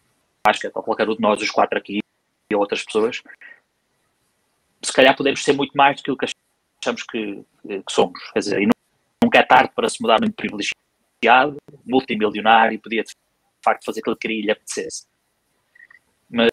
basquete, 0.47 0.73
ou 0.75 0.83
qualquer 0.83 1.09
um 1.09 1.15
de 1.15 1.21
nós, 1.21 1.43
os 1.43 1.51
quatro 1.51 1.77
aqui 1.79 2.01
e 2.51 2.55
outras 2.55 2.85
pessoas, 2.85 3.23
se 4.83 4.93
calhar 4.93 5.17
podemos 5.17 5.43
ser 5.43 5.53
muito 5.53 5.77
mais 5.77 6.01
do 6.03 6.17
que 6.17 6.27
achamos 6.81 7.03
que, 7.03 7.45
que 7.65 7.93
somos. 7.93 8.23
Quer 8.33 8.39
dizer, 8.39 8.63
e 8.63 8.69
nunca 9.23 9.41
é 9.41 9.43
tarde 9.43 9.73
para 9.75 9.89
se 9.89 10.01
mudar 10.01 10.21
muito 10.21 10.35
privilegiado 10.35 10.86
multimilionário, 11.85 12.81
podia 12.81 13.03
de 13.03 13.13
facto 13.65 13.85
fazer 13.85 14.01
aquilo 14.01 14.17
que 14.17 14.29
queria 14.29 14.41
e 14.41 14.45
lhe 14.47 14.51
apetecesse. 14.53 15.07
Mas 16.31 16.51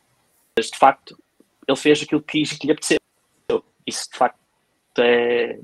de 0.58 0.78
facto 0.78 1.18
ele 1.68 1.78
fez 1.78 2.02
aquilo 2.02 2.22
que 2.22 2.40
quis 2.40 2.52
e 2.52 2.60
que 2.60 2.68
lhe 2.68 2.74
apeteceu. 2.74 3.00
Isso 3.86 4.10
de 4.12 4.18
facto 4.18 4.40
é, 5.00 5.60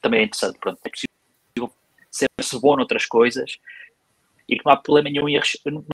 também 0.00 0.20
é 0.20 0.24
interessante. 0.24 0.58
Pronto, 0.58 0.80
é 0.84 0.90
possível 0.90 1.74
ser-se 2.10 2.60
bom 2.60 2.76
noutras 2.76 3.06
coisas 3.06 3.58
e 4.48 4.56
que 4.56 4.64
não 4.64 4.72
há 4.72 4.76
problema 4.76 5.10
nenhum 5.10 5.28
em, 5.28 5.40
não 5.66 5.84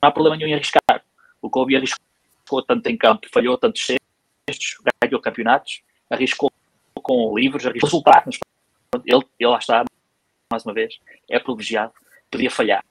há 0.00 0.10
problema 0.10 0.36
nenhum 0.36 0.54
arriscar. 0.54 1.04
O 1.40 1.50
Kobe 1.50 1.76
arriscou 1.76 2.62
tanto 2.66 2.86
em 2.88 2.96
campo, 2.96 3.28
falhou 3.32 3.56
tantos 3.56 3.84
cestos, 3.84 4.76
ganhou 5.02 5.20
campeonatos, 5.20 5.82
arriscou 6.10 6.50
com 6.94 7.36
livros, 7.36 7.66
arriscou 7.66 7.88
resultados. 7.88 8.38
Ele, 9.06 9.24
ele 9.38 9.50
lá 9.50 9.58
está, 9.58 9.84
mais 10.50 10.64
uma 10.64 10.74
vez, 10.74 10.98
é 11.28 11.38
privilegiado 11.38 11.94
podia 12.32 12.50
falhar. 12.50 12.84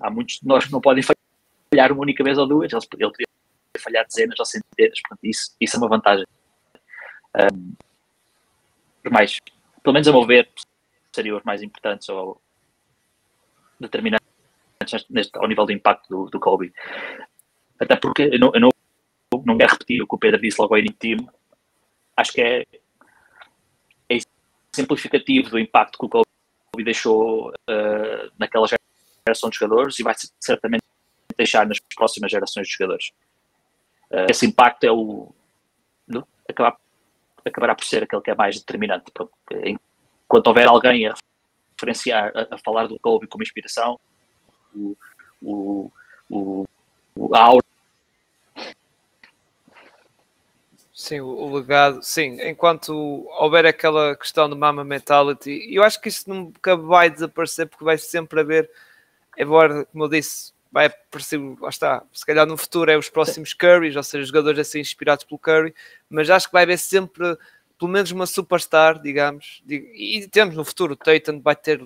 Há 0.00 0.10
muitos 0.10 0.36
de 0.36 0.46
nós 0.46 0.66
que 0.66 0.72
não 0.72 0.80
podem 0.80 1.02
falhar 1.02 1.90
uma 1.90 2.02
única 2.02 2.22
vez 2.22 2.38
ou 2.38 2.46
duas, 2.46 2.72
ele, 2.72 2.86
podia 2.88 3.26
falhar 3.78 4.06
dezenas 4.06 4.38
ou 4.38 4.44
centenas, 4.44 5.00
portanto, 5.00 5.24
isso, 5.24 5.56
isso 5.60 5.76
é 5.76 5.78
uma 5.78 5.88
vantagem. 5.88 6.26
Um, 7.34 7.74
por 9.02 9.12
mais, 9.12 9.38
pelo 9.82 9.94
menos 9.94 10.06
a 10.06 10.12
meu 10.12 10.26
ver, 10.26 10.50
seriam 11.14 11.38
os 11.38 11.44
mais 11.44 11.62
importantes 11.62 12.08
ou 12.10 12.40
determinantes 13.80 14.26
neste, 15.08 15.36
ao 15.38 15.48
nível 15.48 15.64
do 15.64 15.72
impacto 15.72 16.08
do, 16.08 16.26
do 16.26 16.38
Kobe. 16.38 16.72
Até 17.78 17.96
porque 17.96 18.22
eu 18.22 18.38
não, 18.38 18.52
eu 18.54 18.60
não, 18.60 18.70
não 19.46 19.56
quero 19.56 19.72
repetir 19.72 20.02
o 20.02 20.06
que 20.06 20.14
o 20.14 20.18
Pedro 20.18 20.40
disse 20.40 20.60
logo 20.60 20.74
ao 20.74 20.78
início 20.78 20.98
time. 20.98 21.28
Acho 22.14 22.32
que 22.32 22.42
é, 22.42 22.66
é 24.08 24.18
exemplificativo 24.76 25.50
do 25.50 25.58
impacto 25.58 25.98
que 25.98 26.04
o 26.04 26.08
Kobe 26.08 26.29
e 26.80 26.84
deixou 26.84 27.50
uh, 27.50 28.32
naquela 28.38 28.66
geração 29.26 29.50
de 29.50 29.58
jogadores 29.58 29.98
e 29.98 30.02
vai 30.02 30.14
certamente 30.40 30.82
deixar 31.36 31.66
nas 31.66 31.78
próximas 31.94 32.30
gerações 32.30 32.66
de 32.66 32.74
jogadores. 32.74 33.12
Uh, 34.10 34.26
esse 34.30 34.46
impacto 34.46 34.84
é 34.84 34.92
o 34.92 35.32
acabar, 36.48 36.76
acabará 37.44 37.74
por 37.74 37.84
ser 37.84 38.02
aquele 38.02 38.22
que 38.22 38.30
é 38.30 38.34
mais 38.34 38.58
determinante. 38.58 39.10
Enquanto 39.64 40.46
houver 40.48 40.66
alguém 40.66 41.06
a 41.06 41.14
referenciar, 41.74 42.32
a, 42.34 42.54
a 42.54 42.58
falar 42.58 42.86
do 42.86 42.98
Kobe 42.98 43.26
como 43.26 43.42
inspiração, 43.42 43.98
o, 44.74 44.96
o, 45.42 45.92
o 46.28 46.66
a 47.34 47.40
aura 47.40 47.64
Sim, 51.00 51.20
o, 51.20 51.56
legado, 51.56 52.02
sim, 52.02 52.36
enquanto 52.46 52.92
houver 53.38 53.64
aquela 53.64 54.14
questão 54.14 54.50
do 54.50 54.54
mama 54.54 54.84
mentality, 54.84 55.66
eu 55.74 55.82
acho 55.82 55.98
que 55.98 56.10
isso 56.10 56.28
nunca 56.28 56.76
vai 56.76 57.08
desaparecer 57.08 57.66
porque 57.66 57.82
vai 57.82 57.96
sempre 57.96 58.40
haver, 58.40 58.70
embora, 59.38 59.86
como 59.86 60.04
eu 60.04 60.08
disse, 60.10 60.52
vai 60.70 60.86
aparecer, 60.86 61.40
lá 61.58 61.70
está, 61.70 62.02
se 62.12 62.26
calhar 62.26 62.46
no 62.46 62.54
futuro 62.54 62.90
é 62.90 62.98
os 62.98 63.08
próximos 63.08 63.54
Currys, 63.54 63.96
ou 63.96 64.02
seja, 64.02 64.26
jogadores 64.26 64.58
a 64.58 64.64
ser 64.64 64.78
inspirados 64.78 65.24
pelo 65.24 65.38
Curry, 65.38 65.74
mas 66.10 66.28
acho 66.28 66.48
que 66.48 66.52
vai 66.52 66.64
haver 66.64 66.78
sempre 66.78 67.34
pelo 67.78 67.90
menos 67.90 68.10
uma 68.10 68.26
superstar, 68.26 69.00
digamos, 69.00 69.62
e 69.66 70.28
temos 70.30 70.54
no 70.54 70.66
futuro 70.66 70.92
o 70.92 70.96
Tatum 70.96 71.40
vai 71.40 71.56
ter 71.56 71.80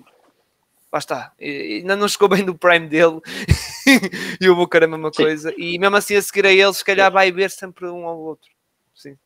lá 0.91 0.99
está, 0.99 1.31
ainda 1.39 1.95
não 1.95 2.09
chegou 2.09 2.27
bem 2.27 2.43
no 2.43 2.57
prime 2.57 2.89
dele 2.89 3.21
e 4.41 4.49
o 4.49 4.55
Booker 4.57 4.81
é 4.81 4.85
a 4.85 4.89
mesma 4.89 5.09
Sim. 5.13 5.23
coisa, 5.23 5.53
e 5.57 5.79
mesmo 5.79 5.95
assim 5.95 6.17
a 6.17 6.21
seguir 6.21 6.45
a 6.45 6.51
ele, 6.51 6.73
se 6.73 6.83
calhar 6.83 7.09
vai 7.09 7.31
ver 7.31 7.49
sempre 7.49 7.85
um 7.85 8.05
ao 8.05 8.19
outro. 8.19 8.54
Sim. 8.95 9.17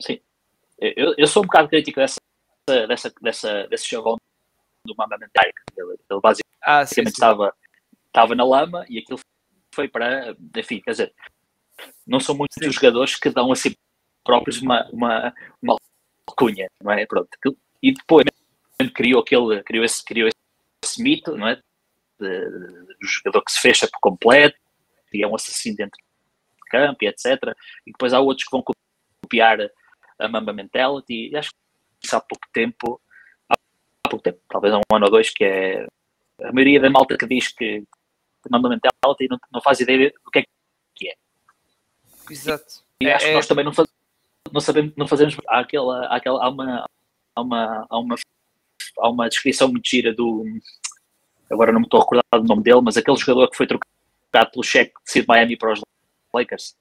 Sim. 0.00 0.20
Eu, 0.78 1.14
eu 1.16 1.26
sou 1.26 1.42
um 1.42 1.46
bocado 1.46 1.68
crítico 1.68 1.98
dessa, 1.98 2.20
dessa, 2.86 3.12
dessa, 3.20 3.66
desse 3.68 3.90
jogão 3.90 4.16
do 4.86 4.94
Mamba 4.96 5.18
Mentai. 5.18 5.50
Ele, 5.76 5.96
ele 6.10 6.20
basicamente 6.20 6.44
ah, 6.62 6.86
sim, 6.86 7.02
sim. 7.02 7.08
Estava, 7.08 7.54
estava 8.06 8.34
na 8.34 8.44
lama 8.44 8.84
e 8.88 8.98
aquilo 8.98 9.18
foi 9.74 9.88
para. 9.88 10.36
Enfim, 10.56 10.80
quer 10.80 10.92
dizer, 10.92 11.14
não 12.06 12.20
são 12.20 12.34
muitos 12.34 12.56
sim. 12.58 12.68
os 12.68 12.74
jogadores 12.74 13.16
que 13.16 13.30
dão 13.30 13.50
a 13.50 13.56
si 13.56 13.76
próprios 14.24 14.62
uma, 14.62 14.88
uma, 14.90 15.34
uma 15.60 15.76
alcunha, 16.26 16.68
não 16.82 16.92
é? 16.92 17.04
Pronto. 17.06 17.28
E 17.82 17.92
depois 17.92 18.24
criou, 18.94 19.20
aquele, 19.20 19.62
criou, 19.62 19.84
esse, 19.84 20.02
criou 20.04 20.28
esse 20.82 21.02
mito, 21.02 21.36
não 21.36 21.48
é? 21.48 21.60
do 22.18 23.06
jogador 23.06 23.42
que 23.44 23.52
se 23.52 23.60
fecha 23.60 23.88
por 23.88 24.00
completo 24.00 24.56
e 25.12 25.22
é 25.22 25.26
um 25.26 25.34
assassino 25.34 25.76
dentro 25.76 25.98
e 27.00 27.06
etc. 27.06 27.54
E 27.86 27.92
depois 27.92 28.12
há 28.12 28.20
outros 28.20 28.46
que 28.46 28.50
vão 28.50 28.62
copiar 29.22 29.58
a 30.18 30.28
Mamba 30.28 30.52
Mentality. 30.52 31.30
E 31.30 31.36
acho 31.36 31.50
que 32.00 32.14
há 32.14 32.20
pouco 32.20 32.46
tempo, 32.52 33.00
há 33.48 33.56
pouco 34.08 34.22
tempo, 34.22 34.40
talvez 34.48 34.74
há 34.74 34.78
um 34.78 34.96
ano 34.96 35.06
ou 35.06 35.10
dois, 35.10 35.30
que 35.30 35.44
é 35.44 35.86
a 36.42 36.52
maioria 36.52 36.80
da 36.80 36.90
malta 36.90 37.16
que 37.16 37.26
diz 37.26 37.48
que 37.48 37.84
Mamba 38.50 38.68
Mentality 38.68 39.28
não, 39.28 39.38
não 39.52 39.60
faz 39.60 39.80
ideia 39.80 40.12
do 40.24 40.30
que 40.30 40.40
é 40.40 40.44
que 40.94 41.08
é. 41.08 41.14
Exato. 42.30 42.84
E 43.00 43.06
é, 43.06 43.14
acho 43.14 43.24
que 43.24 43.30
é... 43.30 43.34
nós 43.34 43.46
também 43.46 43.64
não, 43.64 43.72
faz, 43.72 43.88
não 44.52 44.60
sabemos, 44.60 44.92
não 44.96 45.06
fazemos. 45.06 45.36
Há, 45.48 45.60
aquela, 45.60 46.06
há, 46.06 46.16
aquela, 46.16 46.44
há, 46.44 46.48
uma, 46.48 46.86
há, 47.34 47.40
uma, 47.40 47.86
há, 47.90 47.98
uma, 47.98 48.14
há 48.98 49.08
uma 49.08 49.28
descrição 49.28 49.68
muito 49.68 49.88
gira 49.88 50.12
do. 50.12 50.44
Agora 51.50 51.72
não 51.72 51.80
me 51.80 51.86
estou 51.86 52.00
a 52.00 52.02
recordar 52.02 52.40
do 52.40 52.48
nome 52.48 52.62
dele, 52.62 52.80
mas 52.82 52.96
aquele 52.96 53.16
jogador 53.16 53.50
que 53.50 53.56
foi 53.56 53.66
trocado 53.66 54.50
pelo 54.50 54.62
cheque 54.62 54.92
de 55.12 55.24
Miami 55.26 55.56
para 55.56 55.72
os 55.72 55.80
Lakers. 56.34 56.76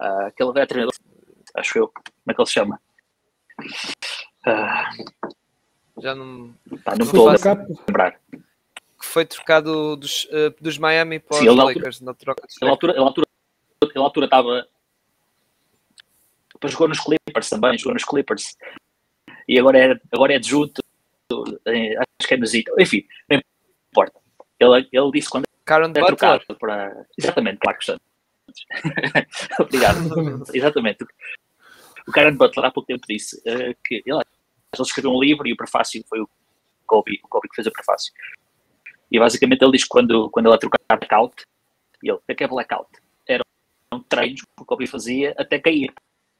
Uh, 0.00 0.26
aquele 0.26 0.60
é 0.60 0.66
treinador 0.66 0.94
acho 1.54 1.78
eu. 1.78 1.88
Como 1.88 2.04
é 2.28 2.34
que 2.34 2.40
ele 2.40 2.46
se 2.46 2.52
chama? 2.52 2.80
Uh, 4.46 6.02
Já 6.02 6.14
não. 6.14 6.54
Pá, 6.84 6.94
não 6.96 7.04
estou 7.04 7.28
a 7.28 7.34
lembrar. 7.86 8.20
Que 8.30 9.06
foi 9.06 9.24
trocado 9.24 9.96
dos, 9.96 10.24
uh, 10.26 10.54
dos 10.60 10.78
Miami 10.78 11.18
para 11.18 11.38
Sim, 11.38 11.48
os 11.48 11.56
Lakers 11.56 12.00
na 12.00 12.14
troca. 12.14 12.46
Ele 12.60 12.70
altura, 12.70 12.92
ele 12.92 13.02
altura, 13.02 13.26
ele 13.82 13.92
altura 13.96 14.26
estava. 14.26 14.68
Depois 16.54 16.72
jogou 16.72 16.88
nos 16.88 17.00
Clippers 17.00 17.48
também, 17.50 17.76
jogou 17.76 17.94
nos 17.94 18.04
Clippers. 18.04 18.56
E 19.48 19.58
agora 19.58 19.78
é, 19.78 20.00
agora 20.12 20.32
é 20.32 20.36
adjunto, 20.36 20.80
acho 21.32 22.28
que 22.28 22.34
é 22.34 22.36
no 22.36 22.46
Zito. 22.46 22.72
Enfim, 22.78 23.04
não 23.28 23.40
importa. 23.90 24.20
Ele, 24.60 24.88
ele 24.92 25.10
disse 25.10 25.28
quando 25.28 25.44
Karen 25.64 25.90
é 25.90 26.06
trocado 26.06 26.44
para. 26.58 27.06
Exatamente, 27.18 27.58
claro 27.58 27.78
que 27.78 27.96
Obrigado. 29.60 29.98
Exatamente. 30.52 31.04
O 32.06 32.12
Karen 32.12 32.36
Butler 32.36 32.66
há 32.66 32.70
pouco 32.70 32.86
tempo 32.86 33.06
disse 33.08 33.36
uh, 33.38 33.76
que 33.84 34.02
ele, 34.06 34.18
ele 34.18 34.82
escreveu 34.82 35.12
um 35.12 35.20
livro 35.20 35.46
e 35.46 35.52
o 35.52 35.56
prefácio 35.56 36.02
foi 36.08 36.20
o 36.20 36.28
Kobe, 36.86 37.20
o 37.22 37.28
Kobe 37.28 37.48
que 37.48 37.54
fez 37.54 37.66
o 37.66 37.72
prefácio. 37.72 38.12
E 39.10 39.18
basicamente 39.18 39.62
ele 39.62 39.72
diz 39.72 39.82
que 39.84 39.88
quando, 39.88 40.30
quando 40.30 40.46
ele 40.46 40.54
é 40.54 40.58
trocar 40.58 40.78
blackout, 40.88 41.44
ele, 42.02 42.12
o 42.12 42.20
que 42.20 42.44
é 42.44 42.48
blackout? 42.48 42.90
Era 43.26 43.44
um 43.92 44.00
treino 44.00 44.36
que 44.36 44.62
o 44.62 44.64
Kobe 44.64 44.86
fazia 44.86 45.34
até 45.38 45.58
cair 45.58 45.92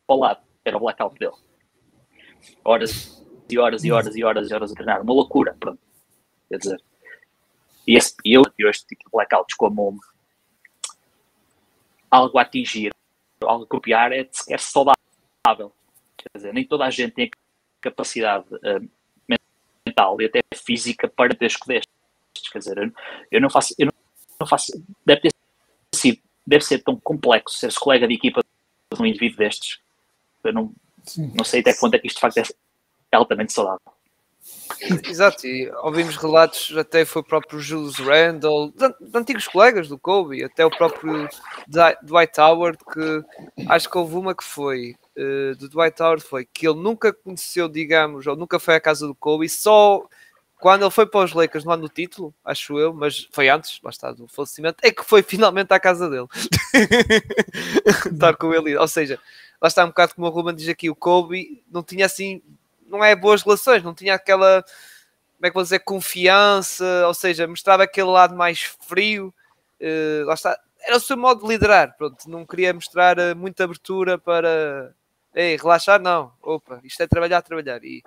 para 0.07 0.17
o 0.17 0.21
lado. 0.21 0.41
Era 0.65 0.77
o 0.77 0.81
blackout 0.81 1.19
dele. 1.19 1.37
Horas 2.65 3.25
e 3.49 3.59
horas 3.59 3.85
e 3.85 3.93
horas 3.93 4.17
e 4.17 4.25
horas 4.25 4.51
e 4.51 4.55
horas 4.55 4.73
a 4.73 4.75
treinar. 4.75 5.03
Uma 5.03 5.15
loucura, 5.15 5.57
pronto. 5.61 5.81
Quer 6.49 6.59
dizer. 6.59 6.83
E, 7.87 7.97
esse, 7.97 8.15
eu, 8.25 8.43
eu 8.59 8.71
este 8.71 8.87
tipo 8.87 9.05
de 9.05 9.11
blackouts 9.13 9.55
como 9.57 9.99
algo 12.13 12.39
a 12.39 12.43
atingir, 12.43 12.93
algo 13.43 13.65
a 13.65 13.67
copiar, 13.67 14.13
é 14.13 14.29
sequer 14.31 14.61
saudável 14.61 15.03
saudável. 15.45 15.73
Quer 16.17 16.31
dizer, 16.35 16.55
nem 16.55 16.65
toda 16.65 16.85
a 16.85 16.91
gente 16.91 17.13
tem 17.13 17.31
capacidade 17.81 18.47
uh, 18.55 18.89
mental 19.87 20.21
e 20.21 20.27
até 20.27 20.41
física 20.55 21.09
para 21.09 21.35
ter. 21.35 21.53
Quer 21.59 22.59
dizer, 22.59 22.79
eu, 22.79 22.93
eu, 23.31 23.41
não 23.41 23.51
faço, 23.51 23.75
eu 23.79 23.89
não 24.41 24.47
faço, 24.47 24.73
deve 25.05 25.23
ter 25.23 25.33
sido, 25.95 26.21
deve 26.47 26.65
ser 26.65 26.79
tão 26.83 26.97
complexo 26.97 27.59
ser-se 27.59 27.79
colega 27.79 28.07
de 28.07 28.15
equipa 28.15 28.43
de 28.43 29.03
um 29.03 29.07
indivíduo 29.07 29.39
destes. 29.39 29.81
Eu 30.45 30.53
não, 30.53 30.73
não 31.35 31.45
sei 31.45 31.61
até 31.61 31.75
quanto 31.75 31.95
é 31.95 31.99
que 31.99 32.07
isto 32.07 32.17
de 32.17 32.21
facto 32.21 32.39
é 32.39 33.17
altamente 33.17 33.53
saudável. 33.53 33.92
Exato, 35.09 35.47
e 35.47 35.71
ouvimos 35.83 36.17
relatos, 36.17 36.77
até 36.77 37.05
foi 37.05 37.23
o 37.23 37.25
próprio 37.25 37.61
Jules 37.61 37.97
Randall, 37.97 38.73
de, 38.73 39.17
antigos 39.17 39.47
colegas 39.47 39.89
do 39.89 39.99
Kobe, 39.99 40.43
até 40.43 40.67
o 40.67 40.71
próprio 40.71 41.29
Dwight 42.03 42.41
Howard, 42.41 42.79
que 42.93 43.25
acho 43.69 43.89
que 43.89 43.99
houve 43.99 44.17
uma 44.17 44.35
que 44.35 44.43
foi, 44.43 44.97
uh, 45.17 45.57
do 45.57 45.69
Dwight 45.69 46.03
Howard 46.03 46.25
foi, 46.25 46.45
que 46.45 46.67
ele 46.67 46.81
nunca 46.81 47.13
conheceu, 47.13 47.69
digamos, 47.69 48.27
ou 48.27 48.35
nunca 48.35 48.59
foi 48.59 48.75
à 48.75 48.81
casa 48.81 49.07
do 49.07 49.15
Kobe, 49.15 49.49
só 49.49 50.05
quando 50.59 50.83
ele 50.83 50.91
foi 50.91 51.07
para 51.07 51.25
os 51.25 51.33
Lakers 51.33 51.65
no 51.65 51.73
ano 51.73 51.83
do 51.83 51.89
título, 51.89 52.35
acho 52.45 52.79
eu, 52.79 52.93
mas 52.93 53.29
foi 53.33 53.49
antes, 53.49 53.81
lá 53.83 53.91
está, 53.91 54.13
do 54.13 54.27
falecimento, 54.27 54.79
é 54.83 54.91
que 54.91 55.05
foi 55.05 55.23
finalmente 55.23 55.73
à 55.73 55.79
casa 55.79 56.09
dele. 56.11 56.27
Estar 58.13 58.37
com 58.37 58.53
ele, 58.53 58.77
ou 58.77 58.89
seja, 58.89 59.19
lá 59.61 59.69
está 59.69 59.85
um 59.85 59.89
bocado 59.89 60.15
como 60.15 60.27
o 60.27 60.31
Ruben 60.31 60.55
diz 60.55 60.69
aqui, 60.69 60.91
o 60.91 60.95
Kobe 60.97 61.63
não 61.71 61.83
tinha 61.83 62.07
assim 62.07 62.43
não 62.93 63.03
é 63.03 63.17
boas 63.17 63.43
relações, 63.43 63.83
não 63.83 63.95
tinha 63.95 64.15
aquela, 64.15 64.63
como 64.63 65.47
é 65.47 65.49
que 65.49 65.55
vou 65.55 65.63
dizer, 65.63 65.79
confiança, 65.81 67.07
ou 67.07 67.15
seja, 67.15 67.49
mostrava 67.49 67.85
aquele 67.85 68.09
lado 68.09 68.37
mais 68.37 68.61
frio, 68.87 69.35
uh, 69.81 70.27
lá 70.27 70.35
está, 70.35 70.61
era 70.83 70.97
o 70.97 71.01
seu 71.01 71.17
modo 71.17 71.43
de 71.43 71.49
liderar, 71.49 71.97
pronto, 71.97 72.29
não 72.29 72.45
queria 72.45 72.75
mostrar 72.75 73.19
uh, 73.19 73.35
muita 73.35 73.65
abertura 73.65 74.19
para, 74.19 74.95
ei, 75.35 75.57
relaxar, 75.57 76.01
não, 76.01 76.33
opa, 76.43 76.81
isto 76.85 77.03
é 77.03 77.07
trabalhar, 77.07 77.41
trabalhar, 77.41 77.83
e 77.83 78.03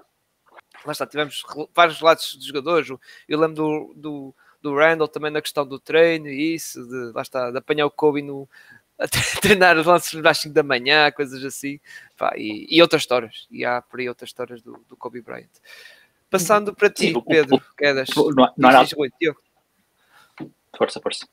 lá 0.85 0.91
está, 0.91 1.07
tivemos 1.07 1.43
vários 1.73 1.99
relatos 1.99 2.35
dos 2.35 2.45
jogadores, 2.45 2.87
eu 3.27 3.39
lembro 3.39 3.55
do, 3.55 3.93
do, 3.95 4.35
do 4.61 4.75
Randall 4.75 5.07
também 5.07 5.31
na 5.31 5.41
questão 5.41 5.65
do 5.65 5.79
treino 5.79 6.27
e 6.27 6.53
isso, 6.53 6.85
de, 6.87 7.11
lá 7.11 7.23
está, 7.23 7.49
de 7.49 7.57
apanhar 7.57 7.87
o 7.87 7.91
Kobe 7.91 8.21
no, 8.21 8.47
a 8.97 9.07
treinar 9.41 9.77
os 9.77 9.85
lances 9.85 10.25
às 10.25 10.37
5 10.39 10.53
da 10.53 10.63
manhã, 10.63 11.11
coisas 11.11 11.43
assim, 11.43 11.79
pá, 12.17 12.33
e, 12.37 12.67
e, 12.69 12.81
outras 12.81 13.01
histórias, 13.01 13.47
e 13.51 13.65
há 13.65 13.81
por 13.81 13.99
aí 13.99 14.07
outras 14.07 14.29
histórias 14.29 14.61
do, 14.61 14.83
do 14.87 14.95
Kobe 14.95 15.21
Bryant. 15.21 15.49
Passando 16.29 16.73
para 16.73 16.89
ti, 16.89 17.13
Sim, 17.13 17.21
Pedro, 17.21 17.61
Quedas. 17.77 18.09
Não, 18.15 18.29
não, 18.31 18.53
não, 18.57 18.83
diz, 18.83 18.89
diz, 18.89 19.11
Diogo. 19.19 19.41
Força, 20.77 20.99
força. 20.99 21.27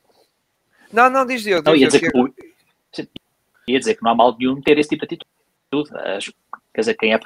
Não, 0.91 1.09
não, 1.09 1.25
diz 1.25 1.41
Diogo. 1.41 1.67
Não, 1.67 1.75
ia, 1.75 1.87
dizer 1.87 2.11
que, 2.11 3.09
ia 3.67 3.79
dizer 3.79 3.95
que 3.95 4.03
não 4.03 4.11
há 4.11 4.15
mal 4.15 4.37
nenhum 4.37 4.61
ter 4.61 4.77
esse 4.77 4.89
tipo 4.89 5.07
de 5.07 5.15
atitude. 5.15 5.89
Quer 6.73 6.81
dizer, 6.81 6.93
quem 6.95 7.13
é 7.13 7.19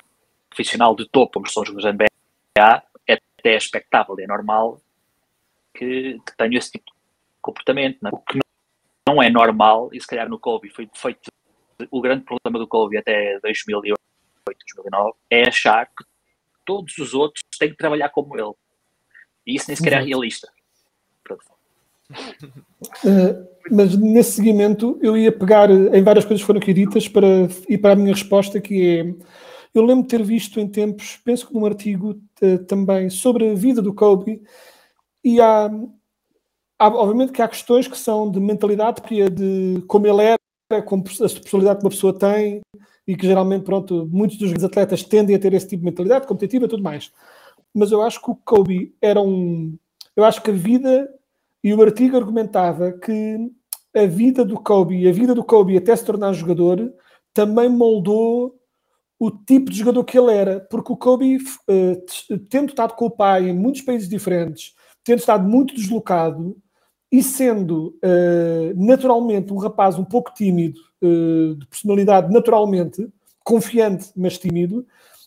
profissional 0.49 0.95
de 0.95 1.07
topo, 1.09 1.33
como 1.33 1.49
são 1.49 1.63
os 1.63 1.69
jogadores 1.69 1.97
da 1.97 2.05
NBA, 2.05 2.83
é 3.05 3.13
até 3.13 3.55
expectável, 3.55 4.15
é 4.19 4.25
normal 4.25 4.81
que, 5.73 6.19
que 6.25 6.37
tenha 6.37 6.57
esse 6.57 6.71
tipo 6.71 6.85
de 6.85 6.91
comportamento. 7.41 7.99
Não? 8.01 8.09
É? 8.09 8.13
O 8.13 8.17
que 8.19 8.39
não 9.07 9.23
é 9.23 9.29
normal, 9.29 9.89
e 9.93 10.01
se 10.01 10.05
calhar 10.05 10.29
no 10.29 10.37
Kobe 10.37 10.69
foi 10.69 10.89
feito 10.93 11.31
o 11.89 12.01
grande 12.01 12.25
problema 12.25 12.59
do 12.59 12.67
Kobe 12.67 12.97
até 12.97 13.39
2008, 13.39 13.97
2009 14.45 15.13
é 15.29 15.47
achar 15.47 15.85
que 15.85 16.03
todos 16.65 16.97
os 16.97 17.13
outros 17.13 17.41
têm 17.57 17.69
que 17.69 17.77
trabalhar 17.77 18.09
como 18.09 18.37
ele. 18.37 18.53
E 19.45 19.55
isso 19.55 19.65
nem 19.67 19.77
sequer 19.77 19.93
é 19.93 20.01
realista. 20.01 20.51
Uh, 23.05 23.47
mas 23.71 23.95
nesse 23.97 24.31
seguimento 24.33 24.99
eu 25.01 25.15
ia 25.15 25.31
pegar 25.31 25.69
em 25.69 26.03
várias 26.03 26.25
coisas 26.25 26.41
que 26.41 26.47
foram 26.47 26.59
aqui 26.59 26.73
ditas 26.73 27.07
para 27.07 27.27
ir 27.69 27.77
para 27.77 27.93
a 27.93 27.95
minha 27.95 28.13
resposta, 28.13 28.59
que 28.59 28.99
é 28.99 29.37
eu 29.73 29.83
lembro 29.83 30.03
de 30.03 30.09
ter 30.09 30.23
visto 30.23 30.59
em 30.59 30.67
tempos, 30.67 31.17
penso 31.23 31.47
que 31.47 31.53
num 31.53 31.65
artigo 31.65 32.19
uh, 32.41 32.65
também 32.65 33.09
sobre 33.11 33.51
a 33.51 33.53
vida 33.53 33.79
do 33.79 33.93
Kobe, 33.93 34.41
e 35.23 35.39
há, 35.39 35.69
há, 36.79 36.87
obviamente 36.87 37.31
que 37.31 37.41
há 37.41 37.47
questões 37.47 37.87
que 37.87 37.97
são 37.97 38.29
de 38.29 38.39
mentalidade, 38.39 39.01
de 39.31 39.81
como 39.87 40.07
ele 40.07 40.23
era, 40.23 40.81
como 40.83 41.01
a 41.01 41.05
personalidade 41.05 41.79
que 41.79 41.85
uma 41.85 41.91
pessoa 41.91 42.17
tem, 42.17 42.61
e 43.07 43.15
que 43.15 43.25
geralmente, 43.25 43.63
pronto, 43.63 44.07
muitos 44.11 44.37
dos 44.37 44.63
atletas 44.63 45.01
tendem 45.01 45.35
a 45.35 45.39
ter 45.39 45.53
esse 45.53 45.67
tipo 45.67 45.81
de 45.81 45.85
mentalidade 45.85 46.27
competitiva 46.27 46.65
e 46.65 46.67
tudo 46.67 46.83
mais. 46.83 47.11
Mas 47.73 47.91
eu 47.91 48.01
acho 48.01 48.21
que 48.21 48.31
o 48.31 48.35
Kobe 48.35 48.95
era 49.01 49.21
um. 49.21 49.77
Eu 50.15 50.25
acho 50.25 50.41
que 50.41 50.51
a 50.51 50.53
vida, 50.53 51.09
e 51.63 51.73
o 51.73 51.81
artigo 51.81 52.17
argumentava 52.17 52.91
que 52.91 53.37
a 53.95 54.05
vida 54.05 54.43
do 54.43 54.59
Kobe 54.59 55.07
a 55.07 55.11
vida 55.11 55.33
do 55.33 55.43
Kobe 55.43 55.77
até 55.77 55.95
se 55.95 56.05
tornar 56.05 56.33
jogador 56.33 56.93
também 57.33 57.69
moldou 57.69 58.55
o 59.19 59.31
tipo 59.31 59.71
de 59.71 59.79
jogador 59.79 60.03
que 60.03 60.17
ele 60.17 60.31
era, 60.31 60.59
porque 60.69 60.91
o 60.91 60.97
Kobe, 60.97 61.37
uh, 61.37 62.37
tendo 62.49 62.69
estado 62.69 62.93
com 62.95 63.05
o 63.05 63.11
pai 63.11 63.49
em 63.49 63.53
muitos 63.53 63.81
países 63.81 64.07
diferentes, 64.07 64.75
tendo 65.03 65.19
estado 65.19 65.47
muito 65.47 65.73
deslocado, 65.73 66.55
e 67.11 67.23
sendo 67.23 67.97
uh, 68.03 68.73
naturalmente 68.75 69.53
um 69.53 69.57
rapaz 69.57 69.97
um 69.97 70.03
pouco 70.03 70.33
tímido, 70.33 70.79
uh, 71.01 71.55
de 71.55 71.65
personalidade 71.67 72.31
naturalmente, 72.31 73.07
confiante, 73.43 74.11
mas 74.15 74.37
tímido, 74.37 74.85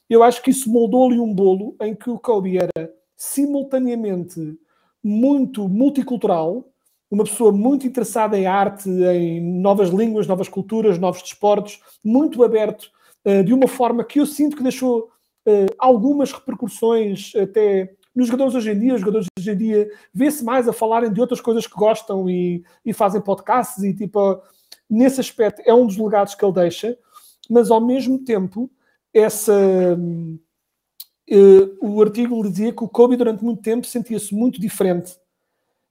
eu 0.09 0.23
acho 0.23 0.43
que 0.43 0.51
isso 0.51 0.71
moldou-lhe 0.71 1.19
um 1.19 1.33
bolo 1.33 1.75
em 1.81 1.95
que 1.95 2.11
o 2.11 2.19
Kobe 2.19 2.59
era 2.59 2.93
simultaneamente 3.17 4.59
muito 5.03 5.69
multicultural, 5.69 6.69
uma 7.11 7.25
pessoa 7.25 7.51
muito 7.51 7.87
interessada 7.87 8.39
em 8.39 8.47
arte, 8.47 8.89
em 8.89 9.41
novas 9.41 9.89
línguas, 9.89 10.27
novas 10.27 10.49
culturas, 10.49 10.99
novos 10.99 11.23
desportos, 11.23 11.81
muito 12.05 12.45
aberto, 12.45 12.91
uh, 13.25 13.43
de 13.43 13.55
uma 13.55 13.67
forma 13.67 14.05
que 14.05 14.21
eu 14.21 14.27
sinto 14.27 14.57
que 14.57 14.63
deixou 14.63 15.09
algumas 15.79 16.31
repercussões 16.31 17.33
até 17.35 17.95
nos 18.15 18.27
jogadores 18.27 18.55
hoje 18.55 18.71
em 18.71 18.79
dia, 18.79 18.95
os 18.95 19.01
jogadores 19.01 19.27
hoje 19.39 19.51
em 19.51 19.57
dia 19.57 19.91
vê-se 20.13 20.45
mais 20.45 20.69
a 20.69 20.73
falarem 20.73 21.13
de 21.13 21.21
outras 21.21 21.41
coisas 21.41 21.67
que 21.67 21.75
gostam 21.75 22.29
e, 22.29 22.65
e 22.85 22.93
fazem 22.93 23.21
podcasts 23.21 23.83
e 23.85 23.95
tipo, 23.95 24.43
nesse 24.89 25.21
aspecto 25.21 25.63
é 25.65 25.73
um 25.73 25.87
dos 25.87 25.97
legados 25.97 26.35
que 26.35 26.45
ele 26.45 26.53
deixa, 26.53 26.99
mas 27.49 27.71
ao 27.71 27.81
mesmo 27.81 28.19
tempo 28.19 28.71
essa 29.13 29.55
uh, 31.31 31.77
o 31.81 32.03
artigo 32.03 32.43
dizia 32.49 32.73
que 32.73 32.85
o 32.85 32.89
Kobe 32.89 33.17
durante 33.17 33.45
muito 33.45 33.63
tempo 33.63 33.87
sentia-se 33.87 34.35
muito 34.35 34.61
diferente. 34.61 35.17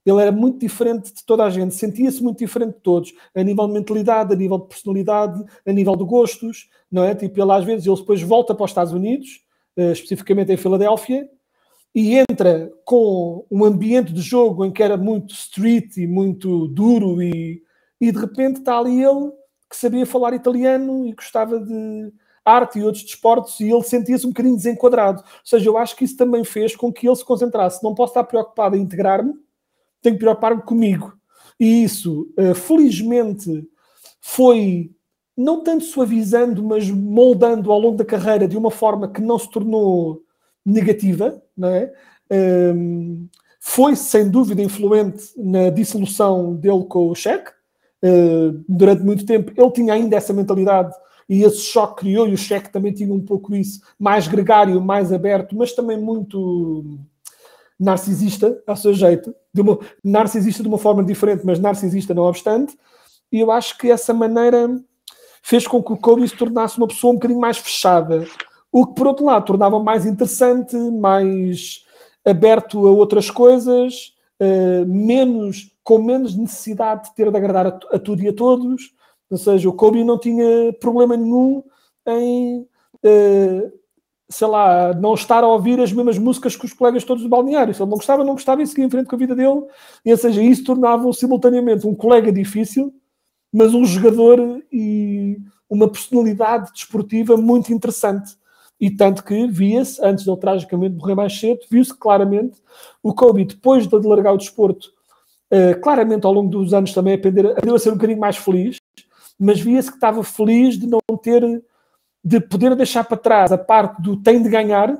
Ele 0.04 0.20
era 0.20 0.32
muito 0.32 0.58
diferente 0.58 1.12
de 1.12 1.24
toda 1.24 1.44
a 1.44 1.50
gente, 1.50 1.74
sentia-se 1.74 2.22
muito 2.22 2.38
diferente 2.38 2.74
de 2.74 2.80
todos, 2.80 3.12
a 3.34 3.42
nível 3.42 3.66
de 3.66 3.74
mentalidade, 3.74 4.32
a 4.32 4.36
nível 4.36 4.58
de 4.58 4.68
personalidade, 4.68 5.44
a 5.66 5.72
nível 5.72 5.94
de 5.94 6.04
gostos, 6.04 6.70
não 6.90 7.04
é? 7.04 7.14
Tipo, 7.14 7.40
ele 7.42 7.52
às 7.52 7.64
vezes 7.64 7.86
ele 7.86 7.96
depois 7.96 8.22
volta 8.22 8.54
para 8.54 8.64
os 8.64 8.70
Estados 8.70 8.92
Unidos, 8.94 9.44
uh, 9.76 9.92
especificamente 9.92 10.52
em 10.52 10.56
Filadélfia, 10.56 11.28
e 11.94 12.16
entra 12.16 12.72
com 12.84 13.44
um 13.50 13.64
ambiente 13.64 14.12
de 14.12 14.20
jogo 14.20 14.64
em 14.64 14.72
que 14.72 14.82
era 14.82 14.96
muito 14.96 15.34
street 15.34 15.96
e 15.96 16.06
muito 16.06 16.68
duro 16.68 17.22
e, 17.22 17.62
e 18.00 18.12
de 18.12 18.18
repente 18.18 18.58
está 18.58 18.78
ali 18.78 19.02
ele 19.02 19.32
que 19.68 19.76
sabia 19.76 20.06
falar 20.06 20.34
italiano 20.34 21.06
e 21.06 21.12
gostava 21.12 21.60
de 21.60 22.12
arte 22.44 22.78
e 22.78 22.82
outros 22.82 23.04
desportos 23.04 23.60
e 23.60 23.70
ele 23.70 23.82
sentia-se 23.82 24.26
um 24.26 24.30
bocadinho 24.30 24.56
desenquadrado. 24.56 25.22
Ou 25.22 25.40
seja, 25.44 25.68
eu 25.68 25.78
acho 25.78 25.94
que 25.94 26.04
isso 26.04 26.16
também 26.16 26.42
fez 26.42 26.74
com 26.74 26.92
que 26.92 27.06
ele 27.06 27.16
se 27.16 27.24
concentrasse. 27.24 27.82
Não 27.82 27.94
posso 27.94 28.10
estar 28.10 28.24
preocupado 28.24 28.76
em 28.76 28.80
integrar-me, 28.80 29.32
tenho 30.02 30.16
que 30.16 30.20
preocupar-me 30.20 30.62
comigo. 30.62 31.12
E 31.58 31.84
isso, 31.84 32.32
eh, 32.36 32.54
felizmente, 32.54 33.64
foi 34.20 34.90
não 35.36 35.62
tanto 35.62 35.84
suavizando, 35.84 36.62
mas 36.62 36.90
moldando 36.90 37.70
ao 37.70 37.78
longo 37.78 37.96
da 37.96 38.04
carreira 38.04 38.48
de 38.48 38.56
uma 38.56 38.70
forma 38.70 39.08
que 39.08 39.20
não 39.20 39.38
se 39.38 39.50
tornou 39.50 40.22
negativa, 40.64 41.42
não 41.56 41.68
é? 41.68 41.92
Um, 42.74 43.28
foi 43.60 43.94
sem 43.96 44.28
dúvida 44.30 44.62
influente 44.62 45.32
na 45.36 45.70
dissolução 45.70 46.54
dele 46.54 46.84
com 46.84 47.08
o 47.10 47.14
Cheque. 47.14 47.50
Uh, 48.02 48.64
durante 48.66 49.02
muito 49.02 49.26
tempo 49.26 49.52
ele 49.54 49.70
tinha 49.72 49.92
ainda 49.92 50.16
essa 50.16 50.32
mentalidade 50.32 50.94
e 51.30 51.44
esse 51.44 51.60
choque 51.60 52.00
criou, 52.00 52.26
e 52.26 52.34
o 52.34 52.36
Cheque 52.36 52.72
também 52.72 52.92
tinha 52.92 53.14
um 53.14 53.24
pouco 53.24 53.54
isso, 53.54 53.80
mais 53.96 54.26
gregário, 54.26 54.80
mais 54.80 55.12
aberto, 55.12 55.56
mas 55.56 55.72
também 55.72 55.96
muito 55.96 56.98
narcisista, 57.78 58.60
ao 58.66 58.74
seu 58.74 58.92
jeito, 58.92 59.32
de 59.54 59.60
uma, 59.60 59.78
narcisista 60.02 60.60
de 60.60 60.68
uma 60.68 60.76
forma 60.76 61.04
diferente, 61.04 61.46
mas 61.46 61.60
narcisista 61.60 62.12
não 62.12 62.24
obstante, 62.24 62.76
e 63.30 63.38
eu 63.38 63.52
acho 63.52 63.78
que 63.78 63.88
essa 63.88 64.12
maneira 64.12 64.68
fez 65.40 65.68
com 65.68 65.80
que 65.80 65.92
o 65.92 65.96
Kobe 65.96 66.28
se 66.28 66.36
tornasse 66.36 66.76
uma 66.76 66.88
pessoa 66.88 67.12
um 67.12 67.14
bocadinho 67.14 67.40
mais 67.40 67.58
fechada, 67.58 68.26
o 68.72 68.86
que, 68.86 68.94
por 68.94 69.06
outro 69.06 69.24
lado, 69.24 69.44
tornava 69.44 69.78
mais 69.80 70.06
interessante, 70.06 70.76
mais 70.76 71.84
aberto 72.24 72.86
a 72.86 72.90
outras 72.90 73.30
coisas, 73.30 74.14
uh, 74.40 74.86
menos, 74.86 75.74
com 75.82 75.98
menos 75.98 76.36
necessidade 76.36 77.08
de 77.08 77.14
ter 77.14 77.30
de 77.30 77.36
agradar 77.36 77.66
a, 77.66 77.78
a, 77.92 77.98
tudo 77.98 78.22
e 78.22 78.28
a 78.28 78.32
todos. 78.32 78.92
Ou 79.30 79.38
seja, 79.38 79.68
o 79.68 79.72
Kobe 79.72 80.04
não 80.04 80.18
tinha 80.18 80.72
problema 80.80 81.16
nenhum 81.16 81.62
em, 82.06 82.60
uh, 83.04 83.72
sei 84.28 84.46
lá, 84.46 84.94
não 84.94 85.14
estar 85.14 85.42
a 85.42 85.48
ouvir 85.48 85.80
as 85.80 85.92
mesmas 85.92 86.18
músicas 86.18 86.54
que 86.54 86.64
os 86.64 86.72
colegas 86.72 87.04
todos 87.04 87.22
do 87.22 87.28
balneário. 87.28 87.74
Se 87.74 87.82
ele 87.82 87.90
não 87.90 87.96
gostava, 87.96 88.24
não 88.24 88.34
gostava 88.34 88.62
e 88.62 88.66
seguia 88.66 88.84
em 88.84 88.90
frente 88.90 89.08
com 89.08 89.16
a 89.16 89.18
vida 89.18 89.34
dele. 89.34 89.64
E, 90.04 90.12
ou 90.12 90.18
seja, 90.18 90.42
isso 90.42 90.64
tornava-o 90.64 91.12
simultaneamente 91.12 91.86
um 91.86 91.94
colega 91.94 92.30
difícil, 92.30 92.94
mas 93.52 93.74
um 93.74 93.84
jogador 93.84 94.62
e 94.72 95.38
uma 95.68 95.88
personalidade 95.88 96.72
desportiva 96.72 97.36
muito 97.36 97.72
interessante. 97.72 98.36
E 98.80 98.90
tanto 98.90 99.22
que 99.22 99.46
via-se, 99.46 100.02
antes 100.02 100.24
de 100.24 100.30
ele 100.30 100.40
tragicamente 100.40 100.96
morrer 100.96 101.14
mais 101.14 101.38
cedo, 101.38 101.60
viu-se 101.70 101.94
claramente 101.94 102.58
o 103.02 103.12
Kobe, 103.12 103.44
depois 103.44 103.86
de 103.86 103.94
largar 103.94 104.32
o 104.32 104.38
desporto, 104.38 104.90
uh, 105.52 105.78
claramente 105.80 106.24
ao 106.24 106.32
longo 106.32 106.48
dos 106.48 106.72
anos 106.72 106.94
também 106.94 107.14
aprender, 107.14 107.46
aprendeu 107.46 107.74
a 107.74 107.78
ser 107.78 107.90
um 107.90 107.94
bocadinho 107.94 108.18
mais 108.18 108.38
feliz, 108.38 108.78
mas 109.38 109.60
via-se 109.60 109.90
que 109.90 109.96
estava 109.96 110.24
feliz 110.24 110.78
de 110.78 110.86
não 110.86 111.00
ter, 111.22 111.62
de 112.24 112.40
poder 112.40 112.74
deixar 112.74 113.04
para 113.04 113.16
trás 113.18 113.52
a 113.52 113.58
parte 113.58 114.00
do 114.00 114.16
tem 114.16 114.42
de 114.42 114.48
ganhar 114.48 114.96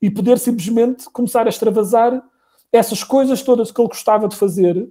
e 0.00 0.10
poder 0.10 0.38
simplesmente 0.38 1.08
começar 1.10 1.46
a 1.46 1.48
extravasar 1.48 2.22
essas 2.70 3.02
coisas 3.02 3.42
todas 3.42 3.70
que 3.70 3.80
ele 3.80 3.88
gostava 3.88 4.28
de 4.28 4.36
fazer 4.36 4.88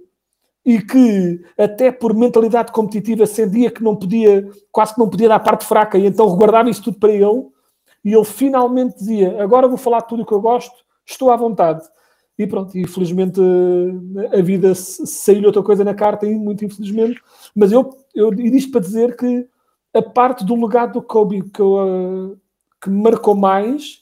e 0.64 0.80
que 0.80 1.44
até 1.58 1.90
por 1.90 2.14
mentalidade 2.14 2.72
competitiva 2.72 3.26
sentia 3.26 3.70
que 3.70 3.82
não 3.82 3.96
podia, 3.96 4.48
quase 4.70 4.94
que 4.94 5.00
não 5.00 5.08
podia 5.08 5.28
dar 5.28 5.40
parte 5.40 5.64
fraca 5.64 5.98
e 5.98 6.06
então 6.06 6.34
guardava 6.36 6.70
isso 6.70 6.82
tudo 6.82 6.98
para 6.98 7.12
ele 7.12 7.50
e 8.04 8.14
ele 8.14 8.24
finalmente 8.24 8.96
dizia: 8.96 9.42
Agora 9.42 9.68
vou 9.68 9.78
falar 9.78 10.02
tudo 10.02 10.22
o 10.22 10.26
que 10.26 10.32
eu 10.32 10.40
gosto, 10.40 10.74
estou 11.06 11.30
à 11.30 11.36
vontade. 11.36 11.82
E 12.38 12.46
pronto, 12.46 12.76
e 12.76 12.86
felizmente 12.86 13.40
eh, 13.40 14.38
a 14.38 14.42
vida 14.42 14.74
saiu 14.74 15.44
outra 15.44 15.62
coisa 15.62 15.84
na 15.84 15.94
carta, 15.94 16.26
e 16.26 16.34
muito 16.34 16.64
infelizmente. 16.64 17.20
Mas 17.54 17.70
eu, 17.70 17.90
eu 18.14 18.32
isto 18.32 18.72
para 18.72 18.80
dizer 18.80 19.16
que 19.16 19.46
a 19.94 20.02
parte 20.02 20.44
do 20.44 20.54
legado 20.56 20.94
do 20.94 21.02
Kobe 21.02 21.42
que, 21.50 21.60
eu, 21.60 22.32
eh, 22.34 22.36
que 22.82 22.90
me 22.90 23.02
marcou 23.02 23.34
mais 23.34 24.00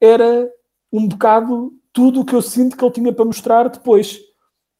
era 0.00 0.50
um 0.92 1.06
bocado 1.06 1.72
tudo 1.92 2.20
o 2.20 2.24
que 2.24 2.34
eu 2.34 2.42
sinto 2.42 2.76
que 2.76 2.84
ele 2.84 2.92
tinha 2.92 3.12
para 3.12 3.24
mostrar 3.24 3.68
depois, 3.68 4.20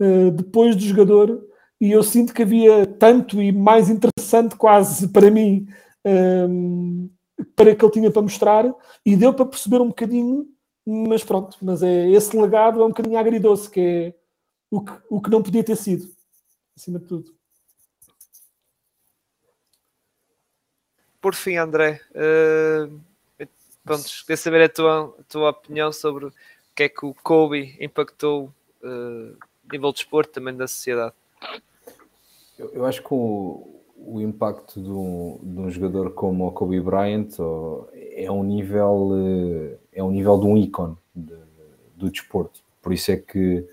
eh, 0.00 0.30
depois 0.30 0.74
do 0.74 0.82
jogador. 0.82 1.42
E 1.80 1.92
eu 1.92 2.02
sinto 2.02 2.32
que 2.32 2.42
havia 2.42 2.86
tanto 2.86 3.40
e 3.42 3.52
mais 3.52 3.90
interessante 3.90 4.56
quase 4.56 5.08
para 5.08 5.30
mim 5.30 5.66
para 7.54 7.74
que 7.74 7.84
ele 7.84 7.92
tinha 7.92 8.10
para 8.10 8.22
mostrar 8.22 8.64
e 9.04 9.16
deu 9.16 9.32
para 9.34 9.46
perceber 9.46 9.80
um 9.80 9.88
bocadinho, 9.88 10.48
mas 10.86 11.22
pronto, 11.24 11.56
mas 11.60 11.82
é 11.82 12.10
esse 12.10 12.36
legado 12.36 12.80
é 12.80 12.84
um 12.84 12.88
bocadinho 12.88 13.18
agridoce, 13.18 13.70
que 13.70 13.80
é 13.80 14.14
o 14.70 14.80
que, 14.80 14.92
o 15.10 15.20
que 15.20 15.30
não 15.30 15.42
podia 15.42 15.64
ter 15.64 15.76
sido, 15.76 16.10
acima 16.76 16.98
de 16.98 17.06
tudo. 17.06 17.36
Por 21.20 21.34
fim, 21.34 21.56
André, 21.56 22.00
uh, 22.12 23.46
pronto, 23.84 24.04
queria 24.20 24.36
saber 24.36 24.62
a 24.62 24.68
tua, 24.68 25.16
a 25.18 25.22
tua 25.24 25.50
opinião 25.50 25.92
sobre 25.92 26.26
o 26.26 26.32
que 26.74 26.84
é 26.84 26.88
que 26.88 27.04
o 27.04 27.14
Kobe 27.14 27.76
impactou 27.80 28.52
uh, 28.82 29.36
a 29.68 29.72
nível 29.72 29.90
de 29.90 29.98
desporto, 29.98 30.32
também 30.32 30.56
da 30.56 30.68
sociedade. 30.68 31.14
Eu, 32.58 32.72
eu 32.72 32.86
acho 32.86 33.02
que 33.02 33.12
o, 33.12 33.75
o 33.98 34.20
impacto 34.20 34.80
de 34.80 34.90
um, 34.90 35.38
de 35.42 35.60
um, 35.60 35.70
jogador 35.70 36.12
como 36.12 36.46
o 36.46 36.52
Kobe 36.52 36.80
Bryant 36.80 37.28
é 38.14 38.30
um 38.30 38.44
nível 38.44 39.10
eh, 39.14 39.76
é 39.92 40.02
um 40.02 40.10
nível 40.10 40.38
de 40.38 40.46
um 40.46 40.56
ícone 40.56 40.96
de, 41.14 41.34
do 41.96 42.10
desporto. 42.10 42.60
Por 42.82 42.92
isso 42.92 43.10
é 43.10 43.16
que 43.16 43.66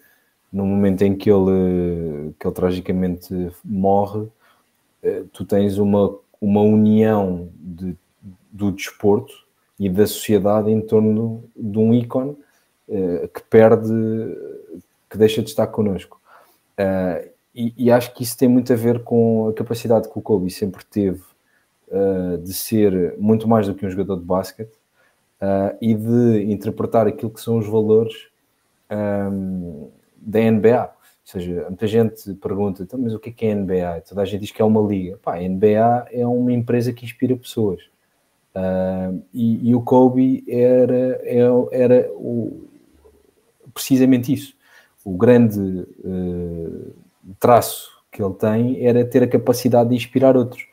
no 0.51 0.65
momento 0.65 1.01
em 1.01 1.15
que 1.15 1.29
ele, 1.29 2.33
que 2.39 2.47
ele 2.47 2.53
tragicamente 2.53 3.33
morre, 3.63 4.27
eh, 5.01 5.23
tu 5.33 5.45
tens 5.45 5.77
uma, 5.77 6.15
uma 6.39 6.61
união 6.61 7.49
de, 7.59 7.95
do 8.51 8.71
desporto 8.71 9.33
e 9.79 9.89
da 9.89 10.05
sociedade 10.05 10.71
em 10.71 10.79
torno 10.81 11.43
de 11.55 11.77
um 11.77 11.93
ícone 11.93 12.37
eh, 12.87 13.29
que 13.33 13.41
perde, 13.43 13.93
que 15.09 15.17
deixa 15.17 15.41
de 15.41 15.49
estar 15.49 15.67
connosco. 15.67 16.21
E, 17.55 17.73
e, 17.77 17.91
acho 17.91 18.13
que 18.13 18.23
isso 18.23 18.37
tem 18.37 18.47
muito 18.47 18.73
a 18.73 18.75
ver 18.75 19.03
com 19.03 19.47
a 19.47 19.53
capacidade 19.53 20.09
que 20.09 20.17
o 20.17 20.21
Kobe 20.21 20.49
sempre 20.49 20.83
teve 20.83 21.21
uh, 21.87 22.37
de 22.39 22.51
ser 22.51 23.15
muito 23.19 23.47
mais 23.47 23.67
do 23.67 23.75
que 23.75 23.85
um 23.85 23.89
jogador 23.89 24.17
de 24.17 24.25
basquete 24.25 24.73
uh, 25.39 25.77
e 25.79 25.93
de 25.93 26.51
interpretar 26.51 27.05
aquilo 27.05 27.31
que 27.31 27.39
são 27.39 27.59
os 27.59 27.67
valores 27.67 28.27
um, 28.91 29.89
da 30.17 30.39
NBA. 30.39 30.83
Ou 30.83 30.91
seja, 31.23 31.65
muita 31.69 31.87
gente 31.87 32.33
pergunta, 32.35 32.83
então, 32.83 32.99
mas 32.99 33.13
o 33.13 33.19
que 33.19 33.29
é, 33.29 33.31
que 33.31 33.45
é 33.45 33.51
a 33.51 33.55
NBA? 33.55 34.03
Toda 34.07 34.21
a 34.21 34.25
gente 34.25 34.41
diz 34.41 34.51
que 34.51 34.61
é 34.61 34.65
uma 34.65 34.81
liga. 34.81 35.17
Pá, 35.21 35.35
a 35.35 35.39
NBA 35.39 36.07
é 36.11 36.25
uma 36.25 36.51
empresa 36.51 36.91
que 36.91 37.05
inspira 37.05 37.35
pessoas. 37.35 37.81
Uh, 38.55 39.23
e, 39.33 39.69
e, 39.69 39.75
o 39.75 39.81
Kobe 39.81 40.43
era, 40.47 41.21
era, 41.23 41.51
era 41.71 42.11
o, 42.13 42.67
precisamente 43.73 44.31
isso. 44.33 44.55
O 45.03 45.17
grande 45.17 45.59
uh, 45.59 46.93
traço 47.39 47.89
que 48.11 48.21
ele 48.21 48.33
tem 48.33 48.85
era 48.85 49.03
ter 49.03 49.23
a 49.23 49.27
capacidade 49.27 49.89
de 49.89 49.95
inspirar 49.95 50.37
outros. 50.37 50.65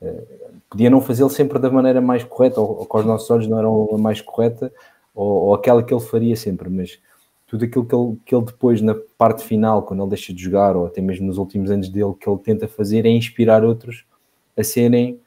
Eh, 0.00 0.24
podia 0.70 0.90
não 0.90 1.00
fazê-lo 1.00 1.30
sempre 1.30 1.58
da 1.58 1.70
maneira 1.70 2.00
mais 2.00 2.24
correta, 2.24 2.60
ou, 2.60 2.86
com 2.86 2.98
os 2.98 3.04
nossos 3.04 3.30
olhos 3.30 3.46
não 3.46 3.58
era 3.58 3.68
a 3.68 3.98
mais 3.98 4.20
correta, 4.20 4.72
ou, 5.14 5.44
ou, 5.44 5.54
aquela 5.54 5.82
que 5.82 5.92
ele 5.92 6.00
faria 6.00 6.36
sempre, 6.36 6.68
mas 6.68 6.98
tudo 7.46 7.64
aquilo 7.64 7.84
que 7.84 7.94
ele, 7.94 8.16
que 8.24 8.34
ele 8.34 8.44
depois, 8.44 8.80
na 8.80 8.94
parte 9.16 9.44
final, 9.44 9.82
quando 9.82 10.02
ele 10.02 10.10
deixa 10.10 10.32
de 10.32 10.42
jogar, 10.42 10.76
ou 10.76 10.86
até 10.86 11.00
mesmo 11.00 11.26
nos 11.26 11.38
últimos 11.38 11.70
anos 11.70 11.88
dele, 11.88 12.14
que 12.18 12.28
ele 12.28 12.38
tenta 12.38 12.66
fazer 12.66 13.06
é 13.06 13.10
inspirar 13.10 13.64
outros 13.64 14.04
a 14.56 14.64
serem 14.64 15.20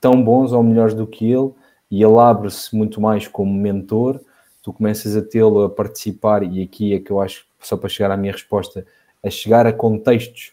tão 0.00 0.22
bons 0.22 0.52
ou 0.52 0.62
melhores 0.62 0.94
do 0.94 1.06
que 1.06 1.30
ele, 1.30 1.50
e 1.90 2.02
ele 2.02 2.18
abre-se 2.18 2.74
muito 2.74 3.00
mais 3.00 3.28
como 3.28 3.52
mentor, 3.52 4.20
tu 4.62 4.72
começas 4.72 5.16
a 5.16 5.22
tê-lo 5.22 5.64
a 5.64 5.70
participar, 5.70 6.42
e 6.42 6.62
aqui 6.62 6.94
é 6.94 7.00
que 7.00 7.10
eu 7.10 7.20
acho, 7.20 7.46
só 7.60 7.76
para 7.76 7.88
chegar 7.88 8.10
à 8.10 8.16
minha 8.16 8.32
resposta, 8.32 8.86
a 9.22 9.30
chegar 9.30 9.66
a 9.66 9.72
contextos 9.72 10.52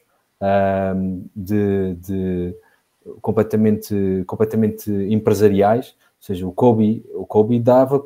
um, 0.95 1.26
de, 1.36 1.95
de, 1.95 2.55
completamente, 3.22 4.24
completamente 4.28 4.91
empresariais, 4.91 5.89
ou 5.89 6.24
seja, 6.24 6.47
o 6.47 6.51
Kobe, 6.51 7.05
o 7.13 7.26
Kobe 7.26 7.59
dava 7.59 8.05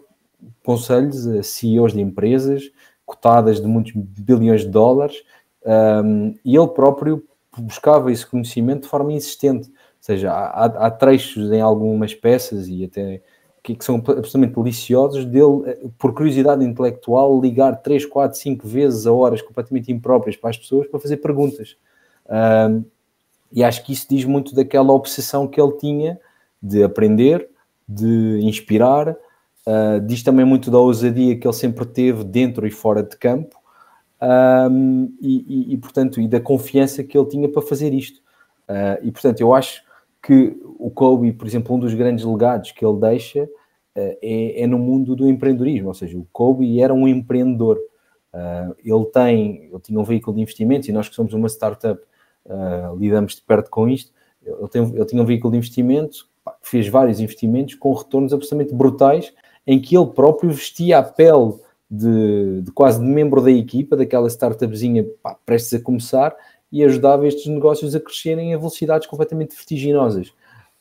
conselhos 0.64 1.28
a 1.28 1.43
CEOs 1.43 1.93
de 1.93 2.01
empresas 2.01 2.72
cotadas 3.05 3.59
de 3.59 3.68
muitos 3.68 3.91
bilhões 3.93 4.61
de 4.61 4.70
dólares 4.70 5.24
um, 5.66 6.36
e 6.43 6.55
ele 6.55 6.68
próprio 6.68 7.24
buscava 7.57 8.11
esse 8.11 8.26
conhecimento 8.26 8.84
de 8.84 8.88
forma 8.88 9.14
insistente. 9.14 9.70
Ou 9.70 10.05
seja, 10.05 10.32
há, 10.32 10.66
há 10.66 10.91
trechos 10.91 11.51
em 11.51 11.61
algumas 11.61 12.14
peças 12.14 12.68
e 12.68 12.84
até 12.84 13.22
que, 13.64 13.76
que, 13.76 13.86
são 13.86 13.95
absolutamente 13.95 14.55
deliciosos 14.55 15.26
dele, 15.26 15.64
eh, 15.66 15.88
por 15.97 16.14
curiosidade 16.14 16.66
intelectual, 16.66 17.39
ligar 17.39 17.78
3, 17.78 18.05
4, 18.05 18.38
5 18.38 18.68
vezes 18.68 19.07
a 19.07 19.14
horas 19.14 19.41
completamente 19.41 19.91
impróprias 19.91 20.36
para 20.36 20.49
as 20.49 20.57
pessoas 20.57 20.86
para 20.88 20.99
fazer 20.99 21.18
perguntas. 21.18 21.78
Um, 22.30 22.84
e 23.51 23.64
acho 23.64 23.86
que 23.86 23.93
isso 23.93 24.07
diz 24.09 24.26
muito 24.26 24.53
daquela 24.53 24.91
obsessão 24.91 25.47
que 25.47 25.61
ele 25.61 25.72
tinha 25.78 26.20
de 26.61 26.84
aprender, 26.84 27.49
de 27.88 28.39
inspirar, 28.41 29.09
uh, 29.09 29.99
diz 30.05 30.24
também 30.24 30.45
muito 30.45 30.70
da 30.70 30.80
ousadia 30.80 31.38
que 31.38 31.47
ele 31.47 31.53
sempre 31.53 31.86
teve 31.86 32.24
dentro 32.24 32.68
e 32.68 32.72
fora 32.72 33.01
de 33.01 33.16
campo, 33.16 33.55
um, 34.70 35.14
e, 35.22 35.45
e, 35.47 35.74
e, 35.74 35.78
portanto, 35.78 36.20
e 36.20 36.28
da 36.28 36.39
confiança 36.39 37.03
que 37.03 37.18
ele 37.18 37.28
tinha 37.28 37.49
para 37.49 37.61
fazer 37.61 37.93
isto. 37.93 38.20
Uh, 38.68 38.99
e 39.03 39.11
portanto, 39.11 39.39
eu 39.39 39.53
acho 39.53 39.84
que 40.24 40.57
o 40.80 40.89
Kobe, 40.89 41.34
por 41.34 41.45
exemplo, 41.45 41.76
um 41.76 41.80
dos 41.80 41.93
grandes 41.93 42.24
legados 42.24 42.71
que 42.71 42.86
ele 42.86 42.99
deixa 42.99 43.43
uh, 43.43 43.47
é, 43.95 44.63
é, 44.63 44.67
no 44.67 44.80
mundo 44.80 45.15
do 45.15 45.28
empreendedorismo, 45.28 45.89
ou 45.89 45.93
seja, 45.93 46.17
o 46.17 46.26
Kobe 46.32 46.82
era 46.82 46.93
um 46.93 47.07
empreendedor. 47.07 47.78
Uh, 48.34 48.74
ele 48.84 49.05
tem, 49.11 49.65
ele 49.65 49.80
tinha 49.82 49.99
um 49.99 50.03
veículo 50.03 50.36
de 50.36 50.41
investimentos 50.41 50.88
e 50.88 50.93
nós 50.93 51.09
que 51.09 51.15
somos 51.15 51.34
uma 51.34 51.47
startup 51.47 52.01
lidamos 52.97 53.36
de 53.36 53.41
perto 53.41 53.69
com 53.69 53.88
isto. 53.88 54.11
Ele, 54.45 54.67
tem, 54.67 54.84
ele 54.84 55.05
tinha 55.05 55.21
um 55.21 55.26
veículo 55.26 55.51
de 55.51 55.57
investimento, 55.57 56.28
fez 56.61 56.89
vários 56.89 57.21
investimentos 57.21 57.76
com 57.76 57.93
retornos 57.93 58.34
absolutamente 58.34 58.76
brutais, 58.76 59.34
em 59.65 59.80
que 59.80 59.95
ele 59.95 60.07
próprio 60.07 60.51
vestia 60.51 60.99
a 60.99 61.03
pele 61.03 61.53
de, 61.89 62.61
de 62.63 62.71
quase 62.71 62.99
de 62.99 63.05
membro 63.05 63.41
da 63.41 63.51
equipa, 63.51 63.95
daquela 63.95 64.28
startupzinha 64.28 65.05
pá, 65.21 65.38
prestes 65.45 65.80
a 65.80 65.84
começar, 65.84 66.36
e 66.74 66.84
ajudava 66.84 67.28
estes 67.28 67.45
negócios 67.45 67.93
a 67.93 67.99
crescerem 67.99 68.51
a 68.51 68.57
velocidades 68.57 69.07
completamente 69.07 69.55
vertiginosas. 69.55 70.30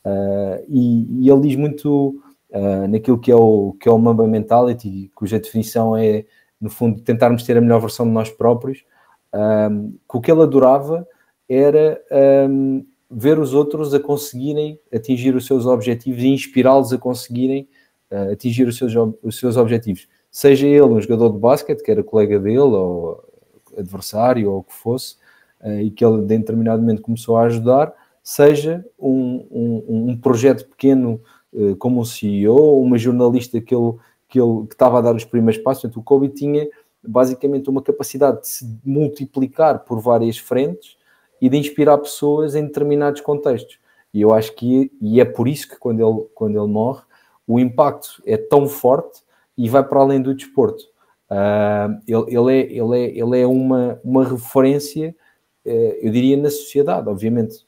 Uh, 0.03 0.65
e, 0.67 1.27
e, 1.27 1.31
ele 1.31 1.43
diz 1.43 1.55
muito 1.55 2.19
uh, 2.51 2.89
naquilo 2.89 3.19
que 3.19 3.31
é, 3.31 3.37
o, 3.37 3.77
que 3.79 3.91
é 3.91 3.93
o 3.93 3.99
Mamba 3.99 4.27
Mentality, 4.27 5.13
cuja 5.15 5.39
definição 5.39 5.95
é, 5.95 6.25
no 6.59 6.71
fundo, 6.71 7.03
tentarmos 7.03 7.43
ter 7.43 7.59
a 7.59 7.61
melhor 7.61 7.79
versão 7.79 8.07
de 8.07 8.13
nós 8.13 8.31
próprios, 8.31 8.85
um, 9.35 9.91
que 10.09 10.17
o 10.17 10.21
que 10.23 10.33
ele 10.33 10.43
adorava 10.43 11.07
era 11.47 12.01
um, 12.49 12.87
ver 13.11 13.39
os 13.39 13.53
outros 13.53 13.93
a 13.93 14.01
conseguirem 14.01 14.81
atingir 14.91 15.35
os 15.37 15.45
seus 15.45 15.67
objetivos 15.67 16.23
e 16.23 16.29
inspirá-los 16.29 16.91
a 16.91 16.99
conseguirem 16.99 17.69
uh, 18.11 18.33
atingir 18.33 18.67
os 18.67 18.79
seus, 18.79 18.95
os 19.23 19.39
seus 19.39 19.59
objetivos. 19.59 20.09
Um 20.43 20.49
ele 20.49 20.83
um 20.83 21.01
jogador 21.03 21.31
de 21.31 21.39
basquete, 21.39 21.83
que 21.83 21.91
era 21.91 22.03
colega 22.03 22.39
dele, 22.41 22.59
ou 22.61 23.23
adversário, 23.77 24.51
ou 24.51 24.61
o 24.61 24.63
que 24.63 24.73
fosse, 24.73 25.17
e 25.65 25.91
que 25.91 26.05
ele, 26.05 26.23
de 26.23 26.39
determinado 26.39 26.83
momento, 26.83 27.03
começou 27.03 27.37
a 27.37 27.43
ajudar, 27.43 27.93
seja 28.23 28.85
um, 28.99 29.47
um, 29.51 30.11
um 30.11 30.17
projeto 30.17 30.69
pequeno 30.69 31.21
uh, 31.53 31.77
como 31.77 32.01
um 32.01 32.05
CEO, 32.05 32.81
uma 32.83 32.99
jornalista 32.99 33.61
que 33.61 33.75
ele, 33.75 33.95
que 34.29 34.41
ele 34.41 34.67
que 34.67 34.75
estava 34.75 34.99
a 34.99 35.01
dar 35.01 35.15
os 35.15 35.25
primeiros 35.25 35.63
passos. 35.63 35.95
O 35.97 36.03
Kobe 36.03 36.29
tinha 36.29 36.69
basicamente 37.03 37.69
uma 37.69 37.83
capacidade 37.83 38.43
de 38.43 38.49
se 38.49 38.81
multiplicar 38.85 39.81
por 39.81 40.01
várias 40.01 40.39
frentes 40.39 40.97
e 41.41 41.49
de 41.49 41.57
inspirar 41.57 41.99
pessoas 41.99 42.55
em 42.55 42.65
determinados 42.65 43.21
contextos. 43.21 43.79
E 44.15 44.21
eu 44.21 44.33
acho 44.33 44.55
que 44.55 44.93
e 45.01 45.21
é 45.21 45.25
por 45.25 45.49
isso 45.49 45.69
que 45.69 45.77
quando 45.77 46.01
ele, 46.01 46.27
quando 46.35 46.57
ele 46.57 46.73
morre, 46.73 47.03
o 47.47 47.59
impacto 47.59 48.23
é 48.25 48.37
tão 48.37 48.69
forte 48.69 49.23
e 49.57 49.69
vai 49.69 49.83
para 49.83 50.01
além 50.01 50.21
do 50.21 50.35
desporto. 50.35 50.85
Uh, 51.31 51.99
ele, 52.07 52.37
ele, 52.37 52.53
é, 52.53 52.73
ele, 52.73 52.99
é, 52.99 53.19
ele 53.19 53.41
é 53.41 53.47
uma, 53.47 53.99
uma 54.05 54.25
referência, 54.25 55.15
eu 55.65 56.11
diria, 56.11 56.37
na 56.37 56.51
sociedade. 56.51 57.09
Obviamente, 57.09 57.67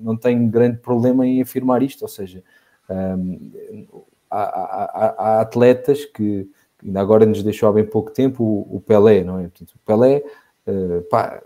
não 0.00 0.16
tenho 0.16 0.48
grande 0.48 0.78
problema 0.78 1.26
em 1.26 1.42
afirmar 1.42 1.82
isto, 1.82 2.02
ou 2.02 2.08
seja, 2.08 2.42
um, 2.88 3.86
há, 4.30 4.42
há, 4.42 5.14
há, 5.18 5.40
atletas 5.40 6.04
que 6.04 6.48
ainda 6.84 7.00
agora 7.00 7.24
nos 7.24 7.42
deixou 7.42 7.68
há 7.68 7.72
bem 7.72 7.84
pouco 7.84 8.10
tempo 8.10 8.66
o, 8.70 8.80
Pelé, 8.80 9.24
não 9.24 9.38
é? 9.38 9.42
Portanto, 9.44 9.72
o 9.74 9.78
Pelé, 9.86 10.22
uh, 10.66 11.02
pá, 11.10 11.42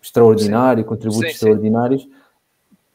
extraordinário, 0.00 0.82
sim. 0.82 0.88
contributos 0.88 1.26
sim, 1.26 1.32
extraordinários, 1.32 2.02
sim. 2.02 2.12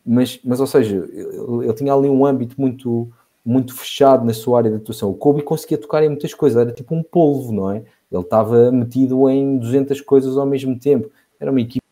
Mas, 0.06 0.40
mas, 0.44 0.60
ou 0.60 0.68
seja, 0.68 0.98
ele, 0.98 1.66
ele, 1.66 1.74
tinha 1.74 1.94
ali 1.94 2.10
um 2.10 2.26
âmbito 2.26 2.60
muito, 2.60 3.10
muito 3.44 3.74
fechado 3.74 4.26
na 4.26 4.34
sua 4.34 4.58
área 4.58 4.70
de 4.70 4.76
atuação. 4.76 5.10
O 5.10 5.14
Kobe 5.14 5.42
conseguia 5.42 5.78
tocar 5.78 6.04
em 6.04 6.10
muitas 6.10 6.34
coisas, 6.34 6.62
era 6.62 6.74
tipo 6.74 6.94
um 6.94 7.02
polvo, 7.02 7.54
não 7.54 7.72
é? 7.72 7.84
Ele 8.12 8.22
estava 8.22 8.70
metido 8.70 9.30
em 9.30 9.58
200 9.58 10.02
coisas 10.02 10.38
ao 10.38 10.46
mesmo 10.46 10.78
tempo. 10.78 11.10
Era 11.44 11.52
uma 11.52 11.60
equipa, 11.60 11.84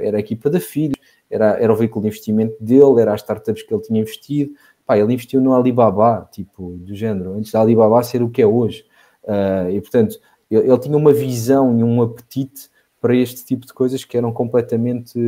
era 0.00 0.18
a 0.18 0.20
equipa 0.20 0.48
da 0.48 0.60
Filhos, 0.60 0.96
era, 1.28 1.60
era 1.60 1.72
o 1.72 1.74
veículo 1.74 2.02
de 2.02 2.08
investimento 2.08 2.56
dele, 2.60 3.00
era 3.00 3.12
as 3.12 3.20
startups 3.20 3.64
que 3.64 3.74
ele 3.74 3.82
tinha 3.82 4.00
investido. 4.00 4.52
Pá, 4.86 4.96
ele 4.96 5.12
investiu 5.12 5.40
no 5.40 5.52
Alibaba, 5.52 6.28
tipo, 6.30 6.76
do 6.76 6.94
género, 6.94 7.34
antes 7.34 7.50
da 7.50 7.60
Alibaba 7.60 8.00
ser 8.04 8.22
o 8.22 8.30
que 8.30 8.40
é 8.40 8.46
hoje. 8.46 8.84
Uh, 9.24 9.68
e, 9.70 9.80
portanto, 9.80 10.20
ele, 10.48 10.70
ele 10.70 10.78
tinha 10.78 10.96
uma 10.96 11.12
visão 11.12 11.76
e 11.76 11.82
um 11.82 12.00
apetite 12.00 12.70
para 13.00 13.16
este 13.16 13.44
tipo 13.44 13.66
de 13.66 13.74
coisas 13.74 14.04
que 14.04 14.16
eram 14.16 14.32
completamente, 14.32 15.18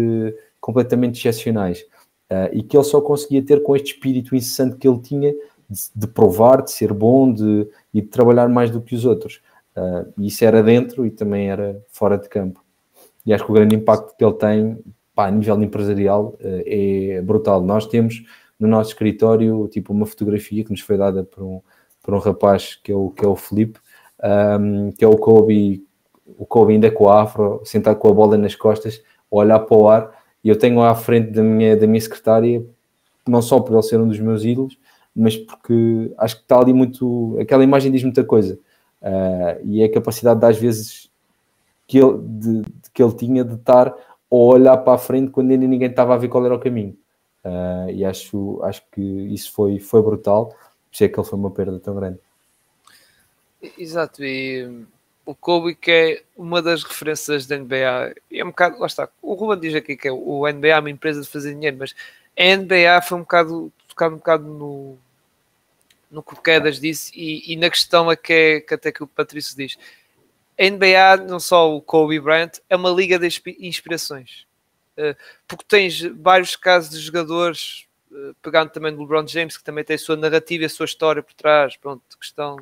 completamente 0.60 1.18
excepcionais. 1.18 1.82
Uh, 2.30 2.52
e 2.52 2.62
que 2.62 2.76
ele 2.76 2.84
só 2.84 3.00
conseguia 3.00 3.42
ter 3.42 3.64
com 3.64 3.74
este 3.74 3.94
espírito 3.94 4.36
incessante 4.36 4.76
que 4.76 4.86
ele 4.86 5.00
tinha 5.00 5.32
de, 5.68 5.80
de 5.92 6.06
provar, 6.06 6.62
de 6.62 6.70
ser 6.70 6.92
bom 6.92 7.32
de, 7.32 7.68
e 7.92 8.00
de 8.00 8.06
trabalhar 8.06 8.48
mais 8.48 8.70
do 8.70 8.80
que 8.80 8.94
os 8.94 9.04
outros. 9.04 9.40
Uh, 9.76 10.22
isso 10.22 10.44
era 10.44 10.62
dentro 10.62 11.04
e 11.04 11.10
também 11.10 11.50
era 11.50 11.82
fora 11.88 12.16
de 12.16 12.28
campo. 12.28 12.67
E 13.24 13.32
acho 13.32 13.44
que 13.44 13.50
o 13.50 13.54
grande 13.54 13.74
impacto 13.74 14.16
que 14.16 14.24
ele 14.24 14.34
tem 14.34 14.78
pá, 15.14 15.26
a 15.26 15.30
nível 15.30 15.60
empresarial 15.62 16.36
uh, 16.40 16.62
é 16.66 17.22
brutal. 17.22 17.62
Nós 17.62 17.86
temos 17.86 18.22
no 18.58 18.66
nosso 18.68 18.90
escritório 18.90 19.68
tipo 19.68 19.92
uma 19.92 20.06
fotografia 20.06 20.64
que 20.64 20.70
nos 20.70 20.80
foi 20.80 20.96
dada 20.96 21.24
por 21.24 21.42
um, 21.42 21.60
por 22.02 22.14
um 22.14 22.18
rapaz 22.18 22.76
que 22.82 22.90
é 22.90 22.94
o, 22.94 23.10
que 23.10 23.24
é 23.24 23.28
o 23.28 23.36
Felipe, 23.36 23.78
um, 24.60 24.90
que 24.92 25.04
é 25.04 25.08
o 25.08 25.16
Kobe 25.16 25.86
o 26.36 26.44
Kobe 26.44 26.74
ainda 26.74 26.90
com 26.90 27.08
a 27.08 27.22
afro, 27.22 27.62
sentado 27.64 27.96
com 27.96 28.08
a 28.08 28.12
bola 28.12 28.36
nas 28.36 28.54
costas, 28.54 29.02
a 29.30 29.36
olhar 29.36 29.60
para 29.60 29.76
o 29.76 29.88
ar, 29.88 30.10
e 30.42 30.48
eu 30.48 30.56
tenho 30.56 30.82
à 30.82 30.94
frente 30.94 31.30
da 31.30 31.42
minha, 31.42 31.76
da 31.76 31.86
minha 31.86 32.00
secretária, 32.00 32.64
não 33.26 33.42
só 33.42 33.60
por 33.60 33.72
ele 33.72 33.82
ser 33.82 34.00
um 34.00 34.08
dos 34.08 34.18
meus 34.18 34.44
ídolos, 34.44 34.78
mas 35.14 35.36
porque 35.36 36.12
acho 36.18 36.36
que 36.36 36.42
está 36.42 36.60
ali 36.60 36.72
muito. 36.72 37.36
Aquela 37.40 37.64
imagem 37.64 37.90
diz 37.90 38.02
muita 38.04 38.22
coisa. 38.22 38.58
Uh, 39.02 39.60
e 39.64 39.82
a 39.82 39.90
capacidade, 39.90 40.38
de, 40.40 40.46
às 40.46 40.56
vezes, 40.56 41.07
que 41.88 41.98
ele, 41.98 42.18
de, 42.22 42.62
que 42.92 43.02
ele 43.02 43.14
tinha 43.14 43.42
de 43.42 43.54
estar 43.54 43.88
a 43.88 43.94
olhar 44.30 44.76
para 44.76 44.92
a 44.92 44.98
frente 44.98 45.32
quando 45.32 45.50
ainda 45.50 45.66
ninguém 45.66 45.88
estava 45.88 46.14
a 46.14 46.18
ver 46.18 46.28
qual 46.28 46.44
era 46.44 46.54
o 46.54 46.60
caminho. 46.60 46.96
Uh, 47.44 47.90
e 47.90 48.04
acho, 48.04 48.60
acho 48.62 48.82
que 48.92 49.00
isso 49.00 49.50
foi, 49.52 49.80
foi 49.80 50.02
brutal, 50.02 50.54
isso 50.92 51.02
é 51.02 51.08
que 51.08 51.18
ele 51.18 51.26
foi 51.26 51.38
uma 51.38 51.50
perda 51.50 51.80
tão 51.80 51.96
grande. 51.96 52.18
Exato, 53.76 54.22
e 54.22 54.84
o 55.24 55.34
Kobe 55.34 55.74
que 55.74 55.90
é 55.90 56.22
uma 56.36 56.62
das 56.62 56.84
referências 56.84 57.46
da 57.46 57.58
NBA. 57.58 58.14
É 58.30 58.44
um 58.44 58.48
bocado, 58.48 58.78
lá 58.78 58.86
está, 58.86 59.08
o 59.20 59.34
Ruben 59.34 59.58
diz 59.58 59.74
aqui 59.74 59.96
que 59.96 60.08
é 60.08 60.12
o 60.12 60.46
NBA 60.46 60.68
é 60.68 60.78
uma 60.78 60.90
empresa 60.90 61.22
de 61.22 61.28
fazer 61.28 61.54
dinheiro, 61.54 61.78
mas 61.78 61.94
a 62.38 62.56
NBA 62.56 63.02
foi 63.02 63.18
um 63.18 63.22
bocado, 63.22 63.72
tocar 63.88 64.08
um 64.08 64.16
bocado 64.16 64.44
no, 64.44 64.96
no 66.10 66.22
que 66.22 66.34
o 66.34 66.36
Quedas 66.36 66.80
disse 66.80 67.12
e, 67.14 67.52
e, 67.52 67.56
na 67.56 67.68
questão 67.68 68.08
a 68.08 68.16
que, 68.16 68.32
é, 68.32 68.60
que 68.60 68.74
até 68.74 68.92
que 68.92 69.02
o 69.02 69.06
Patrício 69.06 69.56
diz. 69.56 69.76
A 70.58 70.70
NBA, 70.70 71.24
não 71.28 71.38
só 71.38 71.74
o 71.74 71.80
Kobe 71.80 72.18
Bryant, 72.18 72.58
é 72.68 72.76
uma 72.76 72.90
liga 72.90 73.18
de 73.18 73.28
inspirações. 73.60 74.46
Uh, 74.96 75.14
porque 75.46 75.64
tens 75.66 76.00
vários 76.00 76.56
casos 76.56 76.90
de 76.90 76.98
jogadores, 76.98 77.86
uh, 78.10 78.34
pegando 78.42 78.70
também 78.70 78.92
do 78.92 79.00
LeBron 79.00 79.26
James, 79.26 79.56
que 79.56 79.62
também 79.62 79.84
tem 79.84 79.94
a 79.94 79.98
sua 79.98 80.16
narrativa 80.16 80.64
e 80.64 80.66
a 80.66 80.68
sua 80.68 80.86
história 80.86 81.22
por 81.22 81.34
trás, 81.34 81.76
pronto, 81.76 82.02
questão 82.18 82.56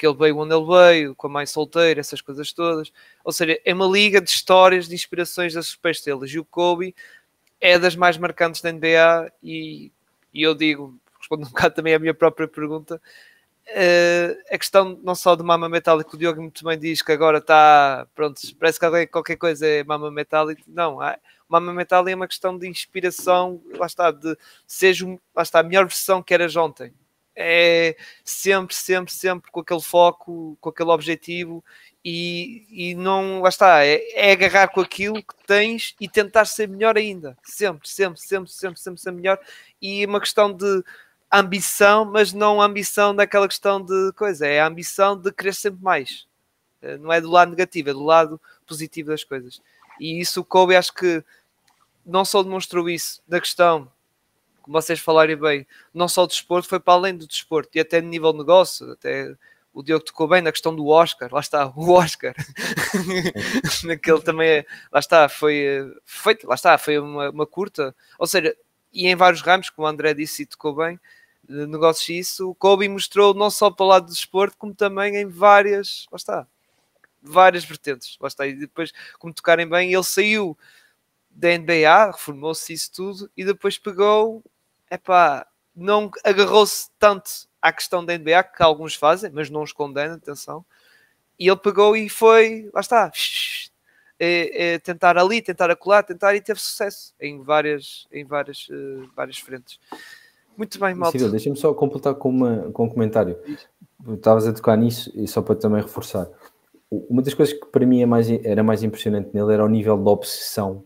que 0.00 0.06
ele 0.06 0.16
veio 0.16 0.38
onde 0.38 0.54
ele 0.54 0.64
veio, 0.64 1.14
com 1.14 1.26
a 1.26 1.30
mãe 1.30 1.44
solteira, 1.44 2.00
essas 2.00 2.22
coisas 2.22 2.52
todas. 2.54 2.90
Ou 3.22 3.32
seja, 3.32 3.60
é 3.62 3.74
uma 3.74 3.86
liga 3.86 4.18
de 4.18 4.30
histórias, 4.30 4.88
de 4.88 4.94
inspirações 4.94 5.52
das 5.52 5.66
superestrelas. 5.66 6.30
E 6.30 6.38
o 6.38 6.44
Kobe 6.44 6.94
é 7.60 7.78
das 7.78 7.94
mais 7.94 8.16
marcantes 8.16 8.62
da 8.62 8.72
NBA 8.72 9.30
e, 9.42 9.92
e 10.32 10.42
eu 10.42 10.54
digo, 10.54 10.98
respondo 11.18 11.44
um 11.44 11.50
bocado 11.50 11.74
também 11.74 11.94
à 11.94 11.98
minha 11.98 12.14
própria 12.14 12.48
pergunta, 12.48 13.00
a 14.50 14.58
questão 14.58 14.98
não 15.02 15.14
só 15.14 15.36
do 15.36 15.44
Mama 15.44 15.68
Metallic, 15.68 16.12
o 16.14 16.18
Diogo 16.18 16.40
muito 16.40 16.64
bem 16.64 16.78
diz 16.78 17.02
que 17.02 17.12
agora 17.12 17.38
está, 17.38 18.06
pronto, 18.14 18.40
parece 18.58 18.78
que 18.78 18.84
alguém, 18.84 19.06
qualquer 19.06 19.36
coisa 19.36 19.66
é 19.66 19.84
Mama 19.84 20.10
Metallic. 20.10 20.62
Não, 20.66 20.98
o 20.98 21.16
Mama 21.48 21.72
Metallic 21.72 22.12
é 22.12 22.16
uma 22.16 22.28
questão 22.28 22.56
de 22.58 22.68
inspiração, 22.68 23.62
lá 23.76 23.86
está, 23.86 24.10
de 24.10 24.36
seja, 24.66 25.06
lá 25.34 25.42
está, 25.42 25.60
a 25.60 25.62
melhor 25.62 25.86
versão 25.86 26.22
que 26.22 26.34
eras 26.34 26.56
ontem. 26.56 26.92
É 27.36 27.96
sempre, 28.24 28.74
sempre, 28.74 29.12
sempre 29.12 29.50
com 29.50 29.60
aquele 29.60 29.80
foco, 29.80 30.58
com 30.60 30.68
aquele 30.68 30.90
objetivo 30.90 31.64
e, 32.04 32.66
e 32.70 32.94
não, 32.94 33.40
lá 33.40 33.48
está, 33.48 33.84
é, 33.84 34.00
é, 34.14 34.32
agarrar 34.32 34.68
com 34.68 34.80
aquilo 34.80 35.22
que 35.22 35.34
tens 35.46 35.94
e 36.00 36.08
tentar 36.08 36.44
ser 36.46 36.68
melhor 36.68 36.96
ainda. 36.96 37.36
Sempre, 37.44 37.88
sempre, 37.88 38.20
sempre, 38.20 38.50
sempre, 38.50 38.80
sempre 38.80 39.00
ser 39.00 39.12
melhor. 39.12 39.38
E 39.80 40.04
uma 40.06 40.20
questão 40.20 40.52
de 40.52 40.82
ambição, 41.30 42.04
mas 42.04 42.32
não 42.32 42.60
ambição 42.60 43.14
daquela 43.14 43.46
questão 43.46 43.80
de 43.80 44.12
coisa, 44.14 44.46
é 44.46 44.60
a 44.60 44.66
ambição 44.66 45.16
de 45.16 45.32
querer 45.32 45.54
sempre 45.54 45.82
mais. 45.82 46.26
Eh, 46.82 46.96
não 46.98 47.12
é 47.12 47.20
do 47.20 47.30
lado 47.30 47.50
negativo, 47.50 47.90
é 47.90 47.92
do 47.92 48.02
lado 48.02 48.40
positivo 48.66 49.10
das 49.10 49.24
coisas. 49.24 49.60
E 50.00 50.20
isso 50.20 50.40
o 50.40 50.44
Kobe 50.44 50.74
acho 50.74 50.92
que 50.94 51.22
não 52.04 52.24
só 52.24 52.42
demonstrou 52.42 52.88
isso 52.88 53.22
da 53.28 53.40
questão, 53.40 53.90
como 54.62 54.80
vocês 54.80 54.98
falarem 54.98 55.36
bem, 55.36 55.66
não 55.94 56.08
só 56.08 56.26
do 56.26 56.30
desporto, 56.30 56.68
foi 56.68 56.80
para 56.80 56.94
além 56.94 57.16
do 57.16 57.26
desporto 57.26 57.70
e 57.74 57.80
até 57.80 58.00
no 58.00 58.08
nível 58.08 58.32
de 58.32 58.38
negócio, 58.38 58.90
até 58.92 59.34
o 59.72 59.82
Diogo 59.82 60.04
tocou 60.04 60.26
bem 60.26 60.42
na 60.42 60.50
questão 60.50 60.74
do 60.74 60.88
Oscar, 60.88 61.32
lá 61.32 61.40
está, 61.40 61.72
o 61.76 61.92
Oscar, 61.92 62.34
naquele 63.84 64.20
também, 64.22 64.48
é, 64.48 64.66
lá 64.90 64.98
está, 64.98 65.28
foi, 65.28 65.58
eh, 65.64 65.86
foi 66.04 66.38
lá 66.44 66.54
está, 66.54 66.76
foi 66.76 66.98
uma, 66.98 67.30
uma 67.30 67.46
curta, 67.46 67.94
ou 68.18 68.26
seja, 68.26 68.56
e 68.92 69.06
em 69.06 69.14
vários 69.14 69.42
ramos, 69.42 69.70
como 69.70 69.86
o 69.86 69.90
André 69.90 70.14
disse 70.14 70.42
e 70.42 70.46
tocou 70.46 70.74
bem, 70.74 70.98
negócios 71.50 72.08
isso, 72.08 72.50
o 72.50 72.54
Kobe 72.54 72.88
mostrou 72.88 73.34
não 73.34 73.50
só 73.50 73.70
para 73.70 73.84
o 73.84 73.88
lado 73.88 74.06
do 74.06 74.12
desporto, 74.12 74.56
como 74.56 74.74
também 74.74 75.16
em 75.16 75.26
várias, 75.26 76.06
lá 76.10 76.16
está, 76.16 76.46
várias 77.20 77.64
vertentes, 77.64 78.16
lá 78.20 78.28
está, 78.28 78.46
e 78.46 78.54
depois, 78.54 78.92
como 79.18 79.34
tocarem 79.34 79.68
bem, 79.68 79.92
ele 79.92 80.04
saiu 80.04 80.56
da 81.30 81.48
NBA, 81.56 82.12
reformou-se 82.12 82.72
isso 82.72 82.92
tudo, 82.92 83.30
e 83.36 83.44
depois 83.44 83.78
pegou, 83.78 84.42
epá, 84.90 85.46
não 85.74 86.10
agarrou-se 86.24 86.90
tanto 86.98 87.30
à 87.60 87.72
questão 87.72 88.04
da 88.04 88.16
NBA, 88.16 88.42
que 88.44 88.62
alguns 88.62 88.94
fazem, 88.94 89.30
mas 89.32 89.50
não 89.50 89.62
os 89.62 89.72
condena, 89.72 90.14
atenção, 90.14 90.64
e 91.38 91.48
ele 91.48 91.56
pegou 91.56 91.96
e 91.96 92.08
foi, 92.08 92.70
lá 92.72 92.80
está, 92.80 93.10
é, 94.18 94.74
é, 94.74 94.78
tentar 94.78 95.16
ali, 95.16 95.40
tentar 95.40 95.70
acolá, 95.70 96.02
tentar 96.02 96.34
e 96.34 96.40
teve 96.42 96.60
sucesso 96.60 97.14
em 97.18 97.42
várias, 97.42 98.06
em 98.12 98.24
várias, 98.24 98.68
uh, 98.68 99.10
várias 99.16 99.38
frentes. 99.38 99.80
Muito 100.56 100.78
bem, 100.78 100.94
malta. 100.94 101.28
Deixa-me 101.28 101.56
só 101.56 101.72
completar 101.72 102.14
com, 102.14 102.28
uma, 102.28 102.70
com 102.72 102.84
um 102.84 102.88
comentário. 102.88 103.36
Estavas 104.08 104.46
a 104.46 104.52
tocar 104.52 104.76
nisso 104.76 105.10
e 105.14 105.26
só 105.26 105.42
para 105.42 105.54
também 105.54 105.82
reforçar. 105.82 106.28
Uma 106.90 107.22
das 107.22 107.34
coisas 107.34 107.54
que 107.54 107.66
para 107.66 107.86
mim 107.86 108.02
é 108.02 108.06
mais, 108.06 108.28
era 108.44 108.62
mais 108.62 108.82
impressionante 108.82 109.30
nele 109.32 109.52
era 109.52 109.64
o 109.64 109.68
nível 109.68 109.96
de 109.96 110.08
obsessão 110.08 110.84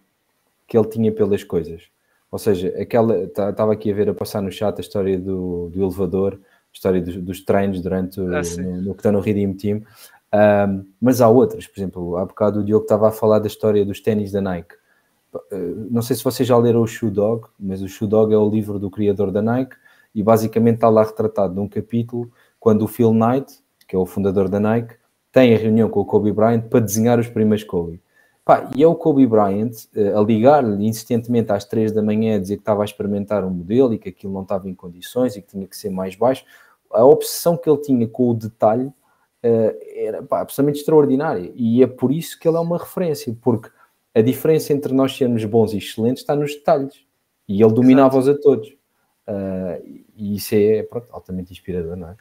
que 0.66 0.76
ele 0.76 0.88
tinha 0.88 1.12
pelas 1.12 1.42
coisas. 1.42 1.88
Ou 2.30 2.38
seja, 2.38 2.74
aquela 2.80 3.16
estava 3.16 3.52
tá, 3.52 3.72
aqui 3.72 3.90
a 3.90 3.94
ver 3.94 4.08
a 4.10 4.14
passar 4.14 4.42
no 4.42 4.50
chat 4.50 4.76
a 4.76 4.80
história 4.80 5.18
do, 5.18 5.70
do 5.70 5.82
elevador, 5.82 6.34
a 6.34 6.72
história 6.72 7.00
dos, 7.00 7.16
dos 7.16 7.44
treinos 7.44 7.80
durante 7.80 8.20
ah, 8.20 8.42
no, 8.60 8.82
no, 8.82 8.94
que 8.94 9.00
está 9.00 9.12
no 9.12 9.20
Redeem 9.20 9.54
Team. 9.54 9.82
Um, 10.34 10.84
mas 11.00 11.20
há 11.20 11.28
outras, 11.28 11.66
por 11.68 11.78
exemplo, 11.78 12.16
há 12.16 12.24
bocado 12.24 12.58
o 12.58 12.64
Diogo 12.64 12.84
estava 12.84 13.06
a 13.06 13.12
falar 13.12 13.38
da 13.38 13.46
história 13.46 13.84
dos 13.84 14.00
ténis 14.00 14.32
da 14.32 14.40
Nike. 14.40 14.74
Eh, 15.50 15.74
não 15.90 16.02
sei 16.02 16.16
se 16.16 16.24
vocês 16.24 16.48
já 16.48 16.56
leram 16.56 16.82
o 16.82 16.86
Shoe 16.86 17.10
Dog, 17.10 17.46
mas 17.58 17.82
o 17.82 17.88
Shoe 17.88 18.08
Dog 18.08 18.32
é 18.32 18.36
o 18.36 18.48
livro 18.48 18.78
do 18.78 18.90
criador 18.90 19.30
da 19.30 19.42
Nike 19.42 19.76
e 20.14 20.22
basicamente 20.22 20.76
está 20.76 20.88
lá 20.88 21.02
retratado 21.02 21.54
num 21.54 21.68
capítulo 21.68 22.30
quando 22.60 22.82
o 22.82 22.88
Phil 22.88 23.12
Knight, 23.12 23.60
que 23.86 23.96
é 23.96 23.98
o 23.98 24.06
fundador 24.06 24.48
da 24.48 24.60
Nike, 24.60 24.94
tem 25.32 25.54
a 25.54 25.58
reunião 25.58 25.88
com 25.88 26.00
o 26.00 26.04
Kobe 26.04 26.32
Bryant 26.32 26.62
para 26.62 26.80
desenhar 26.80 27.18
os 27.18 27.28
primeiros 27.28 27.64
Kobe. 27.64 28.00
Pá, 28.44 28.70
e 28.76 28.82
é 28.82 28.86
o 28.86 28.94
Kobe 28.94 29.26
Bryant 29.26 29.72
uh, 29.96 30.18
a 30.18 30.22
ligar-lhe 30.22 30.86
insistentemente 30.86 31.50
às 31.50 31.64
três 31.64 31.92
da 31.92 32.02
manhã 32.02 32.36
a 32.36 32.38
dizer 32.38 32.56
que 32.56 32.62
estava 32.62 32.82
a 32.82 32.84
experimentar 32.84 33.42
um 33.44 33.50
modelo 33.50 33.94
e 33.94 33.98
que 33.98 34.10
aquilo 34.10 34.32
não 34.32 34.42
estava 34.42 34.68
em 34.68 34.74
condições 34.74 35.34
e 35.34 35.42
que 35.42 35.48
tinha 35.48 35.66
que 35.66 35.76
ser 35.76 35.90
mais 35.90 36.14
baixo. 36.14 36.44
A 36.90 37.04
obsessão 37.04 37.56
que 37.56 37.68
ele 37.68 37.80
tinha 37.80 38.06
com 38.06 38.30
o 38.30 38.34
detalhe 38.34 38.84
uh, 38.84 38.94
era 39.96 40.22
pá, 40.22 40.40
absolutamente 40.42 40.80
extraordinária 40.80 41.50
e 41.56 41.82
é 41.82 41.86
por 41.86 42.12
isso 42.12 42.38
que 42.38 42.46
ele 42.46 42.58
é 42.58 42.60
uma 42.60 42.78
referência, 42.78 43.34
porque 43.42 43.70
a 44.14 44.20
diferença 44.20 44.72
entre 44.72 44.92
nós 44.92 45.16
sermos 45.16 45.44
bons 45.44 45.72
e 45.72 45.78
excelentes 45.78 46.22
está 46.22 46.36
nos 46.36 46.54
detalhes. 46.54 47.04
E 47.48 47.62
ele 47.62 47.72
dominava-os 47.72 48.28
a 48.28 48.34
todos. 48.34 48.68
Uh, 49.26 50.02
e 50.16 50.36
isso 50.36 50.54
é 50.54 50.82
pronto, 50.84 51.08
altamente 51.10 51.52
inspirador, 51.52 51.96
não 51.96 52.10
é? 52.10 52.16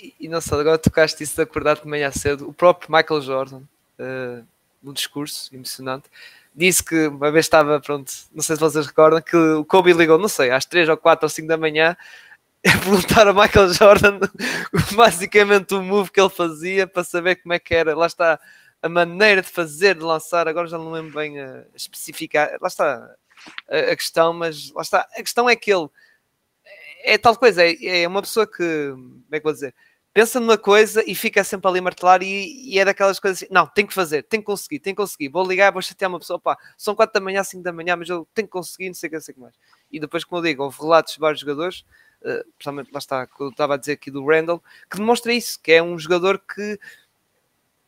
E, 0.00 0.14
e 0.20 0.28
não 0.28 0.40
sei, 0.40 0.60
agora 0.60 0.78
tocaste 0.78 1.22
isso 1.22 1.36
de 1.36 1.42
acordar 1.42 1.76
de 1.76 1.86
manhã 1.86 2.10
cedo. 2.10 2.48
O 2.48 2.52
próprio 2.52 2.90
Michael 2.92 3.20
Jordan, 3.20 3.62
uh, 3.98 4.44
no 4.82 4.92
discurso 4.92 5.54
emocionante, 5.54 6.08
disse 6.54 6.82
que 6.82 7.08
uma 7.08 7.30
vez 7.30 7.46
estava, 7.46 7.80
pronto, 7.80 8.10
não 8.32 8.42
sei 8.42 8.56
se 8.56 8.60
vocês 8.60 8.86
recordam, 8.86 9.20
que 9.20 9.36
o 9.36 9.64
Kobe 9.64 9.92
ligou, 9.92 10.18
não 10.18 10.28
sei, 10.28 10.50
às 10.50 10.64
3 10.64 10.88
ou 10.88 10.96
4 10.96 11.24
ou 11.24 11.30
5 11.30 11.48
da 11.48 11.56
manhã 11.56 11.96
a 12.66 12.78
perguntar 12.78 13.26
a 13.26 13.32
Michael 13.32 13.72
Jordan 13.72 14.20
basicamente 14.94 15.74
o 15.74 15.82
move 15.82 16.10
que 16.10 16.20
ele 16.20 16.30
fazia 16.30 16.86
para 16.86 17.02
saber 17.02 17.36
como 17.36 17.52
é 17.52 17.58
que 17.58 17.74
era. 17.74 17.96
Lá 17.96 18.06
está 18.06 18.38
a 18.82 18.88
maneira 18.88 19.40
de 19.40 19.48
fazer, 19.48 19.94
de 19.94 20.02
lançar, 20.02 20.48
agora 20.48 20.66
já 20.66 20.76
não 20.76 20.90
lembro 20.90 21.14
bem 21.14 21.40
a 21.40 21.64
especificar, 21.74 22.58
lá 22.60 22.68
está 22.68 23.14
a, 23.68 23.96
questão, 23.96 24.32
mas 24.32 24.70
lá 24.72 24.82
está, 24.82 25.08
a 25.16 25.22
questão 25.22 25.48
é 25.48 25.54
que 25.54 25.72
ele 25.72 25.88
é 27.04 27.16
tal 27.16 27.36
coisa, 27.36 27.62
é, 27.64 28.02
é 28.02 28.08
uma 28.08 28.22
pessoa 28.22 28.46
que, 28.46 28.90
como 28.90 29.24
é 29.30 29.38
que 29.38 29.44
vou 29.44 29.52
dizer, 29.52 29.74
pensa 30.12 30.38
numa 30.38 30.58
coisa 30.58 31.02
e 31.06 31.14
fica 31.14 31.42
sempre 31.42 31.68
ali 31.68 31.80
martelar 31.80 32.22
e, 32.22 32.70
e, 32.70 32.78
é 32.78 32.84
daquelas 32.84 33.18
coisas 33.18 33.42
assim, 33.42 33.52
não, 33.52 33.66
tem 33.66 33.86
que 33.86 33.94
fazer, 33.94 34.22
tem 34.24 34.40
que 34.40 34.46
conseguir, 34.46 34.78
tem 34.78 34.94
que 34.94 35.00
conseguir, 35.00 35.28
vou 35.28 35.46
ligar, 35.46 35.72
vou 35.72 35.82
chatear 35.82 36.10
uma 36.10 36.18
pessoa, 36.18 36.38
pá, 36.38 36.56
são 36.76 36.94
4 36.94 37.14
da 37.14 37.20
manhã, 37.20 37.42
5 37.42 37.62
da 37.62 37.72
manhã, 37.72 37.96
mas 37.96 38.08
eu 38.08 38.26
tenho 38.34 38.46
que 38.46 38.52
conseguir, 38.52 38.88
não 38.88 38.94
sei 38.94 39.08
o 39.08 39.10
que, 39.10 39.16
não 39.16 39.22
sei 39.22 39.32
o 39.32 39.34
que 39.34 39.40
mais. 39.40 39.54
E 39.90 39.98
depois, 39.98 40.24
como 40.24 40.40
eu 40.40 40.44
digo, 40.44 40.62
houve 40.62 40.80
relatos 40.80 41.14
de 41.14 41.20
vários 41.20 41.40
jogadores, 41.40 41.84
uh, 42.22 42.44
principalmente 42.56 42.92
lá 42.92 42.98
está, 42.98 43.26
que 43.26 43.40
eu 43.40 43.48
estava 43.48 43.74
a 43.74 43.76
dizer 43.76 43.92
aqui 43.92 44.10
do 44.10 44.24
Randall, 44.24 44.62
que 44.90 44.98
demonstra 44.98 45.32
isso, 45.32 45.58
que 45.60 45.72
é 45.72 45.82
um 45.82 45.98
jogador 45.98 46.38
que 46.38 46.78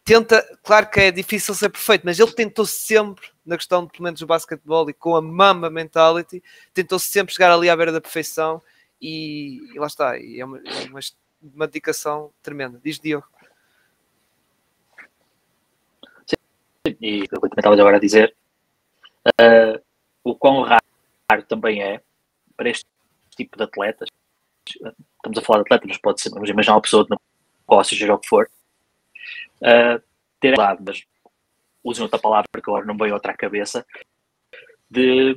tenta, 0.04 0.44
claro 0.62 0.88
que 0.90 1.00
é 1.00 1.10
difícil 1.10 1.54
ser 1.54 1.70
perfeito, 1.70 2.02
mas 2.04 2.20
ele 2.20 2.32
tentou 2.32 2.66
sempre, 2.66 3.26
na 3.44 3.56
questão 3.56 3.86
de, 3.86 3.92
pelo 3.92 4.04
menos 4.04 4.20
do 4.20 4.26
basquetebol 4.26 4.88
e 4.90 4.92
com 4.92 5.16
a 5.16 5.22
mamba 5.22 5.70
mentality, 5.70 6.42
tentou 6.74 6.98
sempre 6.98 7.34
chegar 7.34 7.50
ali 7.50 7.70
à 7.70 7.76
beira 7.76 7.90
da 7.90 8.00
perfeição 8.00 8.62
e, 9.00 9.60
e 9.74 9.78
lá 9.78 9.86
está, 9.86 10.18
e 10.18 10.40
é 10.40 10.44
uma, 10.44 10.58
é 10.58 10.84
uma, 10.88 11.00
uma, 11.42 11.66
dedicação 11.66 12.30
tremenda. 12.42 12.80
Diz 12.84 13.00
Diogo. 13.00 13.26
Sim, 16.26 16.96
e 17.00 17.20
eu 17.20 17.28
também 17.28 17.50
estava 17.56 17.74
agora 17.74 17.96
a 17.96 18.00
dizer 18.00 18.36
uh, 19.26 19.82
o 20.22 20.34
quão 20.34 20.62
raro 20.62 20.82
também 21.48 21.82
é 21.82 22.02
para 22.56 22.68
este 22.68 22.86
tipo 23.36 23.56
de 23.56 23.64
atletas. 23.64 24.08
Estamos 24.66 25.38
a 25.38 25.42
falar 25.42 25.58
de 25.60 25.66
atletas, 25.66 25.88
mas 25.88 25.98
pode 25.98 26.20
ser, 26.20 26.30
vamos 26.30 26.48
imaginar 26.50 26.74
uma 26.74 26.82
pessoa 26.82 27.04
de 27.04 27.16
negócio, 27.66 27.96
seja 27.96 28.14
o 28.14 28.18
que 28.18 28.28
for, 28.28 28.50
uh, 29.64 30.02
ter 30.38 30.56
lado, 30.56 30.82
mas 30.86 31.04
usem 31.82 32.02
outra 32.02 32.18
palavra 32.18 32.48
que 32.52 32.60
agora 32.60 32.84
não 32.84 32.96
veio 32.96 33.14
outra 33.14 33.32
à 33.32 33.36
cabeça, 33.36 33.86
de 34.90 35.36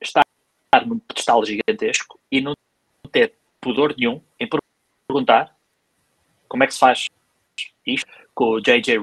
estar 0.00 0.24
num 0.86 0.98
pedestal 0.98 1.44
gigantesco 1.44 2.18
e 2.30 2.40
não 2.40 2.54
ter 3.12 3.34
pudor 3.60 3.94
nenhum 3.96 4.22
em 4.38 4.48
perguntar 5.08 5.56
como 6.48 6.64
é 6.64 6.66
que 6.66 6.74
se 6.74 6.80
faz 6.80 7.06
isto 7.86 8.10
com 8.34 8.50
o 8.52 8.60
JJ 8.60 8.98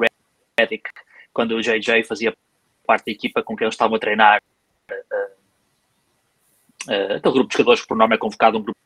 Redick, 0.59 0.89
quando 1.33 1.55
o 1.55 1.61
JJ 1.61 2.03
fazia 2.03 2.33
parte 2.85 3.05
da 3.05 3.11
equipa 3.11 3.41
com 3.41 3.55
quem 3.55 3.65
eles 3.65 3.73
estavam 3.73 3.95
a 3.95 3.99
treinar. 3.99 4.41
Uh, 6.85 7.15
aquele 7.15 7.33
grupo 7.33 7.47
de 7.47 7.53
jogadores 7.53 7.81
que 7.81 7.87
por 7.87 7.97
nome 7.97 8.15
é 8.15 8.17
convocado 8.17 8.57
um 8.57 8.61
grupo 8.61 8.77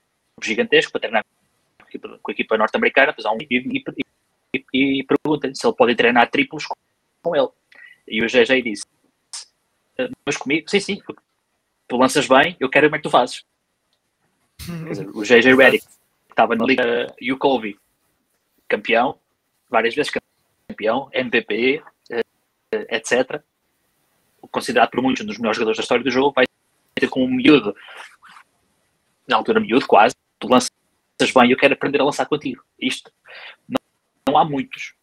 gigantesco 0.43 0.91
para 0.91 1.01
treinar 1.01 1.25
com 1.25 1.83
a 1.83 1.89
equipa, 1.89 2.19
equipa 2.29 2.57
norte-americana, 2.57 3.15
e, 3.49 3.57
e, 3.57 3.83
e, 4.73 4.99
e 4.99 5.03
pergunta-lhe 5.03 5.55
se 5.55 5.65
ele 5.65 5.75
pode 5.75 5.95
treinar 5.95 6.29
triplos 6.29 6.65
com, 7.21 7.35
ele. 7.35 7.49
E 8.07 8.23
o 8.23 8.27
GG 8.27 8.61
disse: 8.63 8.85
ah, 9.99 10.09
Mas 10.25 10.37
comigo, 10.37 10.69
sim, 10.69 10.79
sim, 10.79 11.01
tu 11.87 11.97
lanças 11.97 12.27
bem, 12.27 12.55
eu 12.59 12.69
quero 12.69 12.85
ver 12.85 12.89
como 12.89 12.95
é 12.95 12.99
que 12.99 13.03
tu 13.03 13.09
fazes. 13.09 13.43
Dizer, 14.89 15.07
o 15.09 15.21
GG 15.21 15.55
Redick, 15.55 15.85
que 15.85 16.33
estava 16.33 16.55
na 16.55 16.65
Liga 16.65 17.13
Yukovi, 17.21 17.77
campeão, 18.67 19.17
várias 19.69 19.95
vezes 19.95 20.11
campeão, 20.67 21.09
MVP, 21.13 21.81
eh, 22.11 22.23
etc. 22.89 23.41
Considerado 24.51 24.89
por 24.89 25.01
muitos 25.01 25.23
um 25.23 25.27
dos 25.27 25.37
melhores 25.37 25.57
jogadores 25.57 25.77
da 25.77 25.83
história 25.83 26.03
do 26.03 26.11
jogo, 26.11 26.33
vai 26.35 26.45
ter 26.95 27.07
com 27.07 27.23
um 27.23 27.29
miúdo, 27.29 27.75
na 29.27 29.37
altura 29.37 29.59
miúdo 29.59 29.87
quase, 29.87 30.15
tu 30.39 30.47
lanças 30.47 30.71
bem, 31.33 31.51
eu 31.51 31.57
quero 31.57 31.73
aprender 31.73 32.01
a 32.01 32.05
lançar 32.05 32.25
contigo. 32.25 32.63
Isto 32.79 33.11
não 34.28 34.38
há 34.38 34.45
muitos. 34.45 34.93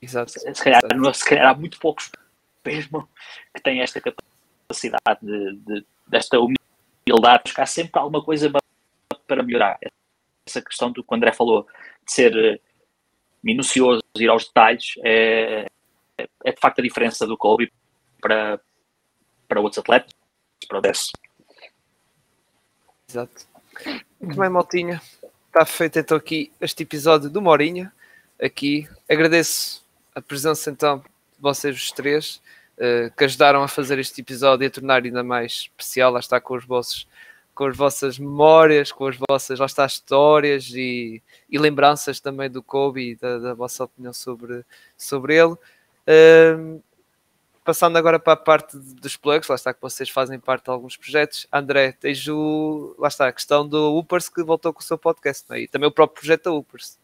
Exato. 0.00 0.32
Se 0.32 0.64
calhar, 0.64 0.82
exato. 0.84 1.14
se 1.14 1.24
calhar 1.24 1.46
há 1.46 1.54
muito 1.54 1.78
poucos 1.78 2.10
mesmo 2.64 3.08
que 3.54 3.62
têm 3.62 3.80
esta 3.80 4.00
capacidade 4.00 5.20
de, 5.22 5.56
de, 5.56 5.86
desta 6.06 6.38
humildade, 6.38 7.42
buscar 7.44 7.66
sempre 7.66 8.00
alguma 8.00 8.24
coisa 8.24 8.50
para 9.26 9.42
melhorar. 9.42 9.78
essa 10.46 10.62
questão 10.62 10.90
do 10.90 11.02
que 11.02 11.12
o 11.12 11.16
André 11.16 11.32
falou, 11.32 11.66
de 12.04 12.12
ser 12.12 12.36
eh, 12.36 12.60
minucioso, 13.42 14.02
ir 14.16 14.28
aos 14.28 14.46
detalhes, 14.46 14.94
é, 15.02 15.66
é 16.18 16.52
de 16.52 16.60
facto 16.60 16.78
a 16.78 16.82
diferença 16.82 17.26
do 17.26 17.36
Kobe 17.36 17.72
para, 18.20 18.60
para 19.48 19.60
outros 19.60 19.78
atletas, 19.78 20.12
para 20.66 20.78
o 20.78 20.80
Dess. 20.80 21.12
Exato. 23.08 23.46
Muito 24.20 24.38
bem, 24.38 24.48
Maltinha. 24.48 25.00
Está 25.46 25.64
feito 25.66 25.98
então 25.98 26.16
aqui 26.16 26.52
este 26.60 26.82
episódio 26.82 27.30
do 27.30 27.40
Morinha. 27.40 27.92
Aqui 28.42 28.88
agradeço 29.08 29.84
a 30.14 30.20
presença 30.20 30.70
então 30.70 30.98
de 30.98 31.04
vocês 31.40 31.76
os 31.76 31.92
três 31.92 32.40
uh, 32.76 33.14
que 33.16 33.24
ajudaram 33.24 33.62
a 33.62 33.68
fazer 33.68 33.98
este 33.98 34.20
episódio 34.20 34.64
e 34.64 34.66
a 34.66 34.70
tornar 34.70 35.04
ainda 35.04 35.22
mais 35.22 35.52
especial. 35.52 36.12
Lá 36.12 36.20
está 36.20 36.40
com 36.40 36.54
os 36.54 36.64
vossos 36.64 37.06
com 37.54 37.66
as 37.66 37.76
vossas 37.76 38.18
memórias, 38.18 38.90
com 38.90 39.06
as 39.06 39.16
vossas 39.28 39.58
lá 39.60 39.66
está, 39.66 39.86
histórias 39.86 40.70
e, 40.74 41.22
e 41.48 41.56
lembranças 41.56 42.18
também 42.18 42.50
do 42.50 42.62
Kobe 42.62 43.12
e 43.12 43.14
da, 43.14 43.38
da 43.38 43.54
vossa 43.54 43.84
opinião 43.84 44.12
sobre, 44.12 44.64
sobre 44.96 45.36
ele. 45.36 45.52
Uh, 45.52 46.82
passando 47.64 47.96
agora 47.96 48.18
para 48.18 48.32
a 48.32 48.36
parte 48.36 48.76
dos 48.76 49.16
plugs, 49.16 49.48
lá 49.48 49.54
está 49.54 49.72
que 49.72 49.80
vocês 49.80 50.10
fazem 50.10 50.38
parte 50.38 50.64
de 50.64 50.70
alguns 50.70 50.96
projetos. 50.96 51.46
André, 51.52 51.92
tens 51.92 52.26
o, 52.26 52.94
lá 52.98 53.08
está, 53.08 53.28
a 53.28 53.32
questão 53.32 53.66
do 53.66 53.96
Upers 53.96 54.28
que 54.28 54.42
voltou 54.42 54.72
com 54.72 54.80
o 54.80 54.84
seu 54.84 54.98
podcast, 54.98 55.44
é? 55.52 55.60
e 55.60 55.68
também 55.68 55.88
o 55.88 55.92
próprio 55.92 56.20
projeto 56.20 56.44
da 56.44 56.52
Upers. 56.52 56.98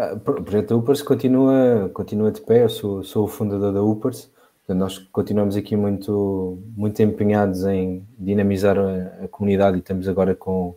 Ah, 0.00 0.12
o 0.14 0.20
projeto 0.20 0.68
da 0.68 0.76
Upers 0.76 1.02
continua, 1.02 1.90
continua 1.92 2.30
de 2.30 2.40
pé, 2.40 2.62
eu 2.62 2.68
sou, 2.68 3.02
sou 3.02 3.24
o 3.24 3.26
fundador 3.26 3.72
da 3.72 3.82
Upers, 3.82 4.30
nós 4.68 4.96
continuamos 4.96 5.56
aqui 5.56 5.74
muito, 5.74 6.56
muito 6.76 7.02
empenhados 7.02 7.64
em 7.64 8.06
dinamizar 8.16 8.78
a, 8.78 9.24
a, 9.24 9.28
comunidade 9.28 9.76
e 9.76 9.80
estamos 9.80 10.06
agora 10.06 10.36
com, 10.36 10.76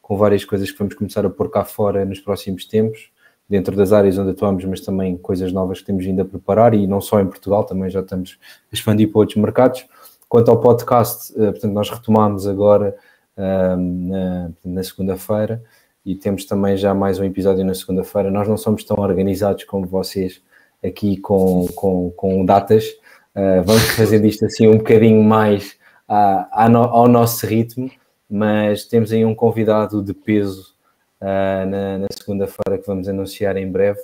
com 0.00 0.16
várias 0.16 0.44
coisas 0.44 0.70
que 0.70 0.78
vamos 0.78 0.94
começar 0.94 1.26
a 1.26 1.30
pôr 1.30 1.50
cá 1.50 1.64
fora 1.64 2.04
nos 2.04 2.20
próximos 2.20 2.64
tempos 2.64 3.10
dentro 3.48 3.74
das 3.74 3.92
áreas 3.92 4.16
onde 4.18 4.30
atuamos, 4.30 4.64
mas 4.64 4.80
também 4.82 5.16
coisas 5.16 5.52
novas 5.52 5.80
que 5.80 5.86
temos 5.86 6.04
vindo 6.04 6.22
a 6.22 6.24
preparar 6.24 6.72
e 6.72 6.86
não 6.86 7.00
só 7.00 7.20
em 7.20 7.26
Portugal, 7.26 7.64
também 7.64 7.90
já 7.90 7.98
estamos 7.98 8.38
a 8.72 8.72
expandir 8.72 9.10
para 9.10 9.18
outros 9.18 9.36
mercados. 9.36 9.84
Quanto 10.28 10.48
ao 10.48 10.60
podcast, 10.60 11.32
eh, 11.36 11.50
portanto, 11.50 11.72
nós 11.72 11.90
retomamos 11.90 12.46
agora 12.46 12.96
na, 13.36 14.50
na 14.64 14.82
segunda-feira 14.84 15.60
e 16.04 16.14
temos 16.14 16.44
também 16.44 16.76
já 16.76 16.94
mais 16.94 17.18
um 17.18 17.24
episódio 17.24 17.64
na 17.64 17.74
segunda-feira. 17.74 18.30
Nós 18.30 18.48
não 18.48 18.56
somos 18.56 18.84
tão 18.84 18.96
organizados 18.98 19.64
como 19.64 19.86
vocês 19.86 20.42
aqui 20.84 21.18
com, 21.18 21.66
com, 21.74 22.10
com 22.12 22.44
datas, 22.44 22.88
uh, 23.34 23.62
vamos 23.64 23.82
fazendo 23.90 24.26
isto 24.26 24.44
assim 24.46 24.66
um 24.66 24.78
bocadinho 24.78 25.22
mais 25.22 25.78
ao 26.08 27.06
nosso 27.06 27.46
ritmo, 27.46 27.88
mas 28.28 28.84
temos 28.84 29.12
aí 29.12 29.24
um 29.24 29.34
convidado 29.34 30.02
de 30.02 30.12
peso 30.12 30.74
uh, 31.20 31.68
na, 31.68 31.98
na 31.98 32.06
segunda-feira 32.10 32.78
que 32.78 32.86
vamos 32.86 33.08
anunciar 33.08 33.56
em 33.56 33.70
breve. 33.70 34.00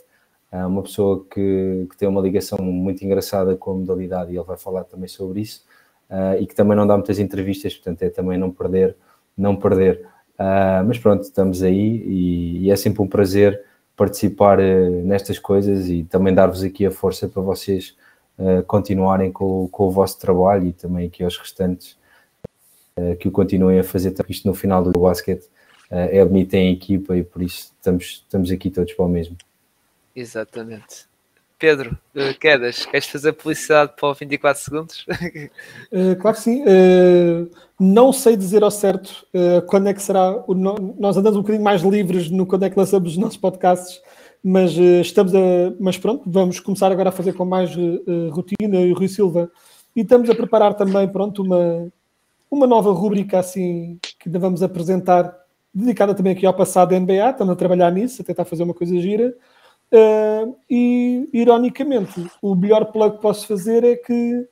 Uh, 0.53 0.67
uma 0.67 0.83
pessoa 0.83 1.25
que, 1.29 1.87
que, 1.91 1.97
tem 1.97 2.09
uma 2.09 2.21
ligação 2.21 2.59
muito 2.59 3.05
engraçada 3.05 3.57
com 3.57 3.73
a 3.73 3.75
modalidade 3.75 4.33
e 4.33 4.37
ele 4.37 4.45
vai 4.45 4.57
falar 4.57 4.85
também 4.85 5.09
sobre 5.09 5.41
isso. 5.41 5.65
E 6.39 6.47
que 6.47 6.55
também 6.55 6.77
não 6.77 6.87
dá 6.87 6.97
muitas 6.97 7.19
entrevistas, 7.19 7.75
portanto 7.75 8.03
é 8.03 8.11
também 8.11 8.39
não 8.39 8.49
perder, 8.53 8.97
não 9.37 9.57
perder. 9.57 10.07
Mas 10.87 10.99
pronto, 10.99 11.23
estamos 11.23 11.63
aí 11.63 12.03
e, 12.07 12.67
e, 12.67 12.71
é 12.71 12.77
sempre 12.77 13.03
um 13.03 13.09
prazer 13.09 13.65
participar 13.97 14.59
nestas 14.59 15.39
coisas 15.39 15.89
e 15.89 16.05
também 16.05 16.35
dar-vos 16.35 16.63
aqui 16.63 16.85
a 16.85 16.91
força 16.91 17.27
para 17.29 17.41
vocês 17.41 17.97
continuarem 18.67 19.33
com, 19.33 19.67
com, 19.69 19.85
o 19.85 19.91
vosso 19.91 20.19
trabalho 20.21 20.67
e 20.67 20.73
também 20.73 21.07
aqui 21.07 21.25
aos 21.25 21.39
restantes 21.39 21.97
que 23.19 23.29
o 23.29 23.31
continuem 23.31 23.79
a 23.79 23.85
fazer 23.85 24.15
isto 24.29 24.47
no 24.47 24.55
final 24.55 24.83
do 24.83 25.01
basquete 25.01 25.49
é 25.91 26.23
bonita 26.25 26.57
em 26.57 26.73
equipa 26.73 27.17
e 27.17 27.25
por 27.25 27.43
isso 27.43 27.73
estamos, 27.75 28.05
estamos 28.05 28.51
aqui 28.51 28.71
todos 28.71 28.93
para 28.93 29.05
o 29.05 29.09
mesmo. 29.09 29.37
Exatamente. 30.15 31.07
Pedro, 31.59 31.97
eh, 32.15 32.35
Quedas, 32.35 32.85
queres 32.85 33.07
fazer 33.07 33.33
publicidade 33.33 33.93
para 33.99 34.09
o 34.11 34.15
24 34.15 34.63
segundos? 34.63 35.07
Uh, 35.91 36.17
claro 36.21 36.37
que 36.37 36.43
sim. 36.43 36.63
Uh, 36.63 37.51
não 37.81 38.13
sei 38.13 38.37
dizer 38.37 38.63
ao 38.63 38.71
certo 38.71 39.27
uh, 39.35 39.63
quando 39.67 39.89
é 39.89 39.95
que 39.95 40.03
será. 40.03 40.45
O. 40.47 40.55
Nós 40.55 41.17
andamos 41.17 41.39
um 41.39 41.43
bocadinho 41.43 41.65
mais 41.65 41.83
livres 41.83 42.31
no 42.31 42.45
quando 42.47 42.65
é 42.65 42.71
que 42.71 42.79
lançamos 42.79 43.13
os 43.13 43.17
nossos 43.17 43.39
podcasts, 43.39 44.03
mas 44.45 44.73
estamos 44.73 45.35
a. 45.35 45.39
Mas 45.81 45.97
pronto, 45.97 46.25
vamos 46.27 46.61
começar 46.61 46.93
agora 46.93 47.09
a 47.09 47.13
fazer 47.13 47.33
com 47.33 47.47
mais 47.47 47.71
rotina 48.31 48.81
e 48.81 48.93
o 48.93 48.95
Rui 48.95 49.09
Silva. 49.09 49.51
E 49.95 50.03
estamos 50.03 50.29
a 50.29 50.35
preparar 50.35 50.75
também, 50.75 51.09
pronto, 51.09 51.43
uma, 51.43 51.91
uma 52.51 52.67
nova 52.67 52.93
rúbrica 52.93 53.39
assim 53.39 53.99
que 54.19 54.29
ainda 54.29 54.39
vamos 54.39 54.63
apresentar 54.63 55.35
dedicada 55.73 56.15
também 56.15 56.33
aqui 56.33 56.45
ao 56.45 56.55
passado 56.55 56.91
da 56.91 57.01
NBA, 57.01 57.31
estamos 57.31 57.53
a 57.53 57.57
trabalhar 57.57 57.91
nisso, 57.91 58.21
a 58.21 58.25
tentar 58.25 58.45
fazer 58.45 58.63
uma 58.63 58.75
coisa 58.75 58.99
gira. 58.99 59.35
Uh, 59.93 60.57
e, 60.69 61.29
ironicamente, 61.33 62.29
o 62.43 62.55
melhor 62.55 62.87
plug 62.87 63.17
que 63.17 63.23
posso 63.23 63.47
fazer 63.47 63.85
é 63.85 63.97
que 63.97 64.47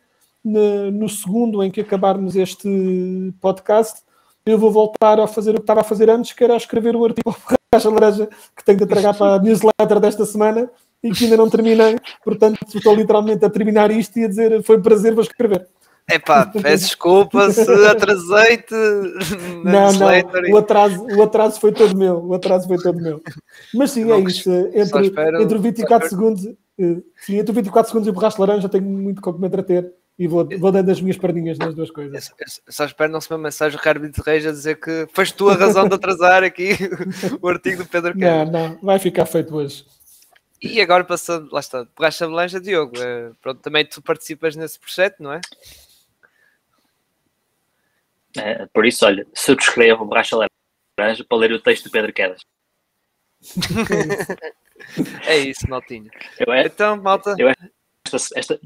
no, 0.44 0.90
no, 0.90 1.08
segundo 1.08 1.62
em 1.62 1.70
que 1.70 1.80
acabarmos 1.80 2.36
este 2.36 3.32
podcast, 3.40 4.02
eu 4.46 4.58
vou 4.58 4.70
voltar 4.70 5.18
a 5.18 5.26
fazer 5.26 5.52
o 5.52 5.54
que 5.54 5.62
estava 5.62 5.80
a 5.80 5.84
fazer 5.84 6.10
antes, 6.10 6.32
que 6.32 6.44
era 6.44 6.56
escrever 6.56 6.94
um 6.94 7.04
artigo 7.04 7.34
para 7.70 7.82
a 7.82 7.90
laranja 7.90 8.28
que 8.56 8.64
tenho 8.64 8.78
de 8.78 8.84
entregar 8.84 9.16
para 9.16 9.34
a 9.34 9.38
newsletter 9.38 10.00
desta 10.00 10.24
semana 10.24 10.70
e 11.02 11.10
que 11.10 11.24
ainda 11.24 11.36
não 11.36 11.50
terminei. 11.50 11.98
Portanto, 12.22 12.58
estou 12.74 12.94
literalmente 12.94 13.44
a 13.44 13.50
terminar 13.50 13.90
isto 13.90 14.18
e 14.18 14.24
a 14.24 14.28
dizer 14.28 14.62
foi 14.62 14.78
um 14.78 14.82
prazer, 14.82 15.14
vou 15.14 15.22
escrever. 15.22 15.66
É 16.10 16.18
pá, 16.18 16.46
peço 16.46 16.84
desculpa 16.84 17.50
se 17.50 17.70
atrasei-te. 17.86 18.74
Não, 19.64 19.92
não, 19.92 20.52
o 20.52 20.58
atraso, 20.58 21.06
o 21.06 21.22
atraso 21.22 21.60
foi 21.60 21.72
todo 21.72 21.96
meu. 21.96 22.22
O 22.26 22.34
atraso 22.34 22.68
foi 22.68 22.76
todo 22.76 23.00
meu. 23.00 23.22
Mas 23.74 23.92
sim, 23.92 24.10
é 24.12 24.18
isso. 24.20 24.50
Entre, 24.74 25.06
espero, 25.06 25.42
entre 25.42 25.58
24 25.58 26.08
segundos, 26.08 26.46
eh, 26.78 26.96
sim, 27.24 27.38
entre 27.38 27.54
24 27.54 27.88
segundos 27.88 28.06
e 28.06 28.10
o 28.10 28.12
borracho 28.12 28.40
laranja 28.40 28.68
tenho 28.68 28.84
muito 28.84 29.22
com 29.22 29.32
que 29.32 29.40
me 29.40 29.46
entreter 29.46 29.90
e 30.18 30.28
vou, 30.28 30.46
vou 30.58 30.70
dando 30.70 30.90
as 30.90 31.00
minhas 31.00 31.16
perdinhas 31.16 31.58
nas 31.58 31.74
duas 31.74 31.90
coisas. 31.90 32.28
Eu, 32.28 32.36
eu 32.38 32.72
só 32.72 32.84
espero 32.84 33.10
não 33.10 33.20
se 33.20 33.30
uma 33.30 33.38
mensagem 33.38 33.76
do 33.78 33.82
Carlos 33.82 34.10
Reis 34.24 34.46
a 34.46 34.50
dizer 34.50 34.78
que 34.78 35.08
foste 35.12 35.34
tu 35.34 35.48
a 35.48 35.54
razão 35.54 35.88
de 35.88 35.94
atrasar 35.94 36.44
aqui 36.44 36.76
o 37.40 37.48
artigo 37.48 37.82
do 37.82 37.88
Pedro 37.88 38.16
Não, 38.16 38.44
não, 38.44 38.78
vai 38.82 38.98
ficar 38.98 39.26
feito 39.26 39.54
hoje. 39.56 39.84
E 40.62 40.80
agora 40.80 41.04
passando, 41.04 41.48
lá 41.52 41.60
está, 41.60 41.86
borracha 41.96 42.26
laranja, 42.26 42.60
Diogo. 42.60 42.96
É, 42.98 43.30
pronto, 43.42 43.60
também 43.60 43.84
tu 43.84 44.00
participas 44.00 44.54
nesse 44.54 44.78
projeto, 44.78 45.22
não 45.22 45.32
é? 45.32 45.40
É, 48.36 48.66
por 48.66 48.84
isso, 48.84 49.06
olha, 49.06 49.26
subscrevam 49.32 50.06
Borracha 50.06 50.36
Laranja 50.36 51.24
para 51.24 51.38
ler 51.38 51.52
o 51.52 51.60
texto 51.60 51.84
de 51.84 51.90
Pedro 51.90 52.12
Quedas. 52.12 52.40
é 55.26 55.38
isso, 55.38 55.68
maltinho. 55.68 56.10
Eu 56.38 56.52
é, 56.52 56.66
então, 56.66 56.96
malta. 56.96 57.34
Eu 57.38 57.48
esta, 57.48 58.38
esta... 58.38 58.60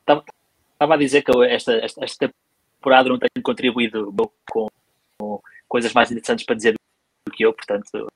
Estava, 0.00 0.24
estava 0.72 0.94
a 0.94 0.98
dizer 0.98 1.22
que 1.22 1.30
eu 1.30 1.42
esta, 1.42 1.72
esta, 1.74 2.04
esta 2.04 2.34
temporada 2.78 3.08
não 3.08 3.18
tenho 3.18 3.42
contribuído 3.42 4.12
com, 4.50 4.68
com, 5.18 5.40
coisas 5.66 5.92
mais 5.92 6.10
interessantes 6.10 6.44
para 6.44 6.56
dizer 6.56 6.74
do 7.26 7.32
que 7.32 7.44
eu, 7.44 7.52
portanto, 7.52 8.08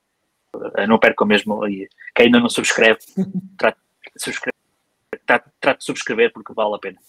não 0.87 0.99
perco 0.99 1.25
mesmo. 1.25 1.67
E 1.67 1.87
quem 2.15 2.27
ainda 2.27 2.39
não 2.39 2.49
subscreve, 2.49 2.99
trate, 3.57 3.79
subscreve, 4.17 4.57
trate, 5.25 5.49
trate 5.59 5.79
de 5.79 5.85
subscrever 5.85 6.31
porque 6.31 6.53
vale 6.53 6.75
a 6.75 6.79
pena 6.79 6.99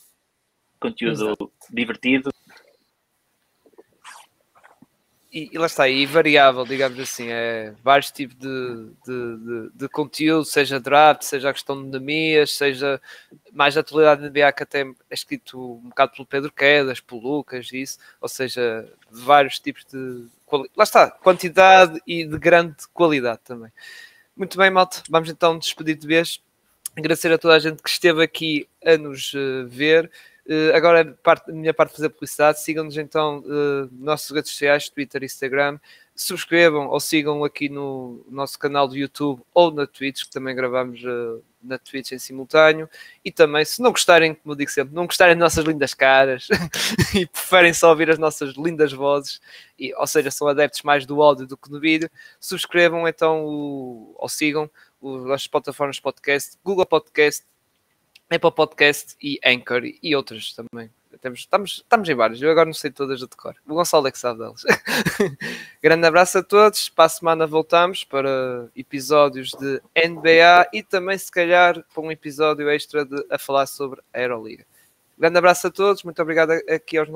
conteúdo 0.85 1.13
Exato. 1.13 1.53
divertido. 1.71 2.31
E, 5.33 5.51
e, 5.53 5.59
lá 5.59 5.67
está, 5.67 5.89
e 5.89 6.07
variável, 6.07 6.65
digamos 6.65 6.99
assim, 7.01 7.27
é 7.29 7.75
vários 7.83 8.13
tipos 8.13 8.37
de, 8.37 8.47
de, 9.05 9.37
de, 9.39 9.71
de 9.75 9.89
conteúdo, 9.89 10.45
seja 10.45 10.79
draft, 10.79 11.23
seja 11.23 11.51
a 11.51 11.53
questão 11.53 11.81
de 11.81 11.89
endemias, 11.89 12.53
seja 12.53 13.03
mais 13.53 13.77
atualidade 13.77 14.23
de 14.23 14.29
NBA 14.29 14.53
que 14.53 14.63
até 14.63 14.83
é 14.83 14.95
escrito 15.11 15.79
um 15.85 15.89
bocado 15.89 16.13
pelo 16.13 16.27
Pedro 16.27 16.53
Quedas, 16.53 17.01
pelo 17.01 17.21
Lucas, 17.21 17.73
isso, 17.73 17.99
ou 18.21 18.29
seja, 18.29 18.89
vários 19.11 19.59
tipos 19.59 19.85
de 19.87 20.29
lá 20.77 20.85
está, 20.85 21.11
quantidade 21.11 22.01
e 22.07 22.25
de 22.25 22.39
grande 22.39 22.77
qualidade 22.93 23.41
também. 23.45 23.73
Muito 24.37 24.57
bem, 24.57 24.71
malta, 24.71 25.03
vamos 25.09 25.29
então 25.29 25.59
despedir 25.59 25.97
de 25.97 26.07
vez. 26.07 26.41
Agradecer 26.97 27.33
a 27.33 27.39
toda 27.39 27.55
a 27.55 27.59
gente 27.59 27.83
que 27.83 27.89
esteve 27.89 28.23
aqui 28.23 28.69
a 28.85 28.97
nos 28.97 29.35
uh, 29.35 29.67
ver. 29.67 30.09
Uh, 30.47 30.75
agora, 30.75 31.19
parte, 31.23 31.51
a 31.51 31.55
minha 31.55 31.73
parte 31.73 31.91
de 31.91 31.97
fazer 31.97 32.11
publicidade, 32.11 32.63
sigam-nos 32.63 32.97
então 32.99 33.39
uh, 33.39 33.89
nos 33.91 34.01
nossos 34.01 34.31
redes 34.31 34.51
sociais, 34.51 34.89
Twitter 34.89 35.23
e 35.23 35.27
Instagram. 35.27 35.79
Subscrevam 36.15 36.89
ou 36.89 37.01
sigam 37.01 37.43
aqui 37.43 37.69
no 37.69 38.25
nosso 38.31 38.59
canal 38.59 38.87
do 38.87 38.97
YouTube 38.97 39.43
ou 39.53 39.73
na 39.73 39.87
Twitch, 39.87 40.25
que 40.25 40.31
também 40.31 40.55
gravamos 40.55 41.03
uh, 41.03 41.43
na 41.63 41.79
Twitch 41.79 42.13
em 42.13 42.19
simultâneo. 42.19 42.89
E 43.25 43.33
também, 43.33 43.65
se 43.65 43.81
não 43.81 43.91
gostarem, 43.91 44.35
como 44.35 44.53
eu 44.53 44.57
digo 44.57 44.71
sempre, 44.71 44.95
não 44.95 45.07
gostarem 45.07 45.35
de 45.35 45.41
nossas 45.41 45.65
lindas 45.65 45.95
caras 45.95 46.47
e 47.15 47.27
preferem 47.27 47.73
só 47.73 47.89
ouvir 47.89 48.11
as 48.11 48.19
nossas 48.19 48.55
lindas 48.55 48.93
vozes, 48.93 49.41
e, 49.79 49.95
ou 49.95 50.07
seja, 50.07 50.31
são 50.31 50.47
adeptos 50.47 50.83
mais 50.83 51.07
do 51.07 51.21
áudio 51.23 51.47
do 51.47 51.57
que 51.57 51.71
do 51.71 51.81
vídeo, 51.81 52.11
subscrevam 52.39 53.09
então 53.09 53.45
o, 53.47 54.15
ou 54.17 54.29
sigam 54.29 54.71
as 55.03 55.25
nossas 55.25 55.47
plataformas 55.47 55.99
podcast, 55.99 56.57
Google 56.63 56.87
Podcast, 56.87 57.45
Apple 58.31 58.53
Podcast 58.53 59.17
e 59.23 59.39
Anchor 59.45 59.83
e 60.03 60.17
outras 60.17 60.55
também. 60.55 60.91
Temos, 61.21 61.41
estamos, 61.41 61.71
estamos 61.77 62.09
em 62.09 62.15
vários, 62.15 62.43
eu 62.43 62.51
agora 62.51 62.67
não 62.67 62.75
sei 62.75 62.91
todas 62.91 63.19
de 63.21 63.29
cor. 63.29 63.55
O 63.67 63.75
Gonçalo 63.75 64.07
é 64.09 64.13
que 64.13 64.19
sabe 64.19 64.41
delas. 64.41 64.63
Grande 65.83 66.07
abraço 66.07 66.39
a 66.39 66.43
todos. 66.43 66.91
Para 66.91 67.07
a 67.07 67.09
semana 67.09 67.47
voltamos 67.47 68.05
para 68.05 68.69
episódios 68.77 69.53
de 69.53 69.81
NBA 69.97 70.69
e 70.73 70.83
também, 70.83 71.17
se 71.17 71.31
calhar, 71.31 71.83
para 71.95 72.03
um 72.03 72.13
episódio 72.13 72.69
extra 72.69 73.07
de, 73.07 73.25
a 73.31 73.39
falar 73.39 73.67
sobre 73.67 74.03
a 74.13 74.21
Euroliga. 74.21 74.67
Grande 75.17 75.39
abraço 75.39 75.69
a 75.69 75.71
todos, 75.71 76.03
muito 76.03 76.21
obrigado 76.21 76.51
aqui 76.69 76.99
aos, 76.99 77.09